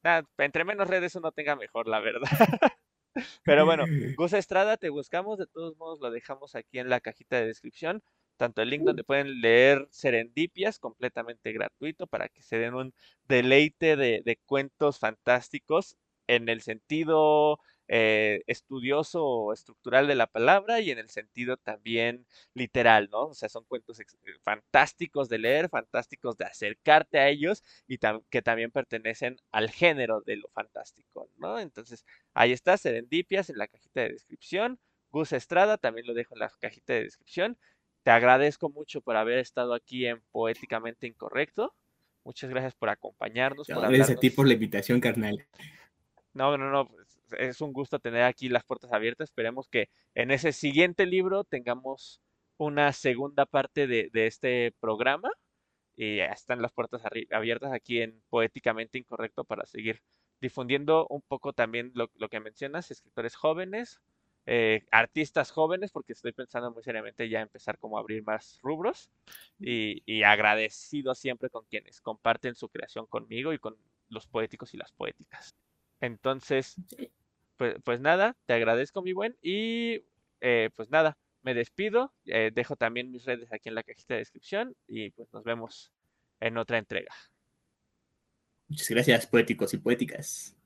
no. 0.04 0.30
entre 0.38 0.64
menos 0.66 0.88
redes 0.88 1.16
uno 1.16 1.32
tenga 1.32 1.56
mejor, 1.56 1.88
la 1.88 2.00
verdad. 2.00 2.30
Pero 3.44 3.66
bueno, 3.66 3.86
Gus 4.18 4.34
Estrada, 4.34 4.78
te 4.78 4.90
buscamos, 4.90 5.40
de 5.40 5.48
todos 5.48 5.76
modos 5.78 6.00
lo 6.00 6.12
dejamos 6.12 6.54
aquí 6.54 6.78
en 6.78 6.90
la 6.90 7.00
cajita 7.00 7.38
de 7.38 7.48
descripción 7.48 8.04
tanto 8.40 8.62
el 8.62 8.70
link 8.70 8.84
donde 8.84 9.04
pueden 9.04 9.42
leer 9.42 9.86
Serendipias 9.92 10.80
completamente 10.80 11.52
gratuito 11.52 12.08
para 12.08 12.30
que 12.30 12.42
se 12.42 12.58
den 12.58 12.74
un 12.74 12.94
deleite 13.28 13.98
de, 13.98 14.40
cuentos 14.46 14.98
fantásticos 14.98 15.98
en 16.26 16.48
el 16.48 16.62
sentido 16.62 17.60
eh, 17.90 18.42
estudioso 18.48 19.26
o 19.26 19.52
estructural 19.52 20.08
de 20.08 20.16
la 20.16 20.28
palabra 20.28 20.80
y 20.80 20.90
en 20.90 21.00
el 21.00 21.10
sentido 21.10 21.58
también 21.58 22.26
literal, 22.54 23.10
¿no? 23.12 23.26
O 23.28 23.34
sea, 23.34 23.50
son 23.50 23.66
cuentos 23.66 24.00
fantásticos 24.42 25.28
de 25.28 25.40
leer, 25.40 25.68
fantásticos 25.68 26.38
de 26.38 26.46
acercarte 26.46 27.20
a 27.20 27.28
ellos 27.28 27.62
y 27.88 27.98
que 28.30 28.42
también 28.42 28.72
pertenecen 28.72 29.36
al 29.52 29.70
género 29.70 30.22
de 30.22 30.38
lo 30.38 30.48
fantástico, 30.50 31.30
¿no? 31.36 31.60
Entonces, 31.60 32.06
ahí 32.34 32.54
está, 32.54 32.78
Serendipias 32.78 33.50
en 33.50 33.58
la 33.58 33.68
cajita 33.68 34.02
de 34.02 34.14
descripción. 34.14 34.80
Gus 35.12 35.34
Estrada, 35.34 35.78
también 35.78 36.08
lo 36.08 36.14
dejo 36.14 36.36
en 36.36 36.40
la 36.40 36.50
cajita 36.60 36.94
de 36.94 37.04
descripción. 37.04 37.58
Te 38.04 38.12
agradezco 38.12 38.70
mucho 38.70 39.02
por 39.02 39.16
haber 39.16 39.40
estado 39.40 39.74
aquí 39.74 40.06
en 40.06 40.22
Poéticamente 40.32 41.08
Incorrecto. 41.08 41.74
Muchas 42.24 42.50
gracias 42.50 42.76
por 42.76 42.90
acompañarnos. 42.90 43.68
gracias 43.68 44.12
a 44.12 44.16
ti 44.16 44.30
por 44.30 44.48
la 44.48 44.54
invitación, 44.54 45.00
carnal. 45.00 45.46
No, 46.34 46.58
no, 46.58 46.72
no. 46.72 46.88
Pues, 46.88 47.20
es 47.38 47.62
un 47.62 47.74
gusto 47.74 48.00
tener 48.00 48.24
aquí 48.24 48.50
las 48.50 48.64
puertas 48.64 48.92
abiertas. 48.94 49.30
Esperemos 49.30 49.68
que 49.68 49.90
en 50.16 50.32
ese 50.32 50.52
siguiente 50.52 51.06
libro 51.06 51.44
tengamos 51.44 52.22
una 52.58 52.94
segunda 52.94 53.46
parte 53.46 53.88
de, 53.88 54.10
este 54.14 54.74
programa. 54.80 55.30
Y 55.96 56.18
ya 56.18 56.28
están 56.28 56.62
las 56.62 56.72
puertas 56.72 57.02
abiertas 57.32 57.74
aquí 57.74 58.02
en 58.02 58.22
Poéticamente 58.30 58.98
Incorrecto 58.98 59.44
para 59.44 59.66
seguir 59.66 60.02
difundiendo 60.40 61.06
un 61.10 61.22
poco 61.22 61.52
también 61.52 61.92
lo, 61.94 62.10
lo 62.16 62.30
que 62.30 62.40
mencionas, 62.40 62.90
escritores 62.92 63.36
jóvenes, 63.36 64.00
eh, 64.46 64.86
artistas 64.92 65.52
jóvenes, 65.52 65.92
porque 65.92 66.14
estoy 66.14 66.32
pensando 66.32 66.72
muy 66.72 66.84
seriamente 66.84 67.30
ya 67.30 67.42
empezar 67.42 67.78
como 67.78 67.98
a 67.98 68.02
abrir 68.02 68.24
más 68.24 68.60
rubros 68.62 69.10
y, 69.60 70.24
agradecido 70.24 71.16
siempre 71.16 71.50
con 71.50 71.66
quienes 71.66 72.02
comparten 72.02 72.56
su 72.56 72.70
creación 72.70 73.06
conmigo 73.06 73.54
y 73.54 73.60
con 73.60 73.78
los 74.10 74.28
poéticos 74.28 74.74
y 74.74 74.78
las 74.78 74.92
poéticas. 74.92 75.56
Entonces, 76.02 76.76
pues, 77.58 77.76
pues 77.84 78.00
nada, 78.00 78.36
te 78.46 78.54
agradezco 78.54 79.02
mi 79.02 79.14
buen 79.14 79.38
y 79.42 80.04
eh, 80.42 80.70
pues 80.76 80.90
nada, 80.90 81.18
me 81.42 81.54
despido, 81.54 82.14
eh, 82.26 82.52
dejo 82.54 82.76
también 82.76 83.12
mis 83.12 83.26
redes 83.26 83.52
aquí 83.52 83.70
en 83.70 83.76
la 83.76 83.84
cajita 83.84 84.16
de 84.16 84.20
descripción 84.20 84.76
y 84.88 85.12
pues 85.12 85.32
nos 85.34 85.44
vemos 85.44 85.92
en 86.40 86.58
otra 86.58 86.78
entrega. 86.78 87.14
Muchas 88.68 88.90
gracias, 88.90 89.28
poéticos 89.28 89.74
y 89.74 89.78
poéticas. 89.78 90.59